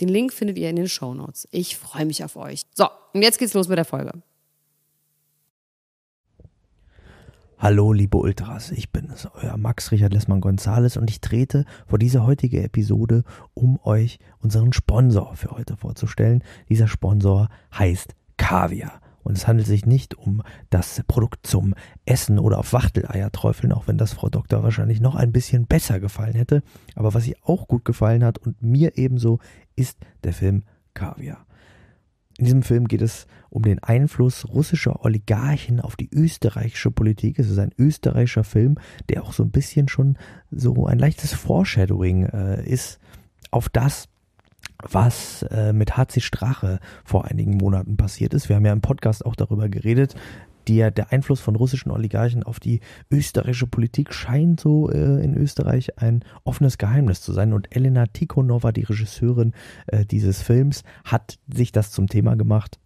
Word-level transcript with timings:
Den 0.00 0.08
Link 0.08 0.32
findet 0.32 0.58
ihr 0.58 0.70
in 0.70 0.76
den 0.76 0.88
Show 0.88 1.12
Notes. 1.14 1.46
Ich 1.50 1.76
freue 1.76 2.06
mich 2.06 2.24
auf 2.24 2.36
euch. 2.36 2.62
So, 2.74 2.88
und 3.12 3.22
jetzt 3.22 3.38
geht's 3.38 3.54
los 3.54 3.68
mit 3.68 3.76
der 3.76 3.84
Folge. 3.84 4.12
Hallo, 7.58 7.92
liebe 7.92 8.16
Ultras, 8.16 8.70
ich 8.70 8.90
bin 8.90 9.10
es, 9.10 9.28
euer 9.34 9.58
Max 9.58 9.92
Richard 9.92 10.14
Lessmann 10.14 10.40
Gonzales 10.40 10.96
und 10.96 11.10
ich 11.10 11.20
trete 11.20 11.66
vor 11.86 11.98
diese 11.98 12.24
heutige 12.24 12.62
Episode, 12.62 13.22
um 13.52 13.78
euch 13.84 14.18
unseren 14.38 14.72
Sponsor 14.72 15.36
für 15.36 15.50
heute 15.50 15.76
vorzustellen. 15.76 16.42
Dieser 16.70 16.88
Sponsor 16.88 17.50
heißt 17.74 18.14
Kaviar. 18.38 19.02
Und 19.22 19.36
es 19.36 19.46
handelt 19.46 19.66
sich 19.68 19.84
nicht 19.84 20.16
um 20.16 20.42
das 20.70 21.02
Produkt 21.06 21.46
zum 21.46 21.74
Essen 22.06 22.38
oder 22.38 22.58
auf 22.58 22.72
Wachteleier 22.72 23.30
träufeln, 23.30 23.72
auch 23.72 23.86
wenn 23.86 23.98
das 23.98 24.14
Frau 24.14 24.30
Doktor 24.30 24.62
wahrscheinlich 24.62 25.00
noch 25.00 25.14
ein 25.14 25.30
bisschen 25.30 25.66
besser 25.66 26.00
gefallen 26.00 26.34
hätte. 26.34 26.62
Aber 26.94 27.12
was 27.12 27.26
ihr 27.26 27.36
auch 27.42 27.68
gut 27.68 27.84
gefallen 27.84 28.24
hat 28.24 28.38
und 28.38 28.62
mir 28.62 28.96
ebenso, 28.96 29.38
ist 29.80 29.98
der 30.22 30.32
Film 30.32 30.62
Kaviar. 30.94 31.46
In 32.38 32.44
diesem 32.44 32.62
Film 32.62 32.88
geht 32.88 33.02
es 33.02 33.26
um 33.50 33.62
den 33.62 33.82
Einfluss 33.82 34.48
russischer 34.48 35.04
Oligarchen 35.04 35.80
auf 35.80 35.96
die 35.96 36.08
österreichische 36.10 36.90
Politik. 36.90 37.38
Es 37.38 37.50
ist 37.50 37.58
ein 37.58 37.72
österreichischer 37.76 38.44
Film, 38.44 38.76
der 39.08 39.22
auch 39.22 39.32
so 39.32 39.42
ein 39.42 39.50
bisschen 39.50 39.88
schon 39.88 40.16
so 40.50 40.86
ein 40.86 40.98
leichtes 40.98 41.34
Foreshadowing 41.34 42.24
äh, 42.24 42.66
ist 42.66 42.98
auf 43.50 43.68
das, 43.68 44.08
was 44.82 45.42
äh, 45.50 45.72
mit 45.74 45.96
HC 45.96 46.20
Strache 46.20 46.80
vor 47.04 47.26
einigen 47.26 47.56
Monaten 47.56 47.96
passiert 47.96 48.32
ist. 48.32 48.48
Wir 48.48 48.56
haben 48.56 48.64
ja 48.64 48.72
im 48.72 48.80
Podcast 48.80 49.26
auch 49.26 49.36
darüber 49.36 49.68
geredet. 49.68 50.14
Der, 50.70 50.92
der 50.92 51.10
Einfluss 51.10 51.40
von 51.40 51.56
russischen 51.56 51.90
Oligarchen 51.90 52.44
auf 52.44 52.60
die 52.60 52.78
österreichische 53.10 53.66
Politik 53.66 54.14
scheint 54.14 54.60
so 54.60 54.88
äh, 54.88 55.20
in 55.20 55.34
Österreich 55.34 55.98
ein 55.98 56.24
offenes 56.44 56.78
Geheimnis 56.78 57.22
zu 57.22 57.32
sein. 57.32 57.52
Und 57.52 57.74
Elena 57.74 58.06
Tikhonova, 58.06 58.70
die 58.70 58.84
Regisseurin 58.84 59.52
äh, 59.88 60.06
dieses 60.06 60.42
Films, 60.42 60.84
hat 61.04 61.40
sich 61.52 61.72
das 61.72 61.90
zum 61.90 62.06
Thema 62.06 62.36
gemacht 62.36 62.78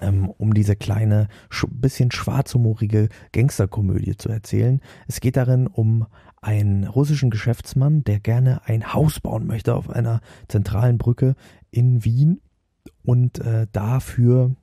ähm, 0.00 0.30
um 0.38 0.54
diese 0.54 0.74
kleine, 0.74 1.28
sch 1.50 1.66
bisschen 1.70 2.10
schwarzhumorige 2.12 3.10
Gangsterkomödie 3.32 4.16
zu 4.16 4.30
erzählen. 4.30 4.80
Es 5.06 5.20
geht 5.20 5.36
darin 5.36 5.66
um 5.66 6.06
einen 6.40 6.84
russischen 6.84 7.28
Geschäftsmann, 7.28 8.04
der 8.04 8.20
gerne 8.20 8.62
ein 8.64 8.94
Haus 8.94 9.20
bauen 9.20 9.46
möchte 9.46 9.74
auf 9.74 9.90
einer 9.90 10.22
zentralen 10.48 10.96
Brücke 10.96 11.34
in 11.70 12.06
Wien 12.06 12.40
und 13.04 13.38
äh, 13.40 13.66
dafür 13.70 14.56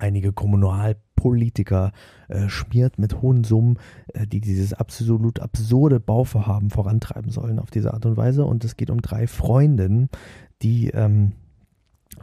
einige 0.00 0.32
Kommunalpolitiker 0.32 1.92
äh, 2.28 2.48
schmiert 2.48 2.98
mit 2.98 3.20
hohen 3.20 3.44
Summen, 3.44 3.78
äh, 4.14 4.26
die 4.26 4.40
dieses 4.40 4.72
absolut 4.72 5.40
absurde 5.40 6.00
Bauvorhaben 6.00 6.70
vorantreiben 6.70 7.30
sollen 7.30 7.58
auf 7.58 7.70
diese 7.70 7.94
Art 7.94 8.06
und 8.06 8.16
Weise. 8.16 8.44
Und 8.44 8.64
es 8.64 8.76
geht 8.76 8.90
um 8.90 9.02
drei 9.02 9.26
Freundinnen, 9.26 10.08
die 10.62 10.88
ähm, 10.88 11.32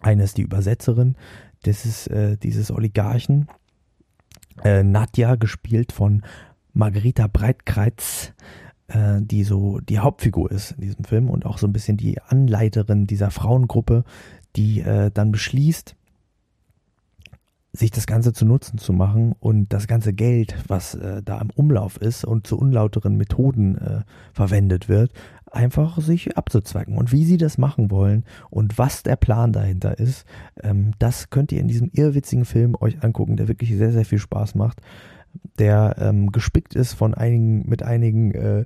eine 0.01 0.23
ist 0.23 0.37
die 0.37 0.43
Übersetzerin, 0.43 1.15
das 1.63 1.85
ist 1.85 2.07
äh, 2.07 2.37
dieses 2.37 2.71
Oligarchen, 2.71 3.47
äh, 4.63 4.83
Nadja, 4.83 5.35
gespielt 5.35 5.91
von 5.91 6.23
Margarita 6.73 7.27
Breitkreuz, 7.27 8.33
äh, 8.87 9.21
die 9.21 9.43
so 9.43 9.79
die 9.79 9.99
Hauptfigur 9.99 10.51
ist 10.51 10.71
in 10.71 10.81
diesem 10.81 11.05
Film 11.05 11.29
und 11.29 11.45
auch 11.45 11.57
so 11.57 11.67
ein 11.67 11.73
bisschen 11.73 11.97
die 11.97 12.21
Anleiterin 12.21 13.07
dieser 13.07 13.31
Frauengruppe, 13.31 14.03
die 14.55 14.81
äh, 14.81 15.11
dann 15.11 15.31
beschließt, 15.31 15.95
sich 17.75 17.91
das 17.91 18.07
Ganze 18.07 18.33
zu 18.33 18.45
Nutzen 18.45 18.77
zu 18.77 18.93
machen 18.93 19.35
und 19.39 19.73
das 19.73 19.87
ganze 19.87 20.13
Geld, 20.13 20.55
was 20.67 20.95
äh, 20.95 21.21
da 21.23 21.39
im 21.39 21.49
Umlauf 21.51 21.97
ist 21.97 22.25
und 22.25 22.47
zu 22.47 22.57
unlauteren 22.57 23.17
Methoden 23.17 23.77
äh, 23.77 24.01
verwendet 24.33 24.89
wird, 24.89 25.11
einfach 25.51 25.99
sich 26.01 26.37
abzuzwecken. 26.37 26.97
Und 26.97 27.11
wie 27.11 27.25
sie 27.25 27.37
das 27.37 27.57
machen 27.57 27.91
wollen 27.91 28.23
und 28.49 28.77
was 28.77 29.03
der 29.03 29.15
Plan 29.15 29.51
dahinter 29.51 29.99
ist, 29.99 30.25
ähm, 30.61 30.91
das 30.99 31.29
könnt 31.29 31.51
ihr 31.51 31.59
in 31.59 31.67
diesem 31.67 31.89
irrwitzigen 31.93 32.45
Film 32.45 32.75
euch 32.79 33.03
angucken, 33.03 33.37
der 33.37 33.47
wirklich 33.47 33.75
sehr, 33.75 33.91
sehr 33.91 34.05
viel 34.05 34.19
Spaß 34.19 34.55
macht 34.55 34.81
der 35.59 35.95
ähm, 35.99 36.31
gespickt 36.31 36.75
ist 36.75 36.93
von 36.93 37.13
einigen, 37.13 37.67
mit 37.67 37.83
einigen 37.83 38.31
äh, 38.31 38.65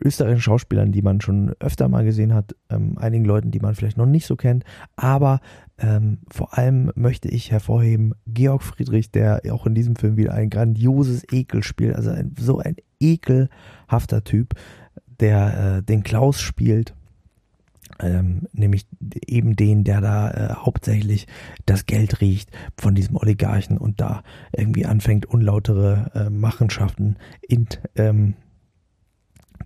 österreichischen 0.00 0.42
Schauspielern, 0.42 0.92
die 0.92 1.02
man 1.02 1.20
schon 1.20 1.54
öfter 1.60 1.88
mal 1.88 2.04
gesehen 2.04 2.34
hat, 2.34 2.54
ähm, 2.70 2.98
einigen 2.98 3.24
Leuten, 3.24 3.50
die 3.50 3.60
man 3.60 3.74
vielleicht 3.74 3.96
noch 3.96 4.06
nicht 4.06 4.26
so 4.26 4.36
kennt. 4.36 4.64
Aber 4.96 5.40
ähm, 5.82 6.18
vor 6.30 6.56
allem 6.56 6.90
möchte 6.94 7.28
ich 7.28 7.50
hervorheben 7.50 8.14
Georg 8.26 8.62
Friedrich, 8.62 9.10
der 9.10 9.42
auch 9.50 9.66
in 9.66 9.74
diesem 9.74 9.96
Film 9.96 10.16
wieder 10.16 10.32
ein 10.32 10.48
grandioses 10.48 11.24
Ekel 11.30 11.62
spielt, 11.62 11.96
also 11.96 12.10
ein, 12.10 12.34
so 12.38 12.58
ein 12.58 12.76
ekelhafter 13.00 14.24
Typ, 14.24 14.54
der 15.20 15.76
äh, 15.78 15.82
den 15.82 16.02
Klaus 16.02 16.40
spielt 16.40 16.94
ähm, 18.02 18.48
nämlich 18.52 18.86
eben 19.26 19.56
den, 19.56 19.84
der 19.84 20.00
da 20.00 20.30
äh, 20.30 20.54
hauptsächlich 20.54 21.26
das 21.66 21.86
Geld 21.86 22.20
riecht 22.20 22.50
von 22.76 22.94
diesem 22.94 23.16
Oligarchen 23.16 23.78
und 23.78 24.00
da 24.00 24.22
irgendwie 24.56 24.86
anfängt, 24.86 25.26
unlautere 25.26 26.10
äh, 26.14 26.30
Machenschaften 26.30 27.16
in 27.46 27.66
ähm, 27.96 28.34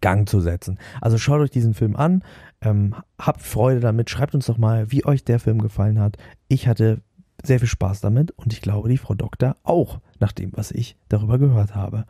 Gang 0.01 0.29
zu 0.29 0.41
setzen. 0.41 0.79
Also 1.01 1.19
schaut 1.19 1.41
euch 1.41 1.51
diesen 1.51 1.75
Film 1.75 1.97
an, 1.97 2.23
ähm, 2.61 2.95
habt 3.19 3.43
Freude 3.43 3.81
damit, 3.81 4.11
schreibt 4.11 4.34
uns 4.34 4.47
doch 4.47 4.59
mal, 4.59 4.91
wie 4.91 5.05
euch 5.05 5.25
der 5.25 5.39
Film 5.39 5.61
gefallen 5.61 6.01
hat. 6.01 6.17
Ich 6.49 6.69
hatte 6.69 7.03
sehr 7.45 7.59
viel 7.59 7.69
Spaß 7.69 8.01
damit 8.01 8.33
und 8.33 8.53
ich 8.53 8.61
glaube, 8.61 8.89
die 8.89 8.99
Frau 8.99 9.15
Doktor 9.15 9.56
auch, 9.62 10.01
nach 10.19 10.33
dem, 10.33 10.53
was 10.55 10.71
ich 10.71 10.97
darüber 11.09 11.39
gehört 11.39 11.75
habe. 11.75 12.06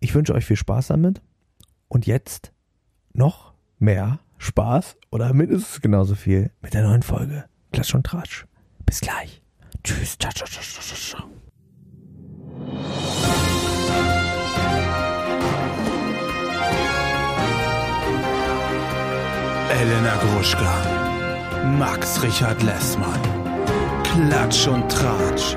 Ich 0.00 0.14
wünsche 0.14 0.34
euch 0.34 0.44
viel 0.44 0.56
Spaß 0.56 0.88
damit 0.88 1.22
und 1.88 2.06
jetzt 2.06 2.52
noch 3.12 3.54
mehr 3.78 4.20
Spaß 4.38 4.96
oder 5.10 5.32
mindestens 5.32 5.80
genauso 5.80 6.14
viel 6.14 6.50
mit 6.60 6.74
der 6.74 6.82
neuen 6.82 7.02
Folge. 7.02 7.44
Klatsch 7.72 7.94
und 7.94 8.06
Tratsch. 8.06 8.46
Bis 8.86 9.00
gleich. 9.00 9.42
Tschüss. 9.82 10.16
Ciao, 10.18 10.32
ciao, 10.32 10.48
ciao, 10.48 10.62
ciao, 10.62 11.28
ciao. 12.70 13.67
Elena 19.80 20.16
Gruschka, 20.16 20.74
Max 21.78 22.20
Richard 22.24 22.60
Lessmann, 22.64 23.20
Klatsch 24.02 24.66
und 24.66 24.90
Tratsch, 24.90 25.56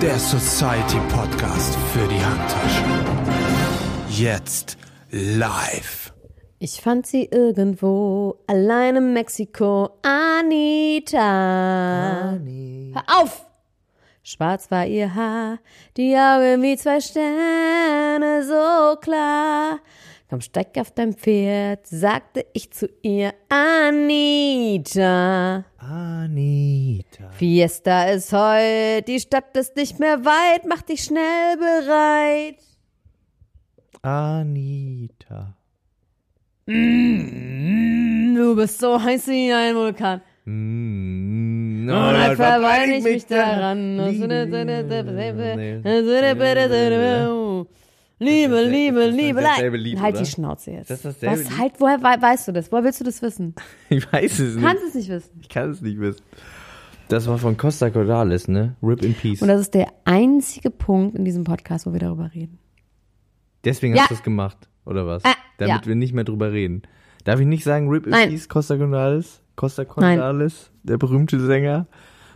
der 0.00 0.18
Society 0.18 0.96
Podcast 1.10 1.76
für 1.92 2.08
die 2.08 2.24
Handtasche. 2.24 2.82
Jetzt 4.08 4.78
live. 5.10 6.14
Ich 6.60 6.80
fand 6.80 7.06
sie 7.06 7.24
irgendwo 7.26 8.38
allein 8.46 8.96
in 8.96 9.12
Mexiko. 9.12 9.98
Anita. 10.00 11.18
Anita. 12.30 13.02
Hör 13.06 13.20
auf! 13.20 13.44
Schwarz 14.22 14.70
war 14.70 14.86
ihr 14.86 15.14
Haar, 15.14 15.58
die 15.98 16.16
Augen 16.16 16.62
wie 16.62 16.78
zwei 16.78 17.00
Sterne, 17.00 18.44
so 18.46 18.96
klar. 19.00 19.80
Komm, 20.32 20.40
steig 20.40 20.78
auf 20.78 20.90
dein 20.92 21.12
Pferd, 21.12 21.86
sagte 21.86 22.46
ich 22.54 22.70
zu 22.70 22.88
ihr, 23.02 23.34
Anita. 23.50 24.86
Anita. 25.76 27.28
Fiesta 27.32 28.04
ist 28.04 28.32
heute, 28.32 29.02
die 29.06 29.20
Stadt 29.20 29.54
ist 29.54 29.76
nicht 29.76 30.00
mehr 30.00 30.24
weit, 30.24 30.62
mach 30.66 30.80
dich 30.80 31.04
schnell 31.04 31.58
bereit. 31.58 32.56
Anita. 34.00 35.54
Mm, 36.64 38.34
du 38.34 38.56
bist 38.56 38.80
so 38.80 39.02
heiß 39.02 39.26
wie 39.26 39.52
ein 39.52 39.74
Vulkan. 39.74 40.22
Mm, 40.46 41.90
oh, 41.90 41.92
und 41.92 42.14
dann 42.14 42.36
verweine 42.36 42.96
ich 42.96 43.04
mich 43.04 43.26
daran. 43.26 43.98
Liebe, 48.22 48.62
Liebe, 48.64 49.06
Liebe, 49.10 49.40
Liebe. 49.76 50.00
Halt 50.00 50.18
die 50.20 50.26
Schnauze 50.26 50.70
jetzt. 50.72 50.90
Das 50.90 51.04
ist 51.04 51.22
dasselbe 51.22 51.44
Was, 51.44 51.58
halt, 51.58 51.72
woher 51.78 52.00
weißt 52.02 52.48
du 52.48 52.52
das? 52.52 52.70
Woher 52.70 52.84
willst 52.84 53.00
du 53.00 53.04
das 53.04 53.20
wissen? 53.22 53.54
Ich 53.88 54.10
weiß 54.12 54.38
es 54.38 54.54
nicht. 54.56 54.64
Kannst 54.64 54.84
es 54.84 54.94
nicht 54.94 55.08
wissen. 55.08 55.30
Ich 55.40 55.48
kann 55.48 55.70
es 55.70 55.80
nicht 55.80 55.98
wissen. 56.00 56.22
Das 57.08 57.26
war 57.26 57.36
von 57.38 57.56
Costa 57.56 57.90
Cordalis, 57.90 58.48
ne? 58.48 58.76
Rip 58.82 59.02
in 59.02 59.14
Peace. 59.14 59.42
Und 59.42 59.48
das 59.48 59.60
ist 59.60 59.74
der 59.74 59.88
einzige 60.04 60.70
Punkt 60.70 61.16
in 61.16 61.24
diesem 61.24 61.44
Podcast, 61.44 61.84
wo 61.86 61.92
wir 61.92 62.00
darüber 62.00 62.30
reden. 62.32 62.58
Deswegen 63.64 63.94
Ja. 63.94 64.02
hast 64.02 64.10
du 64.10 64.14
es 64.14 64.22
gemacht, 64.22 64.56
oder 64.86 65.06
was? 65.06 65.24
Ah, 65.24 65.34
Damit 65.58 65.82
ja. 65.82 65.86
wir 65.86 65.94
nicht 65.94 66.14
mehr 66.14 66.24
drüber 66.24 66.52
reden. 66.52 66.82
Darf 67.24 67.38
ich 67.38 67.46
nicht 67.46 67.64
sagen, 67.64 67.88
Rip 67.88 68.06
in 68.06 68.10
Nein. 68.12 68.30
Peace, 68.30 68.48
Costa 68.48 68.76
Cordalis? 68.76 69.40
Costa 69.56 69.84
Cordalis, 69.84 70.70
der 70.82 70.96
berühmte 70.96 71.38
Sänger. 71.40 71.86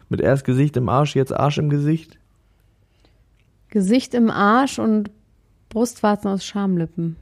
Mit 0.09 0.21
erst 0.21 0.45
Gesicht 0.45 0.77
im 0.77 0.89
Arsch, 0.89 1.17
jetzt 1.17 1.33
Arsch 1.33 1.59
im 1.59 1.71
Gesicht. 1.71 2.19
Gesicht 3.71 4.15
im 4.15 4.31
Arsch 4.31 4.79
und 4.79 5.11
Brustwarzen 5.77 6.31
aus 6.31 6.43
Schamlippen. 6.43 7.17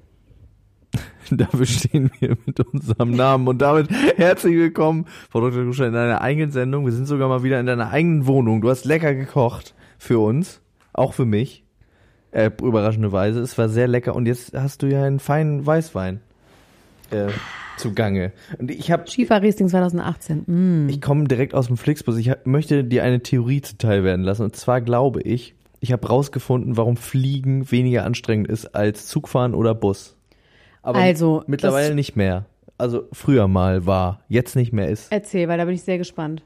Dafür 1.32 1.66
stehen 1.66 2.12
wir 2.20 2.36
mit 2.46 2.60
unserem 2.60 3.10
Namen. 3.10 3.48
Und 3.48 3.58
damit 3.58 3.90
herzlich 3.90 4.54
willkommen, 4.54 5.06
Frau 5.28 5.40
Dr. 5.40 5.64
Gruschel, 5.64 5.88
in 5.88 5.92
deiner 5.92 6.20
eigenen 6.20 6.52
Sendung. 6.52 6.84
Wir 6.84 6.92
sind 6.92 7.06
sogar 7.06 7.28
mal 7.28 7.42
wieder 7.42 7.58
in 7.58 7.66
deiner 7.66 7.90
eigenen 7.90 8.28
Wohnung. 8.28 8.60
Du 8.60 8.70
hast 8.70 8.84
lecker 8.84 9.12
gekocht 9.12 9.74
für 9.98 10.20
uns, 10.20 10.60
auch 10.92 11.14
für 11.14 11.24
mich. 11.24 11.64
Äh, 12.30 12.52
überraschenderweise. 12.62 13.40
Es 13.40 13.58
war 13.58 13.68
sehr 13.68 13.88
lecker. 13.88 14.14
Und 14.14 14.26
jetzt 14.26 14.54
hast 14.54 14.82
du 14.82 14.86
ja 14.86 15.02
einen 15.02 15.18
feinen 15.18 15.66
Weißwein 15.66 16.20
äh, 17.10 17.30
zugange. 17.76 18.30
Und 18.60 18.70
ich 18.70 18.92
habe 18.92 19.10
Schiefer 19.10 19.42
Riesling 19.42 19.68
2018. 19.68 20.44
Mm. 20.46 20.88
ich 20.88 21.00
komme 21.00 21.24
direkt 21.24 21.54
aus 21.54 21.66
dem 21.66 21.76
Flixbus. 21.76 22.18
Ich 22.18 22.30
hab, 22.30 22.46
möchte 22.46 22.84
dir 22.84 23.02
eine 23.02 23.20
Theorie 23.20 23.62
zuteil 23.62 24.04
werden 24.04 24.24
lassen. 24.24 24.44
Und 24.44 24.54
zwar 24.54 24.80
glaube 24.80 25.22
ich, 25.22 25.56
ich 25.84 25.92
habe 25.92 26.08
rausgefunden, 26.08 26.78
warum 26.78 26.96
Fliegen 26.96 27.70
weniger 27.70 28.06
anstrengend 28.06 28.48
ist 28.48 28.74
als 28.74 29.06
Zugfahren 29.06 29.54
oder 29.54 29.74
Bus. 29.74 30.16
Aber 30.80 30.98
Also, 30.98 31.44
mittlerweile 31.46 31.94
nicht 31.94 32.16
mehr. 32.16 32.46
Also 32.78 33.04
früher 33.12 33.48
mal 33.48 33.84
war, 33.84 34.22
jetzt 34.30 34.56
nicht 34.56 34.72
mehr 34.72 34.88
ist. 34.88 35.12
Erzähl, 35.12 35.46
weil 35.46 35.58
da 35.58 35.66
bin 35.66 35.74
ich 35.74 35.82
sehr 35.82 35.98
gespannt. 35.98 36.42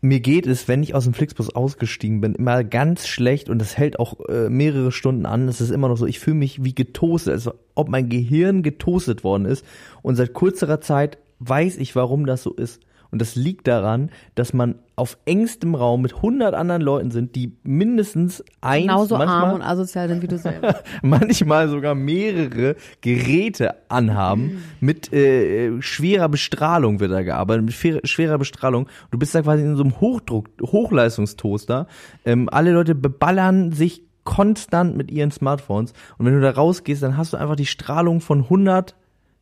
Mir 0.00 0.20
geht 0.20 0.46
es, 0.46 0.66
wenn 0.66 0.82
ich 0.82 0.94
aus 0.94 1.04
dem 1.04 1.12
Flixbus 1.12 1.54
ausgestiegen 1.54 2.22
bin, 2.22 2.34
immer 2.36 2.64
ganz 2.64 3.06
schlecht 3.06 3.50
und 3.50 3.58
das 3.58 3.76
hält 3.76 4.00
auch 4.00 4.18
äh, 4.30 4.48
mehrere 4.48 4.92
Stunden 4.92 5.26
an. 5.26 5.46
Es 5.46 5.60
ist 5.60 5.68
immer 5.70 5.88
noch 5.88 5.98
so, 5.98 6.06
ich 6.06 6.20
fühle 6.20 6.36
mich 6.36 6.64
wie 6.64 6.74
getoastet, 6.74 7.34
also 7.34 7.52
ob 7.74 7.90
mein 7.90 8.08
Gehirn 8.08 8.62
getoastet 8.62 9.24
worden 9.24 9.44
ist. 9.44 9.62
Und 10.00 10.16
seit 10.16 10.32
kurzer 10.32 10.80
Zeit 10.80 11.18
weiß 11.40 11.76
ich, 11.76 11.94
warum 11.96 12.24
das 12.24 12.42
so 12.44 12.54
ist. 12.54 12.80
Und 13.10 13.20
das 13.20 13.34
liegt 13.36 13.66
daran, 13.66 14.10
dass 14.34 14.52
man 14.52 14.76
auf 14.96 15.16
engstem 15.24 15.74
Raum 15.74 16.02
mit 16.02 16.14
100 16.16 16.54
anderen 16.54 16.82
Leuten 16.82 17.10
sind, 17.10 17.34
die 17.34 17.56
mindestens 17.62 18.44
eins, 18.60 18.82
Genauso 18.82 19.16
manchmal, 19.16 19.44
arm 19.44 19.54
und 19.54 19.62
asozial 19.62 20.08
sind 20.08 20.22
wie 20.22 20.28
du 20.28 20.38
selber. 20.38 20.80
manchmal 21.02 21.68
sogar 21.68 21.94
mehrere 21.94 22.76
Geräte 23.00 23.74
anhaben. 23.90 24.62
Mit 24.80 25.12
äh, 25.12 25.80
schwerer 25.80 26.28
Bestrahlung 26.28 27.00
wird 27.00 27.12
da 27.12 27.22
gearbeitet, 27.22 27.64
mit 27.64 27.74
schwer- 27.74 28.00
schwerer 28.04 28.38
Bestrahlung. 28.38 28.88
Du 29.10 29.18
bist 29.18 29.34
da 29.34 29.42
quasi 29.42 29.62
in 29.62 29.76
so 29.76 29.82
einem 29.82 30.00
Hochdruck, 30.00 30.48
Hochleistungstoaster. 30.62 31.86
Ähm, 32.24 32.48
alle 32.50 32.72
Leute 32.72 32.94
beballern 32.94 33.72
sich 33.72 34.02
konstant 34.24 34.96
mit 34.96 35.10
ihren 35.10 35.30
Smartphones. 35.30 35.92
Und 36.18 36.26
wenn 36.26 36.34
du 36.34 36.40
da 36.40 36.50
rausgehst, 36.50 37.02
dann 37.02 37.16
hast 37.16 37.32
du 37.32 37.36
einfach 37.38 37.56
die 37.56 37.66
Strahlung 37.66 38.20
von 38.20 38.42
100 38.44 38.94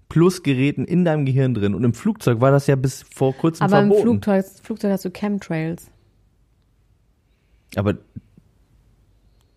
plus 0.08 0.42
Geräten 0.42 0.84
in 0.84 1.04
deinem 1.04 1.24
Gehirn 1.26 1.54
drin. 1.54 1.74
Und 1.74 1.84
im 1.84 1.92
Flugzeug 1.94 2.40
war 2.40 2.50
das 2.50 2.66
ja 2.66 2.76
bis 2.76 3.04
vor 3.14 3.34
kurzem 3.34 3.64
Aber 3.64 3.80
im 3.80 3.88
verboten. 3.88 4.02
Flugzeug, 4.02 4.44
Flugzeug 4.62 4.92
hast 4.92 5.04
du 5.04 5.10
Chemtrails. 5.10 5.90
Aber 7.76 7.94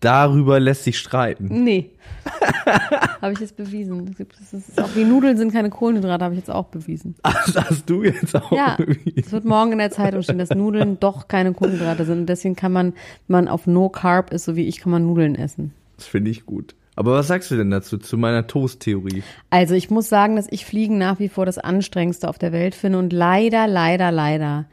darüber 0.00 0.60
lässt 0.60 0.84
sich 0.84 0.98
streiten. 0.98 1.64
Nee. 1.64 1.90
habe 3.22 3.32
ich 3.32 3.38
jetzt 3.40 3.56
bewiesen. 3.56 4.14
Das 4.40 4.52
ist 4.52 4.80
auch 4.80 4.88
die 4.94 5.04
Nudeln 5.04 5.36
sind 5.36 5.52
keine 5.52 5.70
Kohlenhydrate, 5.70 6.24
habe 6.24 6.34
ich 6.34 6.40
jetzt 6.40 6.50
auch 6.50 6.66
bewiesen. 6.66 7.14
Das 7.22 7.56
hast 7.70 7.88
du 7.88 8.02
jetzt 8.02 8.34
auch 8.34 8.52
Ja, 8.52 8.76
bewiesen. 8.76 9.12
es 9.16 9.32
wird 9.32 9.44
morgen 9.44 9.72
in 9.72 9.78
der 9.78 9.90
Zeitung 9.90 10.22
stehen, 10.22 10.38
dass 10.38 10.50
Nudeln 10.50 10.98
doch 11.00 11.28
keine 11.28 11.52
Kohlenhydrate 11.54 12.04
sind. 12.04 12.18
Und 12.20 12.26
deswegen 12.26 12.56
kann 12.56 12.72
man, 12.72 12.92
wenn 13.28 13.44
man 13.44 13.48
auf 13.48 13.66
No 13.66 13.88
Carb 13.88 14.32
ist, 14.32 14.44
so 14.44 14.56
wie 14.56 14.66
ich, 14.66 14.78
kann 14.80 14.92
man 14.92 15.06
Nudeln 15.06 15.34
essen. 15.34 15.72
Das 15.96 16.06
finde 16.06 16.30
ich 16.30 16.44
gut. 16.46 16.74
Aber 16.94 17.12
was 17.12 17.28
sagst 17.28 17.50
du 17.50 17.56
denn 17.56 17.70
dazu, 17.70 17.96
zu 17.96 18.18
meiner 18.18 18.46
Toast-Theorie? 18.46 19.22
Also 19.50 19.74
ich 19.74 19.90
muss 19.90 20.08
sagen, 20.08 20.36
dass 20.36 20.46
ich 20.50 20.66
Fliegen 20.66 20.98
nach 20.98 21.18
wie 21.18 21.28
vor 21.28 21.46
das 21.46 21.58
anstrengendste 21.58 22.28
auf 22.28 22.38
der 22.38 22.52
Welt 22.52 22.74
finde 22.74 22.98
und 22.98 23.12
leider, 23.12 23.66
leider, 23.66 24.12
leider, 24.12 24.66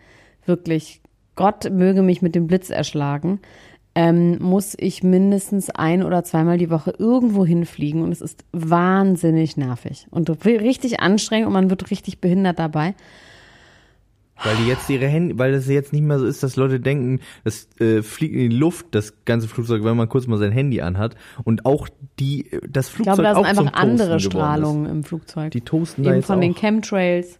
wirklich, 0.45 1.01
Gott 1.36 1.71
möge 1.71 2.01
mich 2.01 2.21
mit 2.21 2.36
dem 2.36 2.48
Blitz 2.48 2.69
erschlagen, 2.69 3.39
ähm, 3.95 4.38
muss 4.39 4.75
ich 4.77 5.04
mindestens 5.04 5.69
ein 5.69 6.04
oder 6.04 6.24
zweimal 6.24 6.57
die 6.57 6.69
Woche 6.69 6.94
irgendwo 6.98 7.45
hinfliegen 7.45 8.01
und 8.01 8.12
es 8.12 8.22
ist 8.22 8.44
wahnsinnig 8.51 9.57
nervig 9.57 10.07
und 10.12 10.30
richtig 10.45 11.00
anstrengend 11.00 11.48
und 11.48 11.54
man 11.54 11.69
wird 11.69 11.89
richtig 11.89 12.19
behindert 12.19 12.60
dabei. 12.60 12.95
Weil 14.44 14.56
die 14.57 14.68
jetzt 14.68 14.89
ihre 14.89 15.07
Hände, 15.07 15.38
weil 15.38 15.51
das 15.51 15.68
jetzt 15.68 15.94
nicht 15.94 16.03
mehr 16.03 16.19
so 16.19 16.25
ist, 16.25 16.44
dass 16.44 16.56
Leute 16.56 16.80
denken, 16.80 17.19
das 17.44 17.68
äh, 17.80 18.01
fliegt 18.01 18.36
in 18.36 18.50
die 18.50 18.56
Luft, 18.56 18.88
das 18.91 19.13
ganze 19.25 19.47
Flugzeug, 19.47 19.83
wenn 19.83 19.97
man 19.97 20.07
kurz 20.09 20.27
mal 20.27 20.38
sein 20.38 20.51
Handy 20.51 20.81
anhat 20.81 21.15
und 21.44 21.65
auch 21.65 21.89
die, 22.19 22.50
das 22.68 22.88
Ich 22.88 22.95
Flugzeug 22.95 23.15
glaube, 23.15 23.24
da 23.24 23.36
sind 23.36 23.45
einfach 23.45 23.74
andere 23.74 24.12
Toasten 24.12 24.31
Strahlungen 24.31 24.86
im 24.86 25.03
Flugzeug. 25.03 25.51
Die 25.51 25.62
toasten 25.62 26.03
da 26.03 26.09
Eben 26.09 26.18
jetzt 26.18 26.27
von 26.27 26.41
den 26.41 26.53
auch. 26.53 26.59
Chemtrails. 26.59 27.27
Ist. 27.30 27.39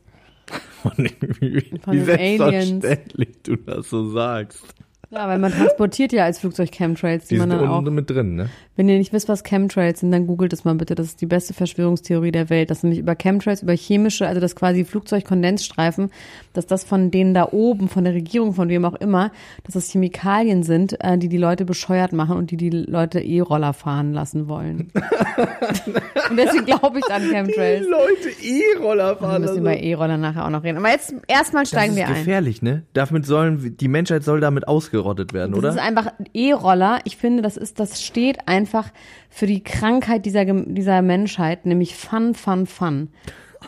Von 0.82 0.92
den, 0.98 1.12
wie 1.40 1.80
Von 1.84 1.94
den 1.94 2.06
selbstverständlich 2.06 3.30
du 3.44 3.56
das 3.56 3.90
so 3.90 4.10
sagst. 4.10 4.64
Ja, 5.12 5.28
weil 5.28 5.40
man 5.40 5.52
transportiert 5.52 6.14
ja 6.14 6.26
als 6.26 6.38
Flugzeug 6.40 6.72
Chemtrails, 6.72 7.26
die, 7.26 7.36
Die 7.36 7.40
man 7.40 7.50
dann 7.50 7.68
auch 7.68 7.80
unten 7.80 7.96
mit 7.96 8.10
drin, 8.10 8.36
ne? 8.36 8.50
Wenn 8.76 8.88
ihr 8.88 8.98
nicht 8.98 9.12
wisst, 9.12 9.28
was 9.28 9.44
Chemtrails 9.44 10.00
sind, 10.00 10.12
dann 10.12 10.26
googelt 10.28 10.54
es 10.54 10.64
mal 10.64 10.76
bitte. 10.76 10.96
Das 10.96 11.08
ist 11.08 11.20
die 11.20 11.26
beste 11.26 11.54
Verschwörungstheorie 11.54 12.32
der 12.32 12.50
Welt. 12.50 12.70
Das 12.70 12.84
nämlich 12.84 13.00
über 13.00 13.14
Chemtrails, 13.16 13.64
über 13.64 13.74
chemische, 13.74 14.26
also 14.28 14.40
das 14.40 14.56
quasi 14.56 14.86
Flugzeugkondensstreifen, 14.86 16.12
dass 16.54 16.66
das 16.68 16.84
von 16.86 17.12
denen 17.12 17.34
da 17.34 17.50
oben, 17.52 17.90
von 17.90 18.04
der 18.06 18.14
Regierung, 18.14 18.54
von 18.54 18.70
wem 18.70 18.86
auch 18.86 18.94
immer, 18.94 19.32
dass 19.64 19.74
das 19.74 19.92
Chemikalien 19.92 20.64
sind, 20.64 20.96
äh, 21.04 21.18
die 21.18 21.28
die 21.28 21.38
Leute 21.38 21.66
bescheuert 21.66 22.14
machen 22.14 22.38
und 22.38 22.52
die 22.52 22.58
die 22.58 22.70
Leute 22.70 23.20
E-Roller 23.20 23.74
fahren 23.74 24.14
lassen 24.14 24.48
wollen. 24.48 24.92
und 26.30 26.38
deswegen 26.38 26.66
glaube 26.66 27.00
ich 27.00 27.14
an 27.14 27.24
Chemtrails. 27.24 27.86
Leute 27.86 28.30
E-Roller 28.42 29.10
Wir 29.20 29.28
fahren. 29.28 29.42
müssen 29.42 29.58
über 29.60 29.76
E-Roller 29.78 30.18
nachher 30.18 30.46
auch 30.46 30.52
noch 30.52 30.64
reden. 30.64 30.78
Aber 30.78 30.90
jetzt 30.90 31.14
erstmal 31.28 31.64
das 31.64 31.70
steigen 31.70 31.94
ist 31.94 31.98
wir 31.98 32.08
ein. 32.08 32.14
gefährlich, 32.14 32.62
ne? 32.62 32.84
Damit 32.94 33.26
sollen, 33.26 33.76
die 33.78 33.88
Menschheit 33.88 34.24
soll 34.24 34.40
damit 34.40 34.68
ausgerottet 35.00 35.34
werden, 35.34 35.52
Das 35.52 35.60
oder? 35.60 35.70
ist 35.70 35.80
einfach 35.80 36.12
E-Roller. 36.34 37.00
Ich 37.06 37.18
finde, 37.18 37.42
das 37.42 37.58
ist, 37.58 37.80
das 37.80 38.04
steht 38.04 38.48
einfach 38.48 38.90
für 39.30 39.48
die 39.48 39.64
Krankheit 39.64 40.26
dieser, 40.26 40.46
dieser 40.46 41.02
Menschheit, 41.02 41.66
nämlich 41.66 41.96
Fun, 41.96 42.34
Fun, 42.36 42.66
Fun. 42.66 43.10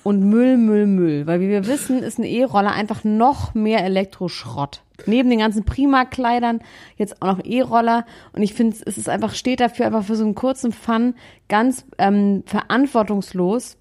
Und 0.04 0.22
Müll, 0.22 0.58
Müll, 0.58 0.88
Müll. 0.88 1.28
Weil 1.28 1.42
wie 1.42 1.50
wir 1.50 1.68
wissen, 1.68 2.02
ist 2.02 2.18
ein 2.18 2.24
E-Roller 2.24 2.72
einfach 2.72 3.04
noch 3.04 3.54
mehr 3.54 3.84
Elektroschrott. 3.84 4.84
Neben 5.06 5.30
den 5.30 5.40
ganzen 5.40 5.66
Prima-Kleidern 5.66 6.60
jetzt 6.96 7.22
auch 7.22 7.28
noch 7.28 7.44
E-Roller. 7.44 8.06
Und 8.34 8.42
ich 8.42 8.54
finde, 8.54 8.78
es 8.86 8.98
ist 8.98 9.10
einfach, 9.10 9.34
steht 9.34 9.60
dafür 9.60 9.88
einfach 9.88 10.04
für 10.06 10.16
so 10.16 10.24
einen 10.24 10.36
kurzen 10.36 10.72
Fun, 10.72 11.16
ganz 11.50 11.86
ähm, 11.98 12.44
verantwortungslos. 12.46 13.78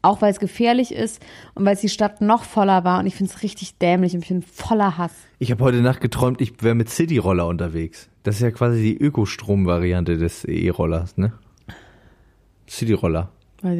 Auch 0.00 0.22
weil 0.22 0.30
es 0.30 0.38
gefährlich 0.38 0.92
ist 0.92 1.20
und 1.54 1.64
weil 1.64 1.74
es 1.74 1.80
die 1.80 1.88
Stadt 1.88 2.20
noch 2.20 2.44
voller 2.44 2.84
war. 2.84 3.00
Und 3.00 3.06
ich 3.06 3.14
finde 3.14 3.32
es 3.32 3.42
richtig 3.42 3.78
dämlich 3.78 4.14
und 4.14 4.22
ich 4.22 4.28
bin 4.28 4.42
voller 4.42 4.96
Hass. 4.96 5.12
Ich 5.38 5.50
habe 5.50 5.62
heute 5.64 5.82
Nacht 5.82 6.00
geträumt, 6.00 6.40
ich 6.40 6.62
wäre 6.62 6.74
mit 6.74 6.88
Cityroller 6.88 7.46
unterwegs. 7.46 8.08
Das 8.22 8.36
ist 8.36 8.42
ja 8.42 8.50
quasi 8.50 8.80
die 8.80 8.96
Ökostrom-Variante 8.96 10.16
des 10.16 10.44
E-Rollers, 10.44 11.16
ne? 11.16 11.32
Cityroller. 12.68 13.30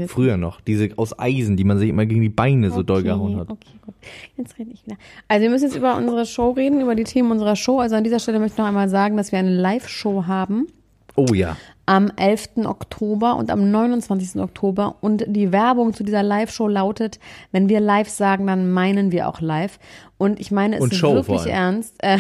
Früher 0.07 0.37
noch. 0.37 0.61
Diese 0.61 0.91
aus 0.97 1.19
Eisen, 1.19 1.57
die 1.57 1.65
man 1.65 1.77
sich 1.79 1.89
immer 1.89 2.07
gegen 2.07 2.21
die 2.21 2.29
Beine 2.29 2.71
so 2.71 2.85
doll 2.85 3.03
gehauen 3.03 3.37
hat. 3.37 3.51
Okay, 3.51 3.71
gut. 3.85 3.95
Jetzt 4.37 4.57
rede 4.57 4.71
ich 4.73 4.85
wieder. 4.87 4.97
Also 5.27 5.43
wir 5.43 5.51
müssen 5.51 5.65
jetzt 5.65 5.77
über 5.77 5.97
unsere 5.97 6.25
Show 6.25 6.51
reden, 6.51 6.81
über 6.81 6.95
die 6.95 7.03
Themen 7.03 7.33
unserer 7.33 7.57
Show. 7.57 7.81
Also 7.81 7.97
an 7.97 8.05
dieser 8.05 8.21
Stelle 8.21 8.39
möchte 8.39 8.55
ich 8.55 8.59
noch 8.59 8.67
einmal 8.67 8.89
sagen, 8.89 9.17
dass 9.17 9.33
wir 9.33 9.41
eine 9.41 9.51
Live-Show 9.51 10.27
haben 10.27 10.69
Oh 11.17 11.35
ja. 11.35 11.57
Am 11.87 12.11
11. 12.17 12.65
Oktober 12.65 13.37
und 13.37 13.51
am 13.51 13.71
29. 13.71 14.41
Oktober. 14.41 14.97
Und 15.01 15.25
die 15.27 15.53
Werbung 15.53 15.95
zu 15.95 16.05
dieser 16.05 16.23
Live-Show 16.23 16.69
lautet, 16.69 17.19
wenn 17.51 17.69
wir 17.69 17.81
live 17.81 18.09
sagen, 18.09 18.47
dann 18.47 18.71
meinen 18.71 19.13
wir 19.13 19.29
auch 19.29 19.41
live. 19.41 19.79
Und 20.19 20.39
ich 20.41 20.51
meine 20.51 20.77
es 20.77 20.83
Und 20.83 20.95
Show 20.95 21.15
wirklich 21.15 21.47
ernst. 21.47 21.97
Äh, 21.99 22.19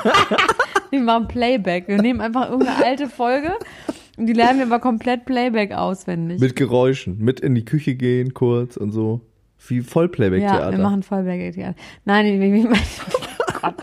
wir 0.90 1.00
machen 1.00 1.28
Playback. 1.28 1.88
Wir 1.88 2.02
nehmen 2.02 2.20
einfach 2.20 2.50
irgendeine 2.50 2.84
alte 2.84 3.08
Folge 3.08 3.52
und 4.16 4.26
die 4.26 4.32
lernen 4.32 4.58
wir 4.58 4.66
aber 4.66 4.80
komplett 4.80 5.24
Playback 5.24 5.72
auswendig. 5.72 6.40
Mit 6.40 6.56
Geräuschen. 6.56 7.18
Mit 7.18 7.40
in 7.40 7.54
die 7.54 7.64
Küche 7.64 7.94
gehen 7.94 8.34
kurz 8.34 8.76
und 8.76 8.92
so. 8.92 9.20
Wie 9.68 9.80
Vollplayback-Theater. 9.80 10.70
Ja, 10.70 10.70
wir 10.70 10.78
machen 10.78 11.02
Vollberg-Theater. 11.02 11.74
Nein, 12.04 12.40
wenn 12.40 12.54
wir, 12.54 12.70
oh 12.70 13.52
Gott, 13.60 13.74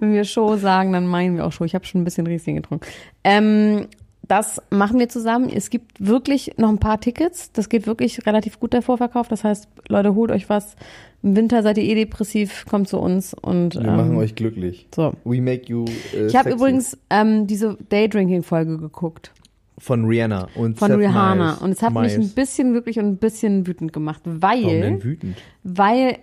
wenn 0.00 0.12
wir 0.12 0.24
Show 0.24 0.56
sagen, 0.56 0.92
dann 0.92 1.06
meinen 1.06 1.36
wir 1.36 1.46
auch 1.46 1.52
Show. 1.52 1.64
Ich 1.64 1.74
habe 1.74 1.84
schon 1.84 2.00
ein 2.00 2.04
bisschen 2.04 2.26
Riesling 2.26 2.56
getrunken. 2.56 2.86
Ähm, 3.22 3.86
das 4.28 4.60
machen 4.70 4.98
wir 4.98 5.08
zusammen. 5.08 5.48
Es 5.48 5.70
gibt 5.70 6.04
wirklich 6.04 6.52
noch 6.58 6.68
ein 6.68 6.78
paar 6.78 7.00
Tickets. 7.00 7.52
Das 7.52 7.68
geht 7.68 7.86
wirklich 7.86 8.26
relativ 8.26 8.58
gut, 8.60 8.72
der 8.72 8.82
Vorverkauf. 8.82 9.28
Das 9.28 9.44
heißt, 9.44 9.68
Leute, 9.88 10.14
holt 10.14 10.30
euch 10.30 10.48
was. 10.48 10.76
Im 11.22 11.36
Winter 11.36 11.62
seid 11.62 11.78
ihr 11.78 11.84
eh 11.84 11.94
depressiv, 11.94 12.66
kommt 12.68 12.88
zu 12.88 12.98
uns 12.98 13.34
und 13.34 13.74
wir 13.74 13.82
ähm, 13.82 13.96
machen 13.96 14.16
euch 14.16 14.34
glücklich. 14.34 14.86
so. 14.94 15.14
We 15.24 15.40
make 15.40 15.64
you 15.66 15.84
äh, 16.14 16.26
Ich 16.26 16.36
habe 16.36 16.50
übrigens 16.50 16.96
ähm, 17.10 17.46
diese 17.46 17.76
Daydrinking-Folge 17.88 18.78
geguckt 18.78 19.32
von 19.78 20.04
Rihanna 20.06 20.48
und 20.54 20.78
von 20.78 20.88
Seth 20.88 20.98
Rihanna 20.98 21.34
Meyers. 21.34 21.58
und 21.62 21.70
es 21.72 21.82
hat 21.82 21.92
mich 21.92 22.16
Meyers. 22.16 22.18
ein 22.18 22.28
bisschen 22.30 22.72
wirklich 22.74 22.98
und 22.98 23.06
ein 23.06 23.16
bisschen 23.18 23.66
wütend 23.66 23.92
gemacht, 23.92 24.22
Warum 24.24 24.40
weil 24.64 24.80
denn 24.80 25.04
wütend? 25.04 25.36
weil 25.64 26.18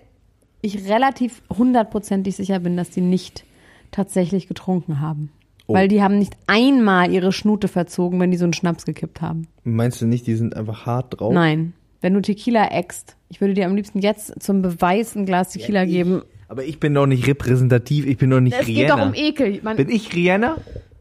ich 0.62 0.88
relativ 0.90 1.42
hundertprozentig 1.56 2.36
sicher 2.36 2.60
bin, 2.60 2.78
dass 2.78 2.90
die 2.90 3.02
nicht 3.02 3.44
tatsächlich 3.92 4.48
getrunken 4.48 5.02
haben. 5.02 5.30
Oh. 5.68 5.74
Weil 5.74 5.88
die 5.88 6.02
haben 6.02 6.20
nicht 6.20 6.34
einmal 6.48 7.12
ihre 7.12 7.32
Schnute 7.32 7.68
verzogen, 7.68 8.20
wenn 8.20 8.32
die 8.32 8.38
so 8.38 8.44
einen 8.44 8.54
Schnaps 8.54 8.86
gekippt 8.86 9.22
haben. 9.22 9.48
Meinst 9.64 10.02
du 10.02 10.06
nicht, 10.06 10.28
die 10.28 10.36
sind 10.36 10.56
einfach 10.58 10.86
hart 10.86 11.20
drauf? 11.20 11.34
Nein. 11.34 11.74
Wenn 12.02 12.14
du 12.14 12.22
Tequila 12.22 12.68
eckst, 12.68 13.16
ich 13.30 13.40
würde 13.40 13.54
dir 13.54 13.66
am 13.66 13.76
liebsten 13.76 14.00
jetzt 14.00 14.44
zum 14.44 14.62
Beweis 14.62 15.16
ein 15.16 15.26
Glas 15.26 15.52
Tequila 15.52 15.86
geben. 15.86 16.22
Aber 16.50 16.66
ich 16.66 16.80
bin 16.80 16.94
doch 16.94 17.06
nicht 17.06 17.26
repräsentativ, 17.28 18.06
ich 18.06 18.18
bin 18.18 18.30
doch 18.30 18.42
nicht 18.42 18.58
Es 18.60 18.66
geht 18.66 18.78
Rihanna. 18.78 18.96
doch 18.98 19.08
um 19.08 19.14
Ekel. 19.14 19.60
Man, 19.64 19.78
bin 19.78 19.90
ich 19.90 20.14
Rihanna? 20.14 20.58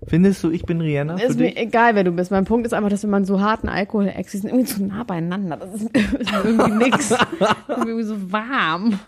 Findest 0.07 0.43
du, 0.43 0.51
ich 0.51 0.65
bin 0.65 0.81
Rihanna? 0.81 1.17
ist 1.17 1.39
mir 1.39 1.57
egal, 1.57 1.95
wer 1.95 2.05
du 2.05 2.13
bist. 2.13 2.31
Mein 2.31 2.45
Punkt 2.45 2.67
ist 2.67 2.73
einfach, 2.73 2.89
dass 2.91 3.03
wenn 3.03 3.11
man 3.11 3.25
so 3.25 3.41
harten 3.41 3.69
Alkohol 3.69 4.09
eckst, 4.09 4.35
die 4.35 4.39
sind 4.39 4.51
irgendwie 4.51 4.67
zu 4.67 4.85
nah 4.85 5.05
beieinander. 5.05 5.57
Das 5.57 5.75
ist, 5.75 5.91
irgendwie 6.45 6.85
nix. 6.85 7.15
irgendwie 7.69 8.03
so 8.03 8.33
warm. 8.33 8.99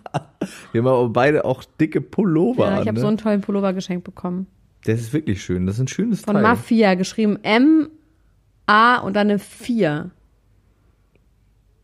Wir 0.72 0.80
haben 0.80 0.88
aber 0.88 1.08
beide 1.08 1.44
auch 1.44 1.64
dicke 1.80 2.00
Pullover 2.00 2.66
Ja, 2.66 2.80
ich 2.82 2.88
habe 2.88 2.94
ne? 2.94 3.00
so 3.00 3.06
einen 3.06 3.18
tollen 3.18 3.40
Pullover 3.40 3.72
geschenkt 3.72 4.04
bekommen. 4.04 4.46
Das 4.84 5.00
ist 5.00 5.12
wirklich 5.12 5.42
schön. 5.42 5.66
Das 5.66 5.76
ist 5.76 5.80
ein 5.82 5.88
schönes 5.88 6.20
Von 6.22 6.34
Teil. 6.34 6.42
Mafia, 6.42 6.94
geschrieben 6.94 7.38
M, 7.42 7.88
A 8.66 8.98
und 8.98 9.14
dann 9.16 9.28
eine 9.30 9.38
4. 9.38 10.10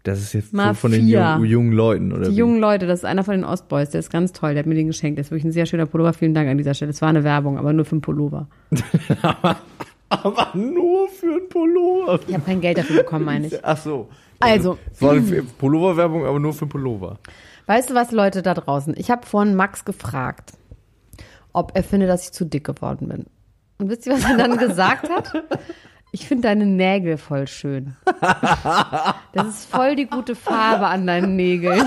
Das 0.03 0.19
ist 0.21 0.33
jetzt 0.33 0.53
so 0.53 0.75
von 0.75 0.93
den 0.93 1.07
jungen, 1.09 1.45
jungen 1.45 1.73
Leuten, 1.73 2.13
oder 2.13 2.25
Die 2.27 2.31
wie? 2.33 2.37
jungen 2.39 2.59
Leute, 2.59 2.87
das 2.87 3.01
ist 3.01 3.05
einer 3.05 3.23
von 3.23 3.35
den 3.35 3.45
Ostboys, 3.45 3.91
der 3.91 3.99
ist 4.01 4.11
ganz 4.11 4.33
toll, 4.33 4.55
der 4.55 4.61
hat 4.61 4.67
mir 4.67 4.75
den 4.75 4.87
geschenkt. 4.87 5.19
Der 5.19 5.25
ist 5.25 5.31
wirklich 5.31 5.45
ein 5.45 5.53
sehr 5.53 5.67
schöner 5.67 5.85
Pullover. 5.85 6.15
Vielen 6.15 6.33
Dank 6.33 6.49
an 6.49 6.57
dieser 6.57 6.73
Stelle. 6.73 6.91
Es 6.91 7.03
war 7.03 7.11
eine 7.11 7.23
Werbung, 7.23 7.59
aber 7.59 7.73
nur 7.75 7.85
für 7.85 7.93
einen 7.93 8.01
Pullover. 8.01 8.49
Aber 10.13 10.49
nur 10.59 11.09
für 11.09 11.35
ein 11.35 11.49
Pullover. 11.49 12.19
Ich 12.27 12.35
habe 12.35 12.43
kein 12.45 12.61
Geld 12.61 12.79
dafür 12.79 12.97
bekommen, 13.05 13.25
meine 13.27 13.47
ich. 13.47 13.65
Ach 13.65 13.77
so. 13.77 14.09
Also, 14.41 14.77
Es 14.93 15.01
war 15.01 15.13
eine 15.13 15.43
Pulloverwerbung, 15.57 16.27
aber 16.27 16.41
nur 16.41 16.53
für 16.53 16.67
Pullover. 16.67 17.19
weißt 17.67 17.91
du 17.91 17.95
was, 17.95 18.11
Leute 18.11 18.43
da 18.43 18.55
draußen? 18.55 18.95
Ich 18.97 19.09
habe 19.11 19.25
vorhin 19.25 19.55
Max 19.55 19.85
gefragt, 19.85 20.55
ob 21.53 21.73
er 21.75 21.83
findet, 21.83 22.09
dass 22.09 22.25
ich 22.25 22.33
zu 22.33 22.45
dick 22.45 22.65
geworden 22.65 23.09
bin. 23.09 23.27
Und 23.79 23.89
wisst 23.89 24.07
ihr, 24.07 24.13
was 24.13 24.25
er 24.25 24.37
dann 24.37 24.59
gesagt 24.59 25.09
hat? 25.09 25.33
Ich 26.13 26.27
finde 26.27 26.49
deine 26.49 26.67
Nägel 26.67 27.17
voll 27.19 27.47
schön. 27.47 27.97
Das 29.33 29.47
ist 29.47 29.71
voll 29.71 29.95
die 29.97 30.07
gute 30.07 30.35
Farbe 30.35 30.87
an 30.87 31.07
deinen 31.07 31.37
Nägeln. 31.37 31.87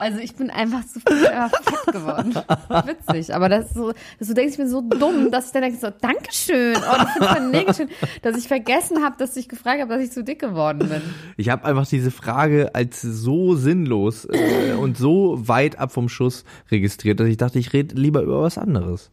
Also 0.00 0.18
ich 0.18 0.34
bin 0.34 0.48
einfach 0.48 0.80
zu 0.86 0.98
viel 0.98 1.26
einfach 1.26 1.62
fett 1.62 1.92
geworden. 1.92 2.34
Witzig, 2.88 3.34
aber 3.34 3.50
das 3.50 3.66
ist 3.66 3.74
so, 3.74 3.92
dass 4.18 4.28
du 4.28 4.34
denkst, 4.34 4.52
ich 4.52 4.56
bin 4.58 4.68
so 4.68 4.80
dumm, 4.80 5.30
dass 5.30 5.48
ich 5.48 5.52
dann 5.52 5.60
denke 5.60 5.78
so, 5.78 5.90
Dankeschön, 5.90 6.74
oh, 6.76 6.98
du 6.98 7.06
findest 7.06 7.36
deine 7.36 7.50
Nägel 7.50 7.74
schön, 7.74 7.88
dass 8.22 8.38
ich 8.38 8.48
vergessen 8.48 9.04
habe, 9.04 9.16
dass 9.18 9.36
ich 9.36 9.46
gefragt 9.46 9.82
habe, 9.82 9.92
dass 9.92 10.02
ich 10.02 10.10
zu 10.10 10.24
dick 10.24 10.38
geworden 10.38 10.88
bin. 10.88 11.02
Ich 11.36 11.50
habe 11.50 11.66
einfach 11.66 11.86
diese 11.86 12.10
Frage 12.10 12.74
als 12.74 13.02
so 13.02 13.54
sinnlos 13.56 14.24
äh, 14.24 14.72
und 14.72 14.96
so 14.96 15.46
weit 15.46 15.78
ab 15.78 15.92
vom 15.92 16.08
Schuss 16.08 16.44
registriert, 16.70 17.20
dass 17.20 17.28
ich 17.28 17.36
dachte, 17.36 17.58
ich 17.58 17.74
rede 17.74 17.94
lieber 17.94 18.22
über 18.22 18.40
was 18.40 18.56
anderes. 18.56 19.10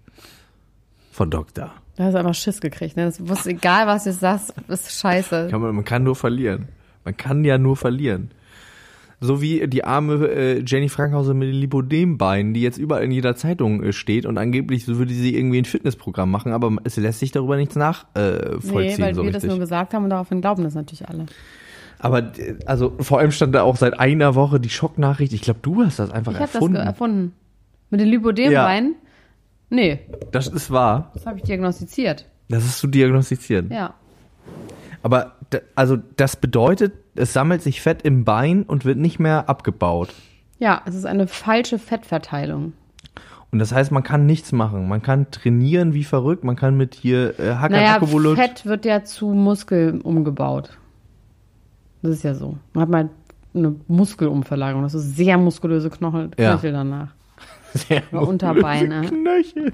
Von 1.11 1.29
Doktor. 1.29 1.73
Du 1.97 2.03
hast 2.03 2.15
einfach 2.15 2.33
Schiss 2.35 2.61
gekriegt, 2.61 2.95
ne? 2.95 3.05
Das 3.05 3.19
ist 3.19 3.47
egal, 3.47 3.87
was 3.87 4.05
du 4.05 4.13
sagst, 4.13 4.53
ist 4.69 5.01
scheiße. 5.01 5.49
Kann 5.51 5.61
man, 5.61 5.75
man 5.75 5.83
kann 5.83 6.03
nur 6.03 6.15
verlieren. 6.15 6.69
Man 7.03 7.17
kann 7.17 7.43
ja 7.43 7.57
nur 7.57 7.75
verlieren. 7.75 8.31
So 9.19 9.41
wie 9.41 9.67
die 9.67 9.83
arme 9.83 10.27
äh, 10.27 10.59
Jenny 10.63 10.89
Frankhauser 10.89 11.33
mit 11.33 11.47
den 11.47 11.55
Lipodem-Beinen, 11.55 12.53
die 12.53 12.61
jetzt 12.61 12.77
überall 12.77 13.03
in 13.03 13.11
jeder 13.11 13.35
Zeitung 13.35 13.81
äh, 13.83 13.91
steht 13.91 14.27
und 14.27 14.37
angeblich 14.37 14.85
so 14.85 14.97
würde 14.99 15.11
sie 15.13 15.35
irgendwie 15.35 15.57
ein 15.59 15.65
Fitnessprogramm 15.65 16.29
machen, 16.29 16.51
aber 16.51 16.71
es 16.83 16.97
lässt 16.97 17.19
sich 17.19 17.31
darüber 17.31 17.57
nichts 17.57 17.75
nachvollziehen. 17.75 18.77
Äh, 18.77 18.95
Nee, 18.95 18.99
weil 18.99 19.15
so 19.15 19.23
wir 19.23 19.31
das 19.31 19.41
richtig. 19.43 19.49
nur 19.49 19.59
gesagt 19.59 19.93
haben 19.95 20.03
und 20.03 20.11
daraufhin 20.11 20.39
glauben 20.41 20.63
das 20.63 20.75
natürlich 20.75 21.07
alle. 21.09 21.25
Aber 21.97 22.19
äh, 22.37 22.57
also 22.67 22.93
vor 22.99 23.17
allem 23.17 23.31
stand 23.31 23.55
da 23.55 23.63
auch 23.63 23.75
seit 23.77 23.99
einer 23.99 24.35
Woche 24.35 24.59
die 24.59 24.69
Schocknachricht. 24.69 25.33
Ich 25.33 25.41
glaube, 25.41 25.61
du 25.63 25.83
hast 25.83 25.97
das 25.97 26.11
einfach 26.11 26.33
Ich 26.33 26.37
habe 26.37 26.45
das 26.47 26.53
erfunden. 26.55 26.75
erfunden. 26.77 27.33
Mit 27.89 27.99
den 28.01 28.09
Lipodem-Beinen? 28.09 28.95
Nee, 29.71 29.99
das 30.31 30.47
ist 30.47 30.69
wahr. 30.69 31.11
das 31.15 31.25
habe 31.25 31.37
ich 31.39 31.43
diagnostiziert. 31.43 32.25
Das 32.49 32.63
ist 32.65 32.77
zu 32.77 32.85
diagnostizieren. 32.87 33.71
Ja. 33.71 33.95
Aber 35.03 35.33
also 35.75 35.97
das 36.17 36.35
bedeutet, 36.35 36.93
es 37.17 37.33
sammelt 37.33 37.61
sich 37.61 37.81
Fett 37.81 38.01
im 38.03 38.23
Bein 38.23 38.63
und 38.63 38.85
wird 38.85 38.97
nicht 38.97 39.19
mehr 39.19 39.49
abgebaut. 39.49 40.13
Ja, 40.59 40.81
es 40.85 40.95
ist 40.95 41.05
eine 41.05 41.27
falsche 41.27 41.79
Fettverteilung. 41.79 42.73
Und 43.51 43.59
das 43.59 43.71
heißt, 43.71 43.91
man 43.91 44.03
kann 44.03 44.25
nichts 44.25 44.51
machen. 44.51 44.87
Man 44.87 45.01
kann 45.01 45.31
trainieren 45.31 45.93
wie 45.93 46.03
verrückt. 46.03 46.43
Man 46.43 46.55
kann 46.55 46.75
mit 46.75 46.95
hier 46.95 47.39
äh, 47.39 47.55
Hacker 47.55 47.75
Naja, 47.75 48.35
Fett 48.35 48.65
wird 48.65 48.85
ja 48.85 49.03
zu 49.03 49.29
Muskel 49.29 50.01
umgebaut. 50.01 50.77
Das 52.01 52.11
ist 52.11 52.23
ja 52.23 52.33
so. 52.33 52.57
Man 52.73 52.81
hat 52.81 52.89
mal 52.89 53.09
eine 53.53 53.75
Muskelumverlagerung. 53.87 54.83
Das 54.83 54.93
ist 54.93 55.15
sehr 55.15 55.37
muskulöse 55.37 55.89
Knochen, 55.89 56.31
Ja. 56.37 56.51
Knöchel 56.51 56.73
danach. 56.73 57.13
Sehr 57.73 58.03
Unterbeine. 58.11 59.01
Knöchel. 59.01 59.73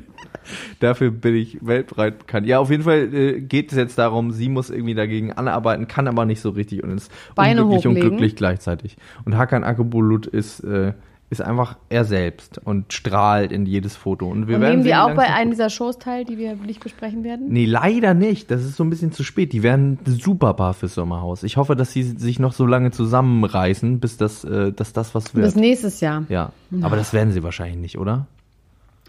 Dafür 0.79 1.11
bin 1.11 1.35
ich 1.35 1.65
weltweit 1.65 2.19
bekannt. 2.19 2.47
Ja, 2.47 2.59
auf 2.59 2.69
jeden 2.69 2.83
Fall 2.83 3.13
äh, 3.13 3.41
geht 3.41 3.71
es 3.71 3.77
jetzt 3.77 3.97
darum, 3.97 4.31
sie 4.31 4.49
muss 4.49 4.69
irgendwie 4.69 4.95
dagegen 4.95 5.31
anarbeiten, 5.31 5.87
kann 5.87 6.07
aber 6.07 6.25
nicht 6.25 6.41
so 6.41 6.49
richtig 6.49 6.83
und 6.83 6.91
ist 6.97 7.11
Beine 7.35 7.63
unglücklich 7.63 7.87
und 7.87 7.91
hochlegen. 7.93 8.09
glücklich 8.09 8.35
gleichzeitig. 8.35 8.97
Und 9.25 9.37
Hakan 9.37 9.63
Akbulut 9.63 10.25
ist, 10.27 10.59
äh, 10.61 10.93
ist 11.33 11.41
einfach 11.41 11.75
er 11.89 12.05
selbst 12.05 12.61
und 12.63 12.93
strahlt 12.93 13.51
in 13.51 13.65
jedes 13.65 13.95
Foto. 13.95 14.27
Und 14.27 14.47
wir 14.47 14.55
Und 14.55 14.61
werden 14.61 14.71
nehmen 14.71 14.83
die 14.83 14.89
sehen, 14.91 14.99
auch 14.99 15.13
bei 15.13 15.33
einem 15.33 15.51
dieser 15.51 15.69
Shows 15.69 15.99
teil, 15.99 16.23
die 16.23 16.37
wir 16.37 16.55
nicht 16.55 16.81
besprechen 16.81 17.23
werden? 17.23 17.47
Nee, 17.49 17.65
leider 17.65 18.13
nicht. 18.13 18.49
Das 18.49 18.63
ist 18.63 18.77
so 18.77 18.83
ein 18.83 18.89
bisschen 18.89 19.11
zu 19.11 19.23
spät. 19.23 19.51
Die 19.51 19.63
werden 19.63 19.99
super 20.05 20.53
bar 20.53 20.73
fürs 20.73 20.93
Sommerhaus. 20.93 21.43
Ich 21.43 21.57
hoffe, 21.57 21.75
dass 21.75 21.91
sie 21.91 22.03
sich 22.03 22.39
noch 22.39 22.53
so 22.53 22.65
lange 22.65 22.91
zusammenreißen, 22.91 23.99
bis 23.99 24.17
das, 24.17 24.43
äh, 24.45 24.71
dass 24.71 24.93
das 24.93 25.13
was 25.13 25.35
wird. 25.35 25.45
Bis 25.45 25.55
nächstes 25.55 25.99
Jahr. 25.99 26.23
ja, 26.29 26.51
aber 26.81 26.95
das 26.95 27.11
werden 27.11 27.33
sie 27.33 27.43
wahrscheinlich 27.43 27.79
nicht, 27.79 27.97
oder? 27.97 28.27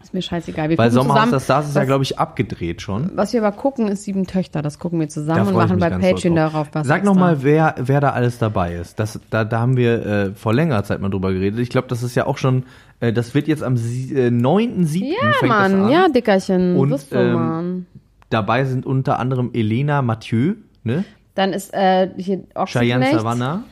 Ist 0.04 0.12
mir 0.12 0.20
scheißegal. 0.20 0.68
Wir 0.68 0.76
Weil 0.76 0.90
Sommerhaus 0.90 1.30
das 1.30 1.44
Stars 1.44 1.66
ist 1.66 1.76
ja, 1.76 1.84
glaube 1.84 2.04
ich, 2.04 2.18
abgedreht 2.18 2.82
schon. 2.82 3.10
Was 3.14 3.32
wir 3.32 3.42
aber 3.42 3.56
gucken, 3.56 3.88
ist 3.88 4.04
Sieben 4.04 4.26
Töchter. 4.26 4.60
Das 4.60 4.78
gucken 4.78 5.00
wir 5.00 5.08
zusammen 5.08 5.48
und 5.48 5.54
machen 5.54 5.78
bei 5.78 5.88
Patreon 5.88 6.36
darauf 6.36 6.68
was. 6.72 6.86
Sag 6.86 6.98
extra. 6.98 7.14
noch 7.14 7.18
mal, 7.18 7.42
wer, 7.42 7.74
wer 7.78 8.02
da 8.02 8.10
alles 8.10 8.38
dabei 8.38 8.74
ist. 8.74 9.00
Das, 9.00 9.18
da, 9.30 9.44
da 9.44 9.60
haben 9.60 9.78
wir 9.78 10.04
äh, 10.04 10.30
vor 10.34 10.52
längerer 10.52 10.84
Zeit 10.84 11.00
mal 11.00 11.08
drüber 11.08 11.32
geredet. 11.32 11.58
Ich 11.58 11.70
glaube, 11.70 11.88
das 11.88 12.02
ist 12.02 12.14
ja 12.14 12.26
auch 12.26 12.36
schon, 12.36 12.64
äh, 13.00 13.14
das 13.14 13.34
wird 13.34 13.48
jetzt 13.48 13.62
am 13.62 13.78
sie- 13.78 14.14
äh, 14.14 14.28
9.7. 14.30 15.04
Ja, 15.06 15.46
Mann. 15.48 15.84
an. 15.84 15.88
Ja, 15.88 16.08
Dickerchen. 16.10 16.76
Und, 16.76 16.90
du, 16.90 17.16
ähm. 17.16 17.86
Dabei 18.28 18.66
sind 18.66 18.84
unter 18.84 19.18
anderem 19.18 19.52
Elena 19.54 20.02
Mathieu, 20.02 20.56
ne? 20.82 21.04
Dann 21.34 21.54
ist 21.54 21.72
äh, 21.72 22.10
hier 22.18 22.40
Cheyenne 22.66 23.04
Ochsenknecht. 23.06 23.12
Savannah. 23.14 23.62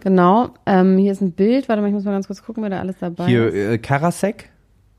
Genau. 0.00 0.50
Ähm, 0.66 0.98
hier 0.98 1.12
ist 1.12 1.22
ein 1.22 1.32
Bild. 1.32 1.68
Warte 1.68 1.80
mal, 1.82 1.88
ich 1.88 1.94
muss 1.94 2.04
mal 2.04 2.12
ganz 2.12 2.26
kurz 2.26 2.44
gucken, 2.44 2.62
wer 2.62 2.70
da 2.70 2.78
alles 2.78 2.96
dabei 3.00 3.26
Hier 3.26 3.46
ist. 3.48 3.54
äh, 3.54 3.78
Karasek. 3.78 4.50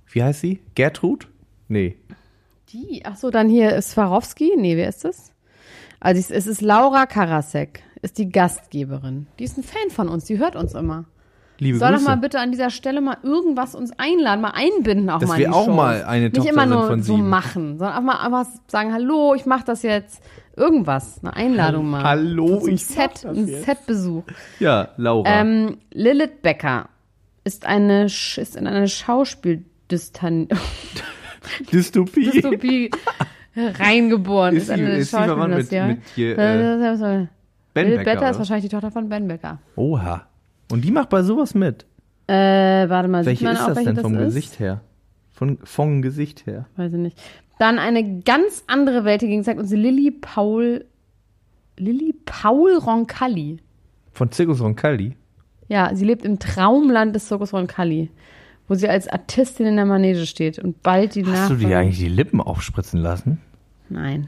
Wie 0.10 0.24
heißt 0.24 0.42
sie? 0.42 0.62
Gertrud? 0.76 1.28
Nee. 1.68 1.98
Die. 2.70 3.04
Ach 3.06 3.16
so, 3.16 3.30
dann 3.30 3.50
hier 3.50 3.76
ist 3.76 3.92
Swarovski. 3.92 4.54
Nee, 4.58 4.78
wer 4.78 4.90
ist 4.90 5.06
das? 5.06 5.32
Also 6.00 6.34
es 6.34 6.48
ist 6.48 6.62
Laura 6.62 7.06
Karasek. 7.06 7.82
Ist 8.02 8.18
die 8.20 8.30
Gastgeberin. 8.30 9.28
Die 9.40 9.44
ist 9.44 9.58
ein 9.58 9.64
Fan 9.64 9.90
von 9.90 10.08
uns. 10.08 10.26
Die 10.26 10.38
hört 10.38 10.56
uns 10.56 10.74
immer. 10.76 11.06
Liebe 11.60 11.80
Soll 11.80 11.94
doch 11.94 12.02
mal 12.02 12.18
bitte 12.18 12.40
an 12.40 12.52
dieser 12.52 12.70
Stelle 12.70 13.02
mal 13.02 13.18
irgendwas 13.24 13.74
uns 13.74 13.92
einladen, 13.98 14.42
mal 14.42 14.52
einbinden 14.52 15.10
auch 15.10 15.20
Dass 15.20 15.28
mal 15.30 15.36
in 15.36 15.40
wir 15.40 15.48
die 15.48 15.54
auch 15.54 15.66
Shows. 15.66 15.76
mal 15.76 16.04
eine 16.04 16.26
Nicht 16.26 16.36
Tochter 16.36 16.50
immer 16.52 16.62
sind 16.62 16.70
nur 16.70 16.88
von 16.88 17.02
so 17.02 17.16
sieben. 17.16 17.30
machen, 17.30 17.78
sondern 17.80 17.98
auch 17.98 18.02
mal 18.02 18.20
einfach 18.24 18.52
sagen, 18.68 18.94
hallo, 18.94 19.34
ich 19.34 19.48
mach 19.48 19.64
das 19.64 19.82
jetzt. 19.82 20.22
Irgendwas, 20.56 21.20
eine 21.24 21.36
Einladung 21.36 21.90
mal. 21.90 22.04
Hallo, 22.04 22.60
Zum 22.60 22.70
ich 22.76 22.88
mach 22.90 22.96
Set, 22.96 23.12
das 23.24 23.26
ein 23.26 23.48
jetzt. 23.48 23.66
Setbesuch. 23.66 24.24
Ja, 24.60 24.90
Laura. 24.98 25.28
Ähm, 25.28 25.78
Lilith 25.92 26.44
Becker 26.44 26.90
ist 27.44 27.66
eine 27.66 28.06
Sch- 28.08 28.40
ist 28.40 28.56
in 28.56 28.68
eine 28.68 28.86
Schauspieldystan 29.90 30.48
Dystopie. 31.72 32.30
Dystopie 32.32 32.92
reingeboren. 33.56 34.56
Ist 34.56 34.68
sie- 34.68 34.74
eine 34.74 34.98
ist 34.98 35.10
verwandt 35.12 35.56
mit- 35.56 35.66
Schauspieldystie- 35.70 35.88
mit 35.88 36.00
hier, 36.16 36.32
Äh, 36.38 37.28
ben 37.74 37.86
Lilith 37.88 38.04
Becker, 38.04 38.04
Becker 38.20 38.30
ist 38.32 38.38
wahrscheinlich 38.40 38.66
die 38.66 38.70
Tochter 38.76 38.92
von 38.92 39.10
Ben 39.10 39.28
Becker. 39.28 39.60
Oha. 39.76 40.28
Und 40.72 40.84
die 40.84 40.92
macht 40.92 41.10
bei 41.10 41.24
sowas 41.24 41.54
mit. 41.56 41.86
Äh, 42.28 42.34
warte 42.90 43.08
mal, 43.08 43.26
Welche 43.26 43.40
sieht 43.40 43.46
man 43.48 43.56
ist 43.56 43.62
auch, 43.62 43.68
das 43.70 43.84
denn 43.84 43.96
das 43.96 44.02
vom 44.02 44.16
ist? 44.16 44.20
Gesicht 44.26 44.60
her? 44.60 44.82
Von, 45.32 45.58
vom 45.64 46.02
Gesicht 46.02 46.46
her. 46.46 46.66
Weiß 46.76 46.92
ich 46.94 47.00
nicht. 47.00 47.18
Dann 47.60 47.80
eine 47.80 48.22
ganz 48.22 48.64
andere 48.68 49.06
Welt 49.06 49.22
hingegen 49.22 49.44
zeigt 49.44 49.60
uns 49.60 49.72
Lilly 49.72 50.12
Paul. 50.12 50.86
Lilly 51.78 52.14
Paul 52.26 52.78
Roncalli. 52.78 53.58
Von 54.12 54.32
Circus 54.32 54.62
Roncalli. 54.62 55.16
Ja, 55.70 55.94
sie 55.96 56.06
lebt 56.06 56.26
im 56.26 56.40
Traumland 56.40 57.16
des 57.16 57.28
Circus 57.28 57.54
Roncalli, 57.54 58.10
wo 58.68 58.76
sie 58.76 58.90
als 58.90 59.08
Artistin 59.08 59.66
in 59.66 59.76
der 59.76 59.86
Manege 59.86 60.26
steht 60.26 60.60
und 60.60 60.82
bald 60.84 61.16
die 61.16 61.26
Hast 61.26 61.50
du 61.50 61.54
Nachfolge- 61.56 61.68
dir 61.68 61.80
eigentlich 61.80 62.00
die 62.00 62.10
Lippen 62.10 62.42
aufspritzen 62.42 63.00
lassen? 63.00 63.40
Nein. 63.90 64.28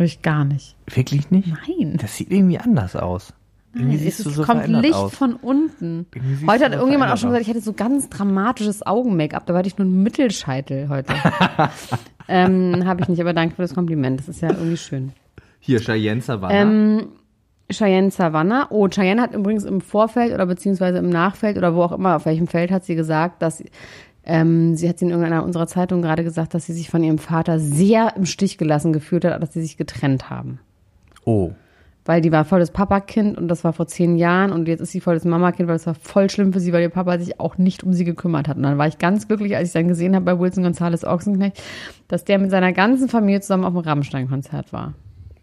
Ich 0.00 0.22
gar 0.22 0.44
nicht. 0.44 0.76
Wirklich 0.86 1.30
nicht? 1.30 1.48
Nein. 1.48 1.96
Das 2.00 2.16
sieht 2.16 2.30
irgendwie 2.30 2.58
anders 2.58 2.94
aus. 2.94 3.32
Irgendwie 3.74 3.96
Es 3.96 4.02
siehst 4.02 4.24
du 4.24 4.30
ist- 4.30 4.36
so 4.36 4.42
kommt 4.44 4.66
Licht 4.68 4.94
aus. 4.94 5.12
von 5.14 5.34
unten. 5.34 6.06
Heute 6.46 6.60
du 6.60 6.64
hat 6.66 6.72
so 6.72 6.78
irgendjemand 6.78 7.12
auch 7.12 7.16
schon 7.16 7.30
gesagt, 7.30 7.42
ich 7.42 7.48
hätte 7.48 7.60
so 7.60 7.72
ganz 7.72 8.08
dramatisches 8.08 8.86
Augen-Make-up. 8.86 9.44
Da 9.46 9.54
hatte 9.56 9.66
ich 9.68 9.76
nur 9.76 9.86
einen 9.86 10.02
Mittelscheitel 10.02 10.88
heute. 10.88 11.12
ähm, 12.28 12.84
Habe 12.86 13.00
ich 13.02 13.08
nicht, 13.08 13.20
aber 13.20 13.32
danke 13.32 13.56
für 13.56 13.62
das 13.62 13.74
Kompliment. 13.74 14.20
Das 14.20 14.28
ist 14.28 14.40
ja 14.40 14.50
irgendwie 14.50 14.76
schön. 14.76 15.12
Hier, 15.58 15.80
Cheyenne 15.80 16.20
Savannah. 16.20 16.54
Ähm, 16.54 17.08
Cheyenne 17.70 18.10
Savannah. 18.10 18.68
Oh, 18.70 18.88
Cheyenne 18.88 19.20
hat 19.20 19.34
übrigens 19.34 19.64
im 19.64 19.80
Vorfeld 19.80 20.32
oder 20.32 20.46
beziehungsweise 20.46 20.98
im 20.98 21.10
Nachfeld 21.10 21.58
oder 21.58 21.74
wo 21.74 21.82
auch 21.82 21.92
immer, 21.92 22.16
auf 22.16 22.26
welchem 22.26 22.46
Feld 22.46 22.70
hat 22.70 22.84
sie 22.84 22.94
gesagt, 22.94 23.42
dass 23.42 23.62
ähm, 24.24 24.74
sie 24.76 24.88
hat 24.88 24.98
sie 24.98 25.06
in 25.06 25.10
irgendeiner 25.10 25.42
unserer 25.42 25.66
Zeitung 25.66 26.02
gerade 26.02 26.24
gesagt, 26.24 26.54
dass 26.54 26.66
sie 26.66 26.72
sich 26.72 26.90
von 26.90 27.02
ihrem 27.02 27.18
Vater 27.18 27.58
sehr 27.58 28.14
im 28.16 28.26
Stich 28.26 28.58
gelassen 28.58 28.92
gefühlt 28.92 29.24
hat, 29.24 29.42
dass 29.42 29.52
sie 29.52 29.62
sich 29.62 29.76
getrennt 29.76 30.30
haben. 30.30 30.60
Oh. 31.24 31.52
Weil 32.04 32.22
die 32.22 32.32
war 32.32 32.46
voll 32.46 32.60
das 32.60 32.70
Papakind 32.70 33.36
und 33.36 33.48
das 33.48 33.64
war 33.64 33.74
vor 33.74 33.86
zehn 33.86 34.16
Jahren 34.16 34.50
und 34.52 34.66
jetzt 34.66 34.80
ist 34.80 34.92
sie 34.92 35.00
voll 35.00 35.14
das 35.14 35.26
Mamakind, 35.26 35.68
weil 35.68 35.76
es 35.76 35.86
war 35.86 35.94
voll 35.94 36.30
schlimm 36.30 36.54
für 36.54 36.60
sie, 36.60 36.72
weil 36.72 36.80
ihr 36.80 36.88
Papa 36.88 37.18
sich 37.18 37.38
auch 37.38 37.58
nicht 37.58 37.84
um 37.84 37.92
sie 37.92 38.04
gekümmert 38.04 38.48
hat. 38.48 38.56
Und 38.56 38.62
dann 38.62 38.78
war 38.78 38.86
ich 38.86 38.96
ganz 38.96 39.28
glücklich, 39.28 39.56
als 39.56 39.68
ich 39.68 39.74
dann 39.74 39.88
gesehen 39.88 40.14
habe 40.14 40.24
bei 40.24 40.38
Wilson 40.38 40.64
Gonzales 40.64 41.04
Ochsenknecht, 41.04 41.62
dass 42.06 42.24
der 42.24 42.38
mit 42.38 42.50
seiner 42.50 42.72
ganzen 42.72 43.10
Familie 43.10 43.42
zusammen 43.42 43.64
auf 43.64 43.74
dem 43.74 43.80
Rammstein-Konzert 43.80 44.72
war. 44.72 44.94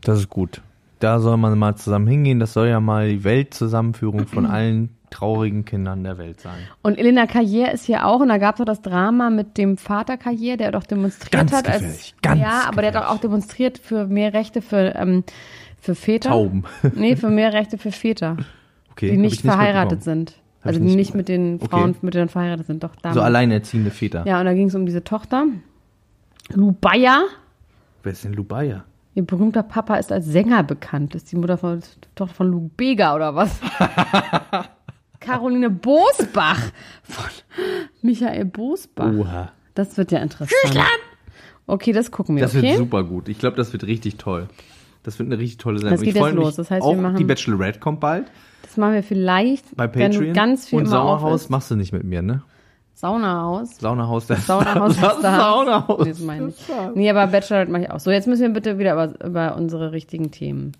Das 0.01 0.19
ist 0.19 0.29
gut. 0.29 0.61
Da 0.99 1.19
soll 1.19 1.37
man 1.37 1.57
mal 1.57 1.75
zusammen 1.75 2.07
hingehen. 2.07 2.39
Das 2.39 2.53
soll 2.53 2.67
ja 2.67 2.79
mal 2.79 3.09
die 3.09 3.23
Weltzusammenführung 3.23 4.27
von 4.27 4.45
allen 4.47 4.89
traurigen 5.09 5.63
Kindern 5.65 6.03
der 6.03 6.17
Welt 6.17 6.41
sein. 6.41 6.57
Und 6.81 6.97
Elena 6.97 7.23
Carrière 7.23 7.71
ist 7.71 7.85
hier 7.85 8.05
auch 8.05 8.19
und 8.19 8.27
da 8.29 8.37
gab 8.37 8.55
es 8.55 8.59
doch 8.59 8.65
das 8.65 8.81
Drama 8.81 9.29
mit 9.29 9.57
dem 9.57 9.77
Vater 9.77 10.15
Carrière, 10.15 10.57
der 10.57 10.71
doch 10.71 10.83
demonstriert 10.83 11.31
Ganz 11.31 11.53
hat. 11.53 11.65
gefährlich, 11.65 12.15
ganz 12.21 12.41
ja, 12.41 12.63
aber 12.67 12.81
der 12.81 12.93
hat 12.93 13.01
doch 13.03 13.09
auch 13.09 13.19
demonstriert 13.19 13.77
für 13.77 14.07
mehr 14.07 14.33
Rechte 14.33 14.61
für, 14.61 14.95
ähm, 14.95 15.23
für 15.79 15.95
Väter. 15.95 16.29
Tauben. 16.31 16.63
Nee, 16.95 17.15
für 17.15 17.29
mehr 17.29 17.53
Rechte 17.53 17.77
für 17.77 17.91
Väter, 17.91 18.37
Okay, 18.91 19.11
die 19.11 19.17
nicht 19.17 19.35
ich 19.35 19.41
verheiratet 19.41 20.03
sind. 20.03 20.31
Hab 20.61 20.67
Also 20.67 20.79
ich 20.79 20.85
die 20.85 20.95
nicht 20.95 20.95
nicht 20.97 21.15
mit 21.15 21.29
den 21.29 21.55
Okay. 21.55 21.67
Frauen, 21.69 21.95
mit 22.01 22.13
denen 22.13 22.27
verheiratet 22.29 22.67
sind, 22.67 22.83
doch 22.83 22.95
damals. 22.97 23.15
So 23.15 23.21
alleinerziehende 23.21 23.91
Väter. 23.91 24.25
Ja, 24.27 24.39
und 24.39 24.45
da 24.45 24.53
ging 24.53 24.67
es 24.67 24.75
um 24.75 24.85
diese 24.85 25.03
Tochter. 25.03 25.45
Lou 26.53 26.71
Bayer. 26.73 27.23
Wer 28.03 28.11
ist 28.11 28.23
denn 28.23 28.33
Lubaya? 28.33 28.83
Ihr 29.15 29.25
berühmter 29.25 29.63
Papa 29.63 29.95
ist 29.95 30.11
als 30.11 30.25
Sänger 30.25 30.61
bekannt. 30.63 31.15
Ist 31.15 31.31
die 31.31 31.37
Mutter 31.37 31.57
von 31.57 31.79
Tochter 32.15 32.33
von 32.33 32.51
Lou 32.51 32.69
Bega 32.75 33.15
oder 33.15 33.33
was? 33.33 33.59
Caroline 35.19 35.69
Bosbach 35.69 36.59
von 37.03 37.25
Michael 38.01 38.45
Bosbach. 38.45 39.13
Oha. 39.13 39.51
Das 39.73 39.97
wird 39.97 40.11
ja 40.11 40.19
interessant. 40.19 40.51
Okay, 41.67 41.93
das 41.93 42.11
gucken 42.11 42.35
wir, 42.35 42.43
Das 42.43 42.53
okay? 42.55 42.63
wird 42.69 42.77
super 42.77 43.03
gut. 43.03 43.27
Ich 43.27 43.39
glaube, 43.39 43.55
das 43.57 43.73
wird 43.73 43.85
richtig 43.85 44.17
toll. 44.17 44.47
Das 45.03 45.17
wird 45.17 45.27
eine 45.29 45.39
richtig 45.39 45.57
tolle 45.57 45.79
Sendung. 45.79 45.91
Das 45.97 46.01
geht 46.01 46.15
ich 46.15 46.21
jetzt 46.21 46.33
los. 46.35 46.55
Das 46.55 46.69
heißt, 46.69 46.83
wir 46.85 46.87
auch 46.89 46.95
machen- 46.95 47.17
die 47.17 47.23
Bachelorette 47.23 47.79
kommt 47.79 47.99
bald 47.99 48.25
Das 48.63 48.77
machen 48.77 48.93
wir 48.93 49.03
vielleicht, 49.03 49.75
bei 49.75 49.87
Patreon. 49.87 50.33
ganz 50.33 50.67
viel 50.67 50.79
Und 50.79 50.85
ist. 51.35 51.49
machst 51.49 51.71
du 51.71 51.75
nicht 51.75 51.91
mit 51.93 52.03
mir, 52.03 52.21
ne? 52.21 52.43
Saunahaus. 52.95 53.77
Saunahaus, 53.77 54.25
das 54.27 54.47
Saunahaus 54.47 54.95
das 54.95 55.15
ist 55.15 55.21
da. 55.21 55.39
Saunahaus. 55.39 56.07
Das 56.07 56.19
meine 56.21 56.49
ich. 56.49 56.55
Nee, 56.95 57.09
aber 57.09 57.27
Bachelorette 57.27 57.69
mache 57.69 57.83
ich 57.83 57.91
auch. 57.91 57.99
So, 57.99 58.09
jetzt 58.09 58.25
müssen 58.25 58.43
wir 58.43 58.49
bitte 58.49 58.79
wieder 58.79 58.93
über, 58.93 59.25
über 59.25 59.55
unsere 59.57 59.91
richtigen 59.91 60.31
Themen. 60.31 60.71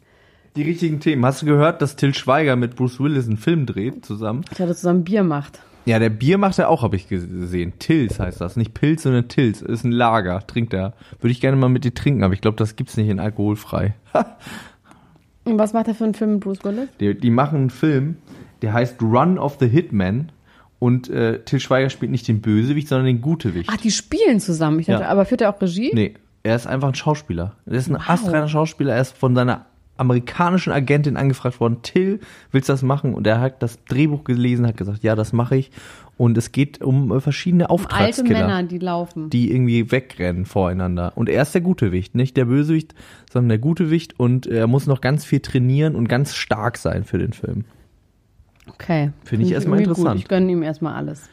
Die 0.56 0.64
richtigen 0.64 1.02
Themen. 1.02 1.26
Hast 1.26 1.42
du 1.42 1.46
gehört, 1.46 1.82
dass 1.82 1.98
Till 1.98 2.16
Schweiger 2.16 2.56
mit 2.56 2.78
Bruce 2.78 3.02
Willis 3.02 3.28
einen 3.28 3.36
Film 3.36 3.66
dreht 3.66 4.06
zusammen? 4.06 4.46
Ich 4.54 4.60
hatte 4.60 4.74
zusammen 4.74 5.04
Bier 5.04 5.24
macht. 5.24 5.60
Ja, 5.84 6.00
der 6.00 6.10
Bier 6.10 6.38
macht 6.38 6.58
er 6.58 6.70
auch, 6.70 6.84
habe 6.84 6.96
ich 6.96 7.10
gesehen. 7.10 7.74
Tills 7.80 8.18
heißt 8.18 8.40
das. 8.40 8.56
Nicht 8.56 8.74
Pilz, 8.74 9.04
sondern 9.04 9.28
Tills. 9.28 9.62
Ist 9.62 9.84
ein 9.84 9.92
Lager. 9.92 10.48
Trinkt 10.48 10.74
er. 10.74 10.94
Würde 11.20 11.34
ich 11.34 11.42
gerne 11.42 11.58
mal 11.58 11.68
mit 11.68 11.84
dir 11.84 11.94
trinken, 11.94 12.24
aber 12.24 12.34
ich 12.34 12.42
glaube, 12.42 12.58
das 12.58 12.78
gibt's 12.78 12.96
nicht 12.96 13.10
in 13.10 13.20
alkoholfrei. 13.20 13.94
Und 15.44 15.60
was 15.60 15.74
macht 15.74 15.90
er 15.90 15.96
für 15.96 16.06
einen 16.06 16.16
Film 16.16 16.34
mit 16.36 16.40
Bruce 16.40 16.64
Willis? 16.64 16.90
Die, 17.02 17.14
die 17.14 17.30
machen 17.30 17.58
einen 17.58 17.70
Film, 17.70 18.18
der 18.62 18.72
heißt 18.72 19.02
Run 19.02 19.38
of 19.38 19.58
the 19.60 19.68
Hitman. 19.68 20.32
Und 20.80 21.10
äh, 21.10 21.40
Till 21.40 21.60
Schweiger 21.60 21.90
spielt 21.90 22.12
nicht 22.12 22.28
den 22.28 22.42
Bösewicht, 22.42 22.88
sondern 22.90 23.06
den 23.08 23.22
Gutewicht. 23.22 23.70
Ach, 23.74 23.78
die 23.78 23.92
spielen 23.92 24.40
zusammen. 24.40 24.80
Ich 24.80 24.88
dachte, 24.88 25.04
Ja. 25.04 25.10
aber 25.10 25.26
führt 25.26 25.42
er 25.42 25.50
auch 25.56 25.62
Regie? 25.62 25.92
Nee, 25.94 26.14
er 26.44 26.56
ist 26.56 26.68
einfach 26.68 26.90
ein 26.90 26.96
Schauspieler. 26.96 27.56
Er 27.66 27.74
ist 27.74 27.88
ein 27.90 27.96
astreiner 27.96 28.48
Schauspieler. 28.48 28.94
Er 28.94 29.02
ist 29.02 29.18
von 29.18 29.34
seiner 29.36 29.66
amerikanischen 29.98 30.74
Agentin 30.74 31.16
angefragt 31.16 31.62
worden, 31.62 31.78
Till, 31.82 32.20
willst 32.52 32.68
du 32.68 32.74
das 32.74 32.82
machen? 32.84 33.14
Und 33.14 33.26
er 33.26 33.40
hat 33.40 33.64
das 33.64 33.82
Drehbuch 33.86 34.26
gelesen, 34.26 34.68
hat 34.68 34.76
gesagt, 34.76 35.04
ja, 35.04 35.16
das 35.16 35.32
mache 35.32 35.56
ich. 35.56 35.72
Und 36.18 36.38
es 36.38 36.52
geht 36.52 36.82
um 36.82 37.12
äh, 37.14 37.22
verschiedene 37.22 37.64
Alte 37.66 37.72
Auftragskiller, 37.74 38.42
Männer, 38.48 38.64
die 38.64 38.78
laufen. 38.80 39.30
die 39.30 39.52
irgendwie 39.52 39.92
wegrennen 39.92 40.46
voreinander. 40.46 41.14
Und 41.16 41.30
er 41.30 41.42
ist 41.42 41.54
der 41.54 41.62
Gutewicht, 41.62 42.14
nicht 42.16 42.36
der 42.38 42.46
Bösewicht, 42.46 42.94
sondern 43.32 43.50
der 43.50 43.58
Gutewicht. 43.60 44.20
Und 44.20 44.48
er 44.48 44.68
muss 44.68 44.86
noch 44.88 45.00
ganz 45.02 45.24
viel 45.26 45.40
trainieren 45.40 45.96
und 45.96 46.08
ganz 46.10 46.36
stark 46.36 46.78
sein 46.78 47.06
für 47.06 47.18
den 47.18 47.32
Film. 47.34 47.64
Okay. 48.70 49.12
Finde 49.24 49.46
ich 49.46 49.52
erstmal 49.52 49.80
interessant. 49.80 50.10
Gut. 50.16 50.18
Ich 50.20 50.28
gönne 50.28 50.52
ihm 50.52 50.64
erstmal 50.64 50.94
alles. 50.96 51.30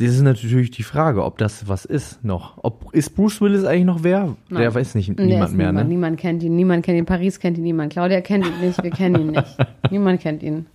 Das 0.00 0.10
ist 0.10 0.22
natürlich 0.22 0.70
die 0.70 0.84
Frage, 0.84 1.24
ob 1.24 1.38
das 1.38 1.66
was 1.68 1.84
ist 1.84 2.24
noch. 2.24 2.58
Ob, 2.62 2.94
ist 2.94 3.16
Bruce 3.16 3.40
Willis 3.40 3.64
eigentlich 3.64 3.84
noch 3.84 4.04
wer? 4.04 4.36
Der 4.50 4.58
Nein. 4.60 4.74
weiß 4.74 4.94
nicht, 4.94 5.08
niemand 5.08 5.54
mehr, 5.56 5.66
niemand. 5.72 5.88
ne? 5.88 5.94
Niemand 5.94 6.20
kennt 6.20 6.42
ihn. 6.44 6.54
Niemand 6.54 6.84
kennt 6.84 6.98
ihn. 6.98 7.04
Paris 7.04 7.40
kennt 7.40 7.58
ihn 7.58 7.64
niemand. 7.64 7.92
Claudia 7.92 8.20
kennt 8.20 8.46
ihn 8.46 8.60
nicht. 8.60 8.80
Wir 8.82 8.90
kennen 8.92 9.16
ihn 9.20 9.30
nicht. 9.32 9.56
niemand 9.90 10.20
kennt 10.20 10.42
ihn. 10.44 10.66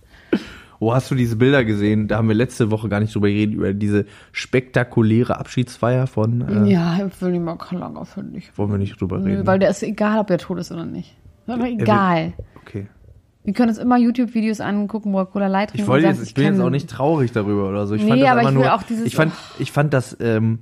Oh, 0.78 0.92
hast 0.92 1.10
du 1.10 1.14
diese 1.14 1.36
Bilder 1.36 1.64
gesehen? 1.64 2.06
Da 2.08 2.18
haben 2.18 2.28
wir 2.28 2.34
letzte 2.34 2.70
Woche 2.70 2.90
gar 2.90 3.00
nicht 3.00 3.14
drüber 3.14 3.28
geredet, 3.28 3.54
über 3.54 3.72
diese 3.72 4.04
spektakuläre 4.32 5.38
Abschiedsfeier 5.38 6.06
von. 6.06 6.66
Äh, 6.66 6.70
Ja, 6.70 7.06
ich 7.06 7.22
will 7.22 7.30
nicht 7.32 7.42
mal 7.44 7.56
Kalanger, 7.56 8.04
finde 8.04 8.38
ich. 8.38 8.56
Wollen 8.58 8.72
wir 8.72 8.78
nicht 8.78 9.00
drüber 9.00 9.18
Nö, 9.18 9.30
reden? 9.30 9.46
weil 9.46 9.58
der 9.58 9.70
ist 9.70 9.82
egal, 9.82 10.18
ob 10.20 10.26
der 10.26 10.38
tot 10.38 10.58
ist 10.58 10.70
oder 10.70 10.84
nicht. 10.84 11.16
Ist 11.46 11.52
aber 11.52 11.66
egal. 11.68 12.34
okay. 12.60 12.88
Wir 13.44 13.52
können 13.52 13.68
uns 13.68 13.78
immer 13.78 13.98
YouTube-Videos 13.98 14.60
angucken, 14.60 15.12
wo 15.12 15.18
er 15.18 15.26
Cola 15.26 15.46
Light 15.48 15.70
trinkt. 15.70 15.82
Ich 15.82 15.86
wollte 15.86 16.06
jetzt, 16.06 16.16
sagt, 16.16 16.28
ich 16.28 16.34
bin 16.34 16.44
jetzt 16.46 16.60
auch 16.60 16.70
nicht 16.70 16.88
traurig 16.88 17.30
darüber 17.32 17.68
oder 17.68 17.86
so. 17.86 17.94
Ich 17.94 18.02
Nee, 18.02 18.08
fand 18.10 18.22
das 18.22 18.30
aber 18.30 18.40
ich 18.40 18.46
will 18.48 18.54
nur, 18.54 18.74
auch 18.74 18.82
dieses- 18.82 19.06
ich 19.06 19.14
fand, 19.16 19.32
ich 19.58 19.70
fand 19.70 19.92
das 19.92 20.16
ähm, 20.20 20.60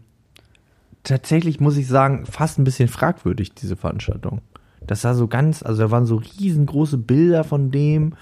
tatsächlich, 1.04 1.60
muss 1.60 1.76
ich 1.76 1.86
sagen, 1.88 2.26
fast 2.26 2.58
ein 2.58 2.64
bisschen 2.64 2.88
fragwürdig, 2.88 3.54
diese 3.54 3.76
Veranstaltung. 3.76 4.40
Das 4.86 5.02
sah 5.02 5.14
so 5.14 5.28
ganz, 5.28 5.62
also 5.62 5.82
da 5.82 5.90
waren 5.90 6.06
so 6.06 6.16
riesengroße 6.40 6.98
Bilder 6.98 7.44
von 7.44 7.70
dem 7.70 8.14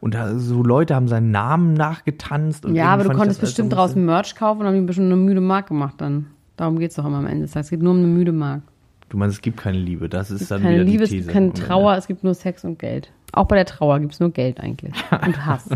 und 0.00 0.14
da 0.14 0.36
so 0.38 0.62
Leute 0.62 0.94
haben 0.94 1.08
seinen 1.08 1.30
Namen 1.30 1.72
nachgetanzt. 1.74 2.66
Und 2.66 2.74
Ja, 2.74 2.86
aber 2.92 3.04
du 3.04 3.10
ich 3.12 3.16
konntest 3.16 3.40
bestimmt 3.40 3.72
draußen 3.72 4.04
Merch 4.04 4.34
kaufen 4.34 4.60
und 4.60 4.66
haben 4.66 4.74
die 4.74 4.80
bestimmt 4.82 5.06
eine 5.06 5.16
müde 5.16 5.40
Mark 5.40 5.68
gemacht 5.68 5.94
dann. 5.98 6.26
Darum 6.56 6.78
geht's 6.78 6.96
doch 6.96 7.06
immer 7.06 7.18
am 7.18 7.26
Ende. 7.26 7.46
Das 7.46 7.56
heißt, 7.56 7.66
es 7.66 7.70
geht 7.70 7.82
nur 7.82 7.92
um 7.92 7.98
eine 7.98 8.08
müde 8.08 8.32
Mark. 8.32 8.62
Du 9.08 9.16
meinst, 9.16 9.36
es 9.36 9.42
gibt 9.42 9.56
keine 9.58 9.78
Liebe, 9.78 10.08
das 10.08 10.30
ist 10.30 10.50
dann 10.50 10.62
Keine 10.62 10.76
wieder 10.76 10.84
Liebe, 10.84 10.98
die 10.98 11.04
es 11.04 11.10
These. 11.10 11.32
gibt 11.32 11.32
keine. 11.32 11.52
Trauer, 11.54 11.96
es 11.96 12.06
gibt 12.06 12.24
nur 12.24 12.34
Sex 12.34 12.64
und 12.64 12.78
Geld. 12.78 13.10
Auch 13.32 13.46
bei 13.46 13.56
der 13.56 13.66
Trauer 13.66 13.98
gibt's 14.00 14.20
nur 14.20 14.30
Geld 14.30 14.60
eigentlich. 14.60 14.94
Und 15.10 15.46
Hass. 15.46 15.68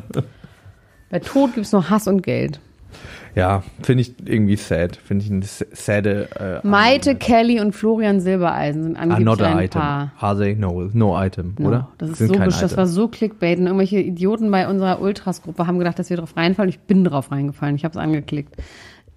bei 1.11 1.19
Tod 1.21 1.55
gibt's 1.55 1.73
nur 1.73 1.89
Hass 1.91 2.07
und 2.07 2.23
Geld. 2.23 2.61
Ja, 3.35 3.63
finde 3.83 4.01
ich 4.03 4.15
irgendwie 4.25 4.57
sad. 4.57 4.97
Finde 4.97 5.25
ich 5.25 5.31
eine 5.31 5.43
sade 5.45 6.63
äh, 6.63 6.67
Maite, 6.67 7.15
Kelly 7.17 7.61
und 7.61 7.75
Florian 7.75 8.21
Silbereisen 8.21 8.83
sind 8.83 8.97
angeblich 8.97 9.27
Another 9.27 9.47
ein 9.49 9.65
item. 9.67 9.81
Paar. 9.81 10.13
Are 10.19 10.39
they? 10.39 10.55
No, 10.55 10.89
no 10.95 11.23
item, 11.23 11.55
No, 11.59 11.69
oder? 11.69 11.89
Das, 11.99 12.11
ist 12.11 12.19
so 12.29 12.35
besch- 12.35 12.61
das 12.61 12.77
war 12.79 12.87
so 12.87 13.09
Clickbait. 13.09 13.59
Und 13.59 13.67
irgendwelche 13.67 13.99
Idioten 13.99 14.51
bei 14.51 14.67
unserer 14.69 15.01
Ultras-Gruppe 15.03 15.67
haben 15.67 15.79
gedacht, 15.79 15.99
dass 15.99 16.09
wir 16.09 16.17
drauf 16.17 16.35
reinfallen. 16.37 16.71
Ich 16.71 16.79
bin 16.81 17.05
drauf 17.05 17.31
reingefallen. 17.31 17.77
Ich 17.77 17.85
habe 17.85 17.93
es 17.93 17.99
angeklickt. 17.99 18.55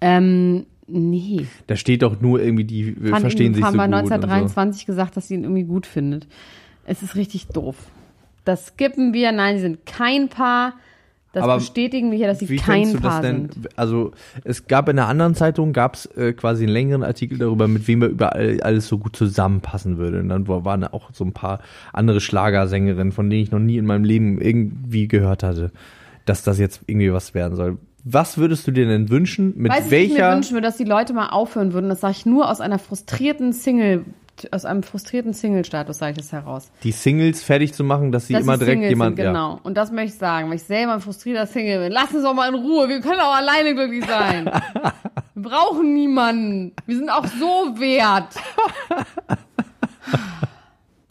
Ähm, 0.02 0.66
nee. 0.86 1.46
Da 1.66 1.76
steht 1.76 2.02
doch 2.02 2.20
nur 2.20 2.42
irgendwie, 2.42 2.64
die 2.64 3.00
wir 3.02 3.10
Fand 3.12 3.22
verstehen 3.22 3.54
sich 3.54 3.62
so 3.62 3.66
haben 3.68 3.72
gut. 3.72 3.78
bei 3.78 3.84
und 3.86 4.06
so. 4.06 4.12
1923 4.14 4.84
gesagt, 4.84 5.16
dass 5.16 5.28
sie 5.28 5.34
ihn 5.34 5.44
irgendwie 5.44 5.64
gut 5.64 5.86
findet. 5.86 6.26
Es 6.84 7.02
ist 7.02 7.16
richtig 7.16 7.46
doof. 7.48 7.76
Das 8.50 8.66
skippen 8.66 9.12
wir. 9.12 9.32
Nein, 9.32 9.56
sie 9.56 9.62
sind 9.62 9.86
kein 9.86 10.28
Paar. 10.28 10.74
Das 11.32 11.44
Aber 11.44 11.58
bestätigen 11.58 12.10
wir 12.10 12.18
hier, 12.18 12.26
dass 12.26 12.40
sie 12.40 12.56
kein 12.56 12.92
Paar 13.00 13.22
denn? 13.22 13.50
sind. 13.52 13.68
Also 13.78 14.10
es 14.42 14.66
gab 14.66 14.88
in 14.88 14.98
einer 14.98 15.06
anderen 15.06 15.36
Zeitung 15.36 15.72
gab 15.72 15.94
es 15.94 16.06
äh, 16.16 16.32
quasi 16.32 16.64
einen 16.64 16.72
längeren 16.72 17.04
Artikel 17.04 17.38
darüber, 17.38 17.68
mit 17.68 17.86
wem 17.86 18.02
er 18.02 18.08
überall 18.08 18.60
alles 18.62 18.88
so 18.88 18.98
gut 18.98 19.14
zusammenpassen 19.14 19.96
würde. 19.96 20.18
Und 20.18 20.28
dann 20.28 20.48
war- 20.48 20.64
waren 20.64 20.82
auch 20.82 21.10
so 21.12 21.24
ein 21.24 21.32
paar 21.32 21.60
andere 21.92 22.20
Schlagersängerinnen, 22.20 23.12
von 23.12 23.30
denen 23.30 23.44
ich 23.44 23.52
noch 23.52 23.60
nie 23.60 23.76
in 23.76 23.86
meinem 23.86 24.02
Leben 24.02 24.40
irgendwie 24.40 25.06
gehört 25.06 25.44
hatte, 25.44 25.70
dass 26.24 26.42
das 26.42 26.58
jetzt 26.58 26.80
irgendwie 26.88 27.12
was 27.12 27.32
werden 27.32 27.54
soll. 27.54 27.78
Was 28.02 28.36
würdest 28.36 28.66
du 28.66 28.72
dir 28.72 28.86
denn 28.86 29.08
wünschen? 29.08 29.52
Mit 29.56 29.70
du, 29.70 29.76
was 29.76 29.84
ich 29.84 29.90
mir 29.92 29.98
welcher? 30.16 30.34
wünschen 30.34 30.54
würde, 30.54 30.66
dass 30.66 30.78
die 30.78 30.84
Leute 30.84 31.12
mal 31.12 31.28
aufhören 31.28 31.72
würden. 31.74 31.90
Das 31.90 32.00
sage 32.00 32.14
ich 32.16 32.26
nur 32.26 32.50
aus 32.50 32.60
einer 32.60 32.80
frustrierten 32.80 33.52
Single, 33.52 34.04
aus 34.52 34.64
einem 34.64 34.82
frustrierten 34.82 35.32
Single-Status 35.34 35.98
sage 35.98 36.12
ich 36.12 36.18
das 36.18 36.32
heraus. 36.32 36.70
die 36.82 36.92
Singles 36.92 37.42
fertig 37.42 37.72
zu 37.74 37.84
machen, 37.84 38.12
dass 38.12 38.26
sie 38.26 38.32
Dass 38.34 38.42
immer 38.42 38.56
direkt 38.58 38.74
Singles 38.74 38.90
jemand. 38.90 39.16
sind, 39.16 39.26
genau. 39.26 39.60
Und 39.62 39.76
das 39.76 39.90
möchte 39.92 40.12
ich 40.14 40.18
sagen, 40.18 40.48
weil 40.48 40.56
ich 40.56 40.62
selber 40.64 40.94
ein 40.94 41.00
frustrierter 41.00 41.46
Single 41.46 41.78
bin. 41.84 41.92
Lass 41.92 42.12
uns 42.14 42.22
doch 42.22 42.34
mal 42.34 42.48
in 42.48 42.54
Ruhe. 42.54 42.88
Wir 42.88 43.00
können 43.00 43.20
auch 43.20 43.34
alleine 43.34 43.74
glücklich 43.74 44.04
sein. 44.06 44.46
Wir 45.34 45.42
brauchen 45.50 45.94
niemanden. 45.94 46.72
Wir 46.86 46.96
sind 46.96 47.08
auch 47.10 47.26
so 47.26 47.74
wert. 47.80 48.34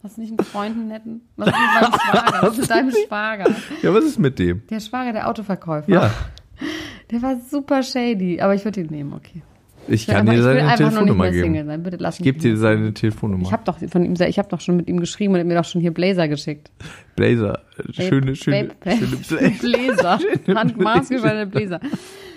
Hast 0.02 0.16
du 0.16 0.20
nicht 0.22 0.30
einen 0.38 0.46
Freund, 0.46 0.76
einen 0.76 0.88
netten? 0.88 1.20
Was 1.36 1.48
ist 1.48 1.56
mit 1.58 1.60
meinem 1.80 1.92
Schwager? 1.92 2.42
Was 2.42 2.52
ist 2.52 2.60
mit 2.60 2.70
deinem 2.70 2.90
Schwager? 3.06 3.44
Ja. 3.82 3.90
ja, 3.90 3.94
was 3.94 4.04
ist 4.04 4.18
mit 4.18 4.38
dem? 4.38 4.66
Der 4.68 4.80
Schwager, 4.80 5.12
der 5.12 5.28
Autoverkäufer. 5.28 5.90
Ja, 5.90 6.10
Der 7.10 7.22
war 7.22 7.36
super 7.50 7.82
shady. 7.82 8.40
Aber 8.40 8.54
ich 8.54 8.64
würde 8.64 8.80
ihn 8.80 8.86
nehmen, 8.86 9.12
okay. 9.12 9.42
Ich 9.90 10.06
kann 10.06 10.26
dir 10.26 10.42
seine 10.42 10.74
Telefonnummer 10.76 11.30
geben. 11.30 11.66
sein. 11.66 11.82
Bitte 11.82 11.96
lass 11.98 12.18
Ich 12.18 12.24
gebe 12.24 12.38
dir 12.38 12.56
seine 12.56 12.94
Telefonnummer. 12.94 13.42
Ich 13.42 13.52
habe 13.52 13.62
doch 13.64 13.78
von 13.88 14.04
ihm, 14.04 14.14
ich 14.14 14.38
habe 14.38 14.48
doch 14.48 14.60
schon 14.60 14.76
mit 14.76 14.88
ihm 14.88 15.00
geschrieben 15.00 15.34
und 15.34 15.38
er 15.38 15.40
hat 15.40 15.48
mir 15.48 15.54
doch 15.54 15.64
schon 15.64 15.80
hier 15.80 15.92
Blazer 15.92 16.28
geschickt. 16.28 16.70
Blazer, 17.16 17.60
schöne, 17.92 18.36
schöne, 18.36 18.70
schöne 19.22 19.50
Blazer. 19.60 20.18
Handmaßgeschneiderte 20.46 21.80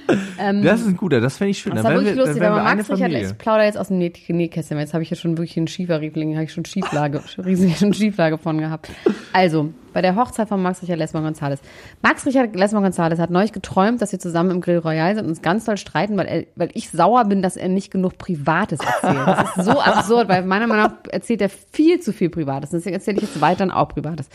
Bläser. 0.07 0.61
das 0.63 0.81
ist 0.81 0.87
ein 0.87 0.97
guter, 0.97 1.21
das 1.21 1.37
fände 1.37 1.51
ich 1.51 1.59
schön. 1.59 1.75
Das 1.75 1.83
war 1.83 1.91
wirklich 1.93 2.15
wir- 2.15 2.25
lustig, 2.25 2.41
wir 2.41 2.49
Max 2.49 2.89
Richard, 2.89 3.11
ich 3.11 3.37
plaudere 3.37 3.65
jetzt 3.65 3.77
aus 3.77 3.87
dem 3.89 3.99
Näh- 3.99 4.31
Nähkästchen, 4.33 4.77
jetzt 4.79 4.93
habe 4.93 5.03
ich 5.03 5.09
ja 5.09 5.15
schon 5.15 5.37
wirklich 5.37 5.57
einen 5.57 5.67
Schieferriebling, 5.67 6.33
habe 6.35 6.45
ich 6.45 6.53
schon 6.53 6.65
Schieflage, 6.65 7.21
riesige 7.43 7.73
schon 7.75 7.93
Schieflage 7.93 8.37
von 8.37 8.57
gehabt. 8.57 8.89
Also, 9.31 9.73
bei 9.93 10.01
der 10.01 10.15
Hochzeit 10.15 10.47
von 10.47 10.61
Max 10.61 10.81
Richard 10.81 10.97
Lesmann 10.97 11.23
Gonzales. 11.23 11.59
Max 12.01 12.25
Richard 12.25 12.55
Lesmann 12.55 12.81
Gonzales 12.83 13.19
hat 13.19 13.29
neulich 13.29 13.51
geträumt, 13.51 14.01
dass 14.01 14.11
wir 14.11 14.19
zusammen 14.19 14.49
im 14.51 14.61
Grill 14.61 14.79
Royal 14.79 15.13
sind 15.15 15.25
und 15.25 15.29
uns 15.29 15.41
ganz 15.43 15.65
doll 15.65 15.77
streiten, 15.77 16.17
weil, 16.17 16.25
er, 16.25 16.45
weil 16.55 16.69
ich 16.73 16.89
sauer 16.89 17.25
bin, 17.25 17.41
dass 17.43 17.57
er 17.57 17.69
nicht 17.69 17.91
genug 17.91 18.17
Privates 18.17 18.79
erzählt. 18.79 19.27
Das 19.27 19.57
ist 19.57 19.65
so 19.65 19.79
absurd, 19.81 20.29
weil 20.29 20.43
meiner 20.45 20.65
Meinung 20.67 20.85
nach 20.85 20.93
erzählt 21.11 21.41
er 21.41 21.49
viel 21.49 21.99
zu 21.99 22.11
viel 22.11 22.29
Privates. 22.29 22.71
Deswegen 22.71 22.95
erzähle 22.95 23.17
ich 23.17 23.23
jetzt 23.23 23.39
weiterhin 23.41 23.71
auch 23.71 23.89
Privates. 23.89 24.29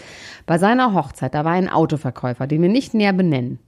Bei 0.47 0.59
seiner 0.59 0.95
Hochzeit, 0.95 1.35
da 1.35 1.45
war 1.45 1.53
ein 1.53 1.69
Autoverkäufer, 1.69 2.47
den 2.47 2.63
wir 2.63 2.69
nicht 2.69 2.95
näher 2.95 3.13
benennen. 3.13 3.59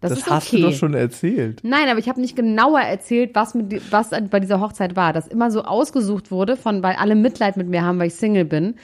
Das, 0.00 0.10
Das 0.10 0.18
ist 0.20 0.30
hast 0.30 0.48
okay. 0.48 0.62
du 0.62 0.68
doch 0.70 0.74
schon 0.76 0.94
erzählt. 0.94 1.60
Nein, 1.62 1.88
aber 1.90 1.98
ich 1.98 2.08
habe 2.08 2.20
nicht 2.20 2.34
genauer 2.34 2.80
erzählt, 2.80 3.32
was, 3.34 3.54
mit, 3.54 3.92
was 3.92 4.10
bei 4.30 4.40
dieser 4.40 4.58
Hochzeit 4.60 4.96
war. 4.96 5.12
Das 5.12 5.26
immer 5.26 5.50
so 5.50 5.62
ausgesucht 5.64 6.30
wurde, 6.30 6.56
von 6.56 6.82
weil 6.82 6.96
alle 6.96 7.14
Mitleid 7.14 7.56
mit 7.58 7.68
mir 7.68 7.82
haben, 7.84 7.98
weil 7.98 8.06
ich 8.06 8.14
Single 8.14 8.46
bin. 8.46 8.76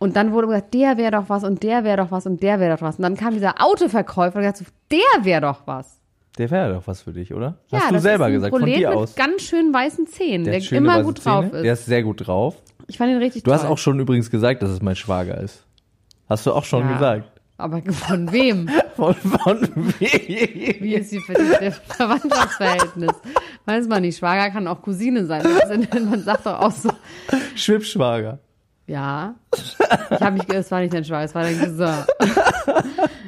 Und 0.00 0.16
dann 0.16 0.32
wurde 0.32 0.48
gesagt, 0.48 0.74
der 0.74 0.96
wäre 0.96 1.12
doch 1.12 1.28
was 1.28 1.44
und 1.44 1.62
der 1.62 1.84
wäre 1.84 1.96
doch 1.98 2.10
was 2.10 2.26
und 2.26 2.42
der 2.42 2.58
wäre 2.60 2.74
doch 2.76 2.82
was. 2.82 2.96
Und 2.96 3.02
dann 3.02 3.16
kam 3.16 3.34
dieser 3.34 3.54
Autoverkäufer 3.64 4.36
und 4.36 4.42
gesagt, 4.42 4.58
so, 4.58 4.64
der 4.90 5.24
wäre 5.24 5.40
doch 5.42 5.60
was. 5.66 5.98
Der 6.38 6.50
wäre 6.52 6.74
doch 6.74 6.86
was 6.86 7.02
für 7.02 7.12
dich, 7.12 7.34
oder? 7.34 7.56
Ja, 7.70 7.80
Hast 7.80 7.90
du 7.92 7.98
selber 8.00 8.28
ist 8.28 8.34
gesagt, 8.34 8.50
von 8.52 8.60
Prolet 8.60 8.76
dir 8.78 8.88
mit 8.90 8.98
aus. 8.98 9.14
ganz 9.16 9.42
schön 9.42 9.72
weißen 9.74 10.06
Zähnen, 10.06 10.44
der, 10.44 10.54
hat 10.56 10.62
schöne 10.64 10.78
immer 10.78 11.02
gut 11.02 11.24
drauf 11.24 11.46
Zähne. 11.50 11.62
Der 11.62 11.72
ist. 11.72 11.80
ist 11.80 11.86
sehr 11.86 12.02
gut 12.04 12.26
drauf. 12.26 12.56
Ich 12.86 12.96
fand 12.98 13.10
ihn 13.10 13.18
richtig 13.18 13.42
Du 13.42 13.50
toll. 13.50 13.58
hast 13.58 13.66
auch 13.66 13.78
schon 13.78 13.98
übrigens 13.98 14.30
gesagt, 14.30 14.62
dass 14.62 14.70
es 14.70 14.80
mein 14.82 14.94
Schwager 14.96 15.38
ist. 15.38 15.64
Hast 16.28 16.46
du 16.46 16.52
auch 16.52 16.64
schon 16.64 16.82
Ja. 16.82 16.92
gesagt. 16.94 17.37
Aber 17.58 17.82
von 17.82 18.30
wem? 18.30 18.70
Von, 18.96 19.14
von 19.14 19.60
Wie 20.00 20.94
ist 20.94 21.12
die, 21.12 21.20
Verwandtschaftsverhältnis? 21.20 23.12
Weiß 23.64 23.86
man 23.86 24.02
nicht. 24.02 24.18
Schwager 24.18 24.50
kann 24.50 24.66
auch 24.66 24.82
Cousine 24.82 25.24
sein. 25.24 25.44
Man 26.10 26.22
sagt 26.24 26.46
doch 26.46 26.58
auch 26.58 26.72
so, 26.72 26.90
Schwibschwager. 27.54 28.40
Ja. 28.88 29.36
Ich 29.54 30.20
habe 30.20 30.38
mich, 30.38 30.48
es 30.48 30.70
war 30.72 30.80
nicht 30.80 30.94
dein 30.94 31.04
Schwager, 31.04 31.24
es 31.26 31.34
war 31.34 31.42
dein 31.44 31.60
Cousin. 31.60 31.94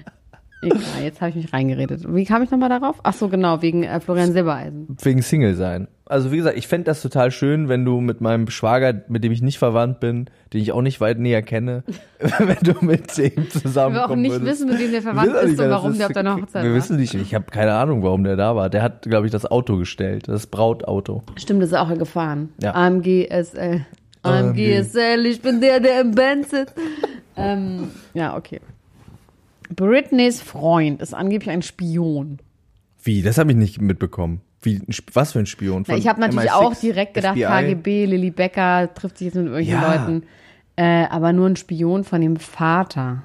Egal, 0.62 0.80
jetzt 1.02 1.20
habe 1.20 1.30
ich 1.30 1.36
mich 1.36 1.52
reingeredet. 1.52 2.02
Wie 2.14 2.24
kam 2.24 2.42
ich 2.42 2.50
nochmal 2.50 2.68
darauf? 2.68 2.96
Ach 3.02 3.14
so, 3.14 3.28
genau, 3.28 3.62
wegen 3.62 3.82
äh, 3.82 3.98
Florian 4.00 4.32
Silbereisen. 4.32 4.94
Wegen 5.02 5.22
Single 5.22 5.54
sein. 5.54 5.88
Also 6.04 6.32
wie 6.32 6.36
gesagt, 6.38 6.58
ich 6.58 6.66
fänd 6.66 6.86
das 6.88 7.00
total 7.02 7.30
schön, 7.30 7.68
wenn 7.68 7.84
du 7.84 8.00
mit 8.00 8.20
meinem 8.20 8.50
Schwager, 8.50 9.02
mit 9.08 9.22
dem 9.24 9.30
ich 9.32 9.42
nicht 9.42 9.58
verwandt 9.58 10.00
bin, 10.00 10.26
den 10.52 10.60
ich 10.60 10.72
auch 10.72 10.82
nicht 10.82 11.00
weit 11.00 11.18
näher 11.18 11.40
kenne, 11.42 11.84
wenn 12.38 12.58
du 12.62 12.84
mit 12.84 13.16
dem 13.16 13.36
Wir 13.36 13.48
zusammenkommen 13.50 14.10
auch 14.12 14.16
nicht 14.16 14.32
würdest. 14.32 14.46
wissen, 14.64 14.68
mit 14.68 14.78
wem 14.80 14.90
der 14.90 14.92
Wir 14.92 15.02
verwandt 15.02 15.34
ist 15.34 15.50
nicht, 15.50 15.60
und 15.60 15.70
warum 15.70 15.92
ist. 15.92 15.98
der 16.00 16.06
auf 16.08 16.12
deiner 16.12 16.34
Hochzeit 16.36 16.62
Wir 16.64 16.70
war. 16.70 16.76
wissen 16.76 16.96
nicht, 16.96 17.14
ich 17.14 17.34
habe 17.34 17.44
keine 17.50 17.72
Ahnung, 17.74 18.02
warum 18.02 18.24
der 18.24 18.36
da 18.36 18.54
war. 18.56 18.68
Der 18.68 18.82
hat, 18.82 19.02
glaube 19.02 19.26
ich, 19.26 19.32
das 19.32 19.46
Auto 19.46 19.76
gestellt, 19.78 20.26
das 20.28 20.46
Brautauto. 20.48 21.22
Stimmt, 21.36 21.62
das 21.62 21.70
ist 21.70 21.76
auch 21.78 21.96
gefahren. 21.96 22.50
Ja. 22.60 22.74
AMG 22.74 23.28
SL. 23.30 23.86
AMG 24.22 24.82
SL, 24.82 25.24
ich 25.26 25.40
bin 25.40 25.60
der, 25.60 25.80
der 25.80 26.00
im 26.02 26.10
Band 26.14 26.48
sitzt. 26.50 26.74
ähm, 27.36 27.88
ja, 28.14 28.36
okay. 28.36 28.60
Britneys 29.74 30.40
Freund 30.42 31.00
ist 31.00 31.14
angeblich 31.14 31.50
ein 31.50 31.62
Spion. 31.62 32.38
Wie? 33.02 33.22
Das 33.22 33.38
habe 33.38 33.52
ich 33.52 33.56
nicht 33.56 33.80
mitbekommen. 33.80 34.40
Wie, 34.62 34.82
was 35.14 35.32
für 35.32 35.38
ein 35.38 35.46
Spion? 35.46 35.84
Na, 35.88 35.96
ich 35.96 36.06
habe 36.06 36.20
natürlich 36.20 36.50
MI6, 36.50 36.54
auch 36.54 36.74
direkt 36.74 37.14
gedacht, 37.14 37.32
FBI? 37.34 37.44
KGB, 37.46 38.06
Lilly 38.06 38.30
Becker 38.30 38.90
trifft 38.94 39.18
sich 39.18 39.26
jetzt 39.26 39.34
mit 39.36 39.46
irgendwelchen 39.46 39.72
Ja. 39.80 39.94
Leuten. 40.04 40.22
Äh, 40.76 41.06
aber 41.08 41.32
nur 41.32 41.46
ein 41.48 41.56
Spion 41.56 42.04
von 42.04 42.20
dem 42.20 42.36
Vater. 42.36 43.22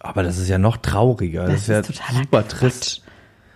Aber 0.00 0.22
das 0.22 0.38
ist 0.38 0.48
ja 0.48 0.58
noch 0.58 0.78
trauriger. 0.78 1.46
Das, 1.46 1.66
Das 1.66 1.88
ist 1.90 1.98
ja 1.98 2.14
super 2.14 2.42
Quatsch. 2.42 2.48
trist. 2.50 3.02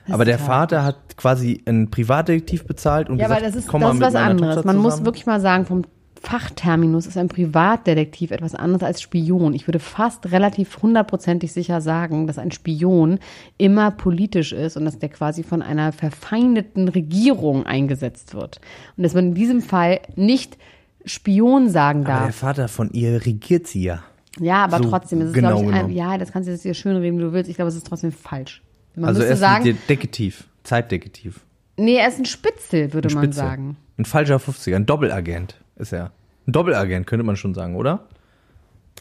Das 0.07 0.15
Aber 0.15 0.25
der 0.25 0.39
Vater 0.39 0.85
hat 0.85 1.17
quasi 1.17 1.63
einen 1.67 1.91
Privatdetektiv 1.91 2.65
bezahlt 2.67 3.09
und 3.11 3.19
Ja, 3.19 3.27
gesagt, 3.27 3.43
aber 3.43 3.51
das 3.51 3.57
ist, 3.57 3.69
komm 3.69 3.81
das 3.83 3.95
mal 3.95 4.09
ist 4.09 4.15
was 4.15 4.21
anderes. 4.21 4.65
Man 4.65 4.77
muss 4.77 5.05
wirklich 5.05 5.27
mal 5.27 5.41
sagen, 5.41 5.65
vom 5.67 5.83
Fachterminus 6.29 7.07
ist 7.07 7.17
ein 7.17 7.29
Privatdetektiv 7.29 8.33
etwas 8.33 8.55
anderes 8.55 8.83
als 8.83 9.01
Spion. 9.01 9.55
Ich 9.55 9.67
würde 9.67 9.79
fast 9.79 10.31
relativ 10.31 10.83
hundertprozentig 10.83 11.55
sicher 11.55 11.81
sagen, 11.81 12.27
dass 12.27 12.37
ein 12.37 12.53
Spion 12.53 13.19
immer 13.57 13.91
politisch 13.91 14.53
ist 14.53 14.77
und 14.77 14.85
dass 14.85 14.99
der 14.99 15.09
quasi 15.09 15.43
von 15.43 15.63
einer 15.63 15.91
verfeindeten 15.91 16.89
Regierung 16.89 17.65
eingesetzt 17.65 18.35
wird. 18.35 18.61
Und 18.99 19.05
dass 19.05 19.15
man 19.15 19.29
in 19.29 19.35
diesem 19.35 19.63
Fall 19.63 20.01
nicht 20.17 20.59
Spion 21.07 21.71
sagen 21.71 22.05
Aber 22.05 22.13
der 22.13 22.27
darf. 22.27 22.37
Vater 22.37 22.69
von 22.69 22.91
ihr 22.91 23.25
regiert 23.25 23.67
sie 23.67 23.85
ja. 23.85 24.03
Ja, 24.39 24.65
aber 24.65 24.83
so 24.83 24.91
trotzdem, 24.91 25.23
es 25.23 25.29
ist, 25.29 25.33
genau 25.33 25.61
glaube 25.61 25.71
ich, 25.71 25.77
ein, 25.79 25.91
ja, 25.93 26.19
das 26.19 26.31
kannst 26.31 26.47
du 26.47 26.53
jetzt 26.53 26.63
hier 26.63 26.75
schön 26.75 26.97
reden, 26.97 27.17
wie 27.17 27.23
du 27.23 27.33
willst. 27.33 27.49
Ich 27.49 27.57
glaube, 27.57 27.71
es 27.71 27.75
ist 27.75 27.87
trotzdem 27.87 28.13
falsch. 28.13 28.63
Man 28.97 29.09
also 29.09 29.23
er 29.23 29.33
ist 29.33 29.39
sagen, 29.39 29.67
ein 29.67 29.79
Detektiv, 29.89 30.45
Zeitdetektiv. 30.63 31.41
nee, 31.79 31.97
er 31.97 32.09
ist 32.09 32.19
ein 32.19 32.27
Spitzel, 32.27 32.93
würde 32.93 33.09
Ein 33.09 33.15
man 33.15 33.33
sagen. 33.33 33.77
Ein 33.97 34.05
falscher 34.05 34.37
50er, 34.37 34.77
ein 34.77 34.85
Doppelagent 34.85 35.57
ist 35.77 35.95
er. 35.95 36.13
Ein 36.49 36.53
Doppelagent 36.53 37.07
könnte 37.07 37.25
man 37.25 37.37
schon 37.37 37.53
sagen, 37.53 37.77
oder? 37.77 38.01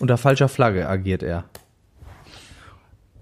Unter 0.02 0.18
falscher 0.18 0.50
Flagge 0.50 0.88
agiert 0.90 1.24
er. 1.24 1.46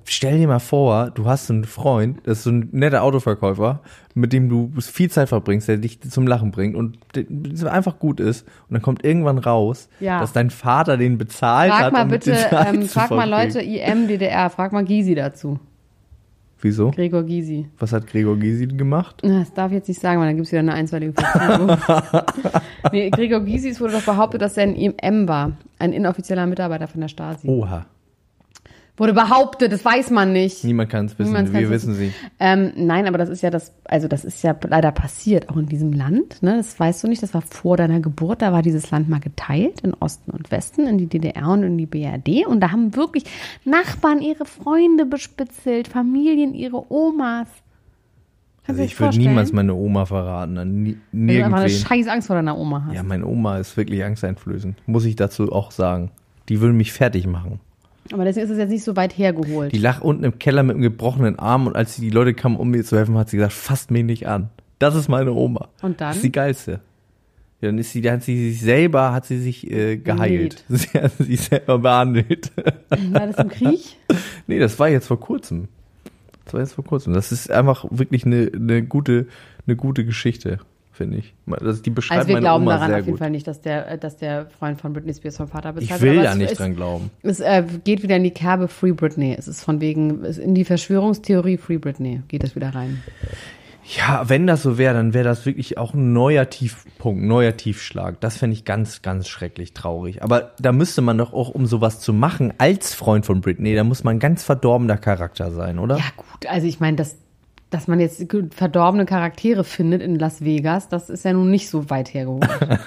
Stell 0.07 0.37
dir 0.39 0.47
mal 0.47 0.59
vor, 0.59 1.11
du 1.11 1.25
hast 1.25 1.49
einen 1.49 1.63
Freund, 1.63 2.19
das 2.25 2.39
ist 2.39 2.43
so 2.45 2.51
ein 2.51 2.69
netter 2.71 3.03
Autoverkäufer, 3.03 3.81
mit 4.15 4.33
dem 4.33 4.49
du 4.49 4.71
viel 4.79 5.09
Zeit 5.11 5.29
verbringst, 5.29 5.67
der 5.67 5.77
dich 5.77 5.99
zum 6.01 6.25
Lachen 6.27 6.49
bringt 6.51 6.75
und 6.75 6.97
einfach 7.65 7.99
gut 7.99 8.19
ist. 8.19 8.47
Und 8.67 8.73
dann 8.73 8.81
kommt 8.81 9.03
irgendwann 9.05 9.37
raus, 9.37 9.89
Ja. 9.99 10.19
dass 10.19 10.33
dein 10.33 10.49
Vater 10.49 10.97
den 10.97 11.17
bezahlt 11.19 11.71
Frag 11.71 11.81
hat. 11.83 11.93
mal 11.93 12.03
um 12.03 12.09
bitte, 12.09 12.31
ähm, 12.51 12.81
frag 12.87 13.11
mal. 13.11 13.29
Leute, 13.29 13.61
IM, 13.61 14.07
DDR, 14.07 14.49
frag 14.49 14.73
mal 14.73 14.85
Gysi 14.85 15.13
dazu. 15.15 15.59
Wieso? 16.65 16.89
Gregor 16.89 17.21
Gysi. 17.21 17.67
Was 17.77 17.93
hat 17.93 18.07
Gregor 18.07 18.37
Gysi 18.37 18.65
gemacht? 18.65 19.21
Das 19.21 19.53
darf 19.53 19.69
ich 19.69 19.75
jetzt 19.75 19.87
nicht 19.87 20.01
sagen, 20.01 20.19
weil 20.19 20.25
dann 20.25 20.35
gibt 20.35 20.47
es 20.47 20.51
wieder 20.51 20.61
eine 20.61 20.73
einstweilige 20.73 21.13
Verfügung. 21.13 21.77
nee, 22.91 23.11
Gregor 23.11 23.41
Gysi, 23.41 23.69
es 23.69 23.79
wurde 23.79 23.93
doch 23.93 24.01
behauptet, 24.01 24.41
dass 24.41 24.57
er 24.57 24.63
ein 24.63 24.75
IM 24.75 25.27
war. 25.27 25.51
Ein 25.77 25.93
inoffizieller 25.93 26.47
Mitarbeiter 26.47 26.87
von 26.87 27.01
der 27.01 27.07
Stasi. 27.07 27.47
Oha. 27.47 27.85
Wurde 28.97 29.13
behauptet, 29.13 29.73
das 29.73 29.83
weiß 29.83 30.09
man 30.11 30.31
nicht. 30.31 30.63
Niemand 30.63 30.89
kann 30.89 31.07
es 31.07 31.19
wissen. 31.19 31.33
Niemand 31.33 31.51
Wir 31.53 31.69
wissen 31.69 31.95
sie. 31.95 32.13
Ähm, 32.39 32.71
nein, 32.77 33.07
aber 33.07 33.17
das 33.17 33.27
ist 33.27 33.41
ja 33.43 33.49
das, 33.49 33.73
also 33.83 34.07
das 34.07 34.23
ist 34.23 34.41
ja 34.41 34.55
leider 34.69 34.93
passiert, 34.93 35.49
auch 35.49 35.57
in 35.57 35.65
diesem 35.65 35.91
Land. 35.91 36.41
Ne? 36.41 36.55
Das 36.57 36.79
weißt 36.79 37.03
du 37.03 37.09
nicht, 37.09 37.21
das 37.21 37.33
war 37.33 37.41
vor 37.41 37.75
deiner 37.75 37.99
Geburt, 37.99 38.41
da 38.41 38.53
war 38.53 38.61
dieses 38.61 38.89
Land 38.91 39.09
mal 39.09 39.19
geteilt 39.19 39.81
in 39.81 39.93
Osten 39.95 40.31
und 40.31 40.49
Westen, 40.49 40.87
in 40.87 40.97
die 40.97 41.07
DDR 41.07 41.49
und 41.49 41.63
in 41.63 41.77
die 41.77 41.85
BRD. 41.85 42.45
Und 42.47 42.61
da 42.61 42.71
haben 42.71 42.95
wirklich 42.95 43.25
Nachbarn 43.65 44.21
ihre 44.21 44.45
Freunde 44.45 45.05
bespitzelt, 45.05 45.89
Familien 45.89 46.53
ihre 46.53 46.89
Omas. 46.89 47.47
Kannst 48.65 48.79
Also 48.79 48.83
ich 48.83 48.99
würde 48.99 49.17
niemals 49.17 49.51
meine 49.53 49.73
Oma 49.75 50.05
verraten. 50.05 50.57
An 50.57 50.83
nie- 50.83 50.97
Wenn 51.11 51.27
du 51.27 51.33
einfach 51.45 51.57
eine 51.59 51.65
Nirgendwen. 51.67 51.87
scheiß 51.87 52.07
Angst 52.07 52.27
vor 52.27 52.35
deiner 52.37 52.57
Oma 52.57 52.85
hast. 52.87 52.95
Ja, 52.95 53.03
meine 53.03 53.25
Oma 53.27 53.57
ist 53.59 53.75
wirklich 53.77 54.03
angsteinflößend. 54.05 54.75
Muss 54.87 55.05
ich 55.05 55.15
dazu 55.17 55.51
auch 55.51 55.71
sagen. 55.71 56.11
Die 56.49 56.61
würde 56.61 56.73
mich 56.73 56.93
fertig 56.93 57.27
machen. 57.27 57.59
Aber 58.11 58.23
deswegen 58.23 58.45
ist 58.45 58.51
es 58.51 58.57
jetzt 58.57 58.69
nicht 58.69 58.83
so 58.83 58.95
weit 58.95 59.17
hergeholt. 59.17 59.71
Die 59.71 59.79
lag 59.79 60.01
unten 60.01 60.23
im 60.23 60.37
Keller 60.37 60.63
mit 60.63 60.75
einem 60.75 60.83
gebrochenen 60.83 61.39
Arm 61.39 61.67
und 61.67 61.75
als 61.75 61.95
die 61.95 62.09
Leute 62.09 62.33
kamen, 62.33 62.55
um 62.57 62.69
mir 62.69 62.83
zu 62.83 62.97
helfen, 62.97 63.17
hat 63.17 63.29
sie 63.29 63.37
gesagt, 63.37 63.53
fasst 63.53 63.91
mich 63.91 64.03
nicht 64.03 64.27
an. 64.27 64.49
Das 64.79 64.95
ist 64.95 65.07
meine 65.07 65.33
Oma. 65.33 65.69
Und 65.81 66.01
dann? 66.01 66.09
Das 66.09 66.17
ist 66.17 66.23
die 66.23 66.31
geilste. 66.31 66.81
Ja, 67.61 67.69
dann 67.69 67.77
ist 67.77 67.91
sie, 67.93 68.01
dann 68.01 68.15
hat 68.15 68.23
sie 68.23 68.51
sich 68.51 68.61
selber, 68.61 69.13
hat 69.13 69.25
sie 69.25 69.39
sich 69.39 69.69
äh, 69.71 69.97
geheilt. 69.97 70.65
Sie 70.69 70.99
hat 70.99 71.17
sich 71.17 71.41
selber 71.41 71.79
behandelt. 71.79 72.51
War 73.11 73.27
das 73.27 73.37
im 73.37 73.49
Krieg? 73.49 73.95
nee, 74.47 74.59
das 74.59 74.77
war 74.77 74.89
jetzt 74.89 75.07
vor 75.07 75.19
kurzem. 75.19 75.69
Das 76.43 76.53
war 76.53 76.61
jetzt 76.61 76.73
vor 76.73 76.83
kurzem. 76.83 77.13
Das 77.13 77.31
ist 77.31 77.49
einfach 77.49 77.85
wirklich 77.89 78.25
eine, 78.25 78.51
eine 78.53 78.83
gute, 78.83 79.27
eine 79.65 79.75
gute 79.77 80.05
Geschichte, 80.05 80.59
finde 80.95 81.17
ich. 81.17 81.33
Das, 81.45 81.81
die 81.81 81.89
beschreibt 81.89 82.19
Also 82.19 82.27
wir 82.29 82.35
meine 82.35 82.45
glauben 82.45 82.63
Oma 82.63 82.75
daran 82.77 82.91
auf 82.91 82.97
jeden 82.99 83.11
gut. 83.11 83.19
Fall 83.19 83.29
nicht, 83.29 83.47
dass 83.47 83.61
der, 83.61 83.91
äh, 83.91 83.97
dass 83.97 84.17
der 84.17 84.47
Freund 84.47 84.79
von 84.79 84.93
Britney 84.93 85.13
Spears 85.13 85.37
vom 85.37 85.47
Vater 85.47 85.73
bezahlt 85.73 85.83
Ich 85.83 86.01
wird. 86.01 86.13
will 86.13 86.19
Aber 86.19 86.29
da 86.29 86.35
nicht 86.35 86.51
ist, 86.51 86.59
dran 86.59 86.75
glauben. 86.75 87.11
Es 87.23 87.39
äh, 87.39 87.63
geht 87.83 88.03
wieder 88.03 88.15
in 88.15 88.23
die 88.23 88.31
Kerbe 88.31 88.67
Free 88.67 88.93
Britney. 88.93 89.35
Es 89.37 89.47
ist 89.47 89.63
von 89.63 89.81
wegen, 89.81 90.23
es 90.23 90.37
in 90.37 90.55
die 90.55 90.65
Verschwörungstheorie 90.65 91.57
Free 91.57 91.77
Britney 91.77 92.21
geht 92.27 92.43
es 92.43 92.55
wieder 92.55 92.73
rein. 92.73 93.01
Ja, 93.87 94.23
wenn 94.27 94.47
das 94.47 94.63
so 94.63 94.79
wäre, 94.79 94.95
dann 94.95 95.13
wäre 95.13 95.25
das 95.25 95.45
wirklich 95.45 95.77
auch 95.77 95.93
ein 95.93 96.11
neuer 96.11 96.49
Tiefpunkt, 96.49 97.21
neuer 97.23 97.55
Tiefschlag. 97.55 98.19
Das 98.19 98.35
fände 98.37 98.55
ich 98.55 98.65
ganz, 98.65 99.03
ganz 99.03 99.27
schrecklich 99.27 99.73
traurig. 99.73 100.23
Aber 100.23 100.53
da 100.57 100.71
müsste 100.71 101.03
man 101.03 101.19
doch 101.19 101.33
auch, 101.33 101.49
um 101.49 101.67
sowas 101.67 101.99
zu 101.99 102.11
machen, 102.11 102.51
als 102.57 102.95
Freund 102.95 103.27
von 103.27 103.41
Britney, 103.41 103.75
da 103.75 103.83
muss 103.83 104.03
man 104.03 104.15
ein 104.15 104.19
ganz 104.19 104.43
verdorbener 104.43 104.97
Charakter 104.97 105.51
sein, 105.51 105.77
oder? 105.77 105.97
Ja 105.97 106.05
gut, 106.17 106.47
also 106.49 106.65
ich 106.65 106.79
meine, 106.79 106.97
dass, 106.97 107.15
dass 107.75 107.89
man 107.89 107.99
jetzt 107.99 108.25
verdorbene 108.51 109.05
Charaktere 109.05 109.65
findet 109.65 110.01
in 110.01 110.17
Las 110.17 110.43
Vegas, 110.43 110.87
das 110.87 111.09
ist 111.09 111.25
ja 111.25 111.33
nun 111.33 111.51
nicht 111.51 111.69
so 111.69 111.89
weit 111.89 112.13
hergeholt. 112.13 112.47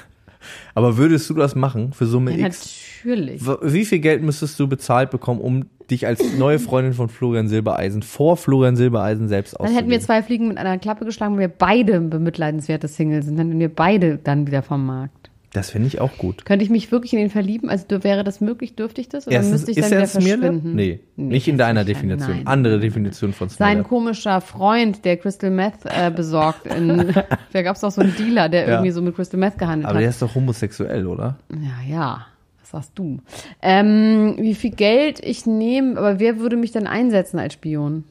Aber 0.74 0.96
würdest 0.96 1.28
du 1.28 1.34
das 1.34 1.54
machen 1.54 1.92
für 1.92 2.06
Summe 2.06 2.34
ja, 2.34 2.46
X? 2.46 3.02
natürlich. 3.04 3.42
Wie 3.44 3.84
viel 3.84 3.98
Geld 3.98 4.22
müsstest 4.22 4.58
du 4.58 4.66
bezahlt 4.66 5.10
bekommen, 5.10 5.40
um 5.40 5.66
dich 5.90 6.06
als 6.06 6.38
neue 6.38 6.58
Freundin 6.58 6.94
von 6.94 7.10
Florian 7.10 7.48
Silbereisen 7.48 8.02
vor 8.02 8.38
Florian 8.38 8.76
Silbereisen 8.76 9.28
selbst 9.28 9.54
Dann 9.58 9.66
hätten 9.66 9.90
wir 9.90 9.96
auszugeben? 9.98 10.00
zwei 10.00 10.22
Fliegen 10.22 10.48
mit 10.48 10.56
einer 10.56 10.78
Klappe 10.78 11.04
geschlagen, 11.04 11.34
weil 11.34 11.40
wir 11.40 11.48
beide 11.48 12.00
bemitleidenswerte 12.00 12.88
Singles 12.88 13.26
sind. 13.26 13.38
Dann 13.38 13.50
wären 13.50 13.60
wir 13.60 13.74
beide 13.74 14.16
dann 14.16 14.46
wieder 14.46 14.62
vom 14.62 14.86
Markt. 14.86 15.17
Das 15.54 15.70
finde 15.70 15.88
ich 15.88 15.98
auch 16.00 16.18
gut. 16.18 16.44
Könnte 16.44 16.62
ich 16.62 16.70
mich 16.70 16.92
wirklich 16.92 17.14
in 17.14 17.20
ihn 17.20 17.30
verlieben? 17.30 17.70
Also 17.70 17.86
wäre 18.04 18.22
das 18.22 18.42
möglich? 18.42 18.76
Dürfte 18.76 19.00
ich 19.00 19.08
das? 19.08 19.26
Oder 19.26 19.36
Erstens, 19.36 19.52
müsste 19.52 19.70
ich 19.70 19.76
ist 19.78 19.84
dann 19.90 19.92
er 19.92 19.98
wieder 20.00 20.08
verschwinden? 20.08 20.74
Nee, 20.74 21.00
nicht 21.16 21.48
in 21.48 21.56
deiner. 21.56 21.84
Definition. 21.86 22.36
Nein. 22.36 22.46
Andere 22.46 22.78
Definition 22.78 23.32
von 23.32 23.48
Sein 23.48 23.76
Snyder. 23.76 23.88
komischer 23.88 24.40
Freund, 24.42 25.06
der 25.06 25.16
Crystal 25.16 25.50
Meth 25.50 25.78
äh, 25.86 26.10
besorgt. 26.10 26.66
In, 26.66 27.14
da 27.52 27.62
gab 27.62 27.76
es 27.76 27.80
doch 27.80 27.90
so 27.90 28.02
einen 28.02 28.14
Dealer, 28.16 28.50
der 28.50 28.62
Ja. 28.62 28.68
irgendwie 28.72 28.90
so 28.90 29.00
mit 29.00 29.14
Crystal 29.16 29.40
Meth 29.40 29.56
gehandelt 29.56 29.86
Aber 29.86 29.94
hat. 29.96 30.02
der 30.02 30.10
ist 30.10 30.20
doch 30.20 30.34
homosexuell, 30.34 31.06
oder? 31.06 31.38
Ja, 31.50 31.88
ja. 31.96 32.26
Was 32.60 32.70
sagst 32.70 32.92
du? 32.96 33.20
Ähm, 33.62 34.36
wie 34.38 34.54
viel 34.54 34.72
Geld 34.72 35.20
ich 35.24 35.46
nehme, 35.46 35.96
aber 35.98 36.20
wer 36.20 36.38
würde 36.40 36.56
mich 36.58 36.72
denn 36.72 36.86
einsetzen 36.86 37.38
als 37.38 37.54
Spion? 37.54 38.04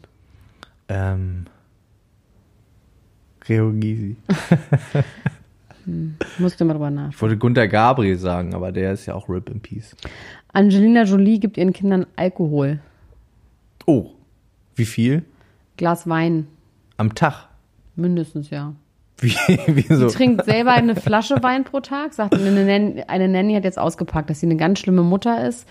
Ähm. 0.89 1.45
Gregor 3.41 3.73
Gysi. 3.73 4.15
Musste 6.38 6.65
mal 6.65 6.73
drüber 6.73 6.91
nach. 6.91 7.12
Ich 7.12 7.21
wollte 7.21 7.38
Gunter 7.38 7.67
Gabriel 7.67 8.17
sagen, 8.17 8.54
aber 8.54 8.71
der 8.71 8.91
ist 8.91 9.06
ja 9.06 9.15
auch 9.15 9.30
Rip 9.30 9.50
in 9.50 9.62
Peace. 9.62 9.95
Angelina 10.52 11.04
Jolie 11.04 11.39
gibt 11.39 11.58
ihren 11.58 11.71
Kindern 11.71 12.06
Alkohol. 12.15 12.80
Oh, 13.86 14.12
wie 14.76 14.86
viel? 14.86 15.23
Glas 15.78 16.08
Wein. 16.10 16.47
Am 16.97 17.15
Tag? 17.15 17.47
Mindestens, 17.95 18.50
ja. 18.50 18.76
Wie, 19.19 19.36
wieso? 19.67 20.10
Sie 20.10 20.15
trinkt 20.15 20.45
selber 20.45 20.73
eine 20.73 20.95
Flasche 20.95 21.41
Wein 21.41 21.63
pro 21.63 21.80
Tag. 21.80 22.13
Sagt, 22.13 22.36
eine, 22.36 22.52
Nanny, 22.52 23.04
eine 23.08 23.30
Nanny 23.30 23.54
hat 23.54 23.63
jetzt 23.63 23.80
ausgepackt, 23.80 24.30
dass 24.30 24.41
sie 24.41 24.45
eine 24.45 24.58
ganz 24.58 24.80
schlimme 24.80 25.04
Mutter 25.04 25.47
ist, 25.47 25.67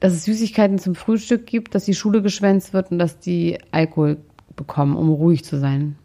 dass 0.00 0.14
es 0.14 0.24
Süßigkeiten 0.24 0.78
zum 0.78 0.94
Frühstück 0.94 1.46
gibt, 1.46 1.74
dass 1.74 1.84
die 1.84 1.94
Schule 1.94 2.22
geschwänzt 2.22 2.72
wird 2.72 2.90
und 2.90 2.98
dass 2.98 3.18
die 3.18 3.58
Alkohol 3.70 4.16
bekommen, 4.56 4.96
um 4.96 5.10
ruhig 5.10 5.44
zu 5.44 5.58
sein. 5.58 5.96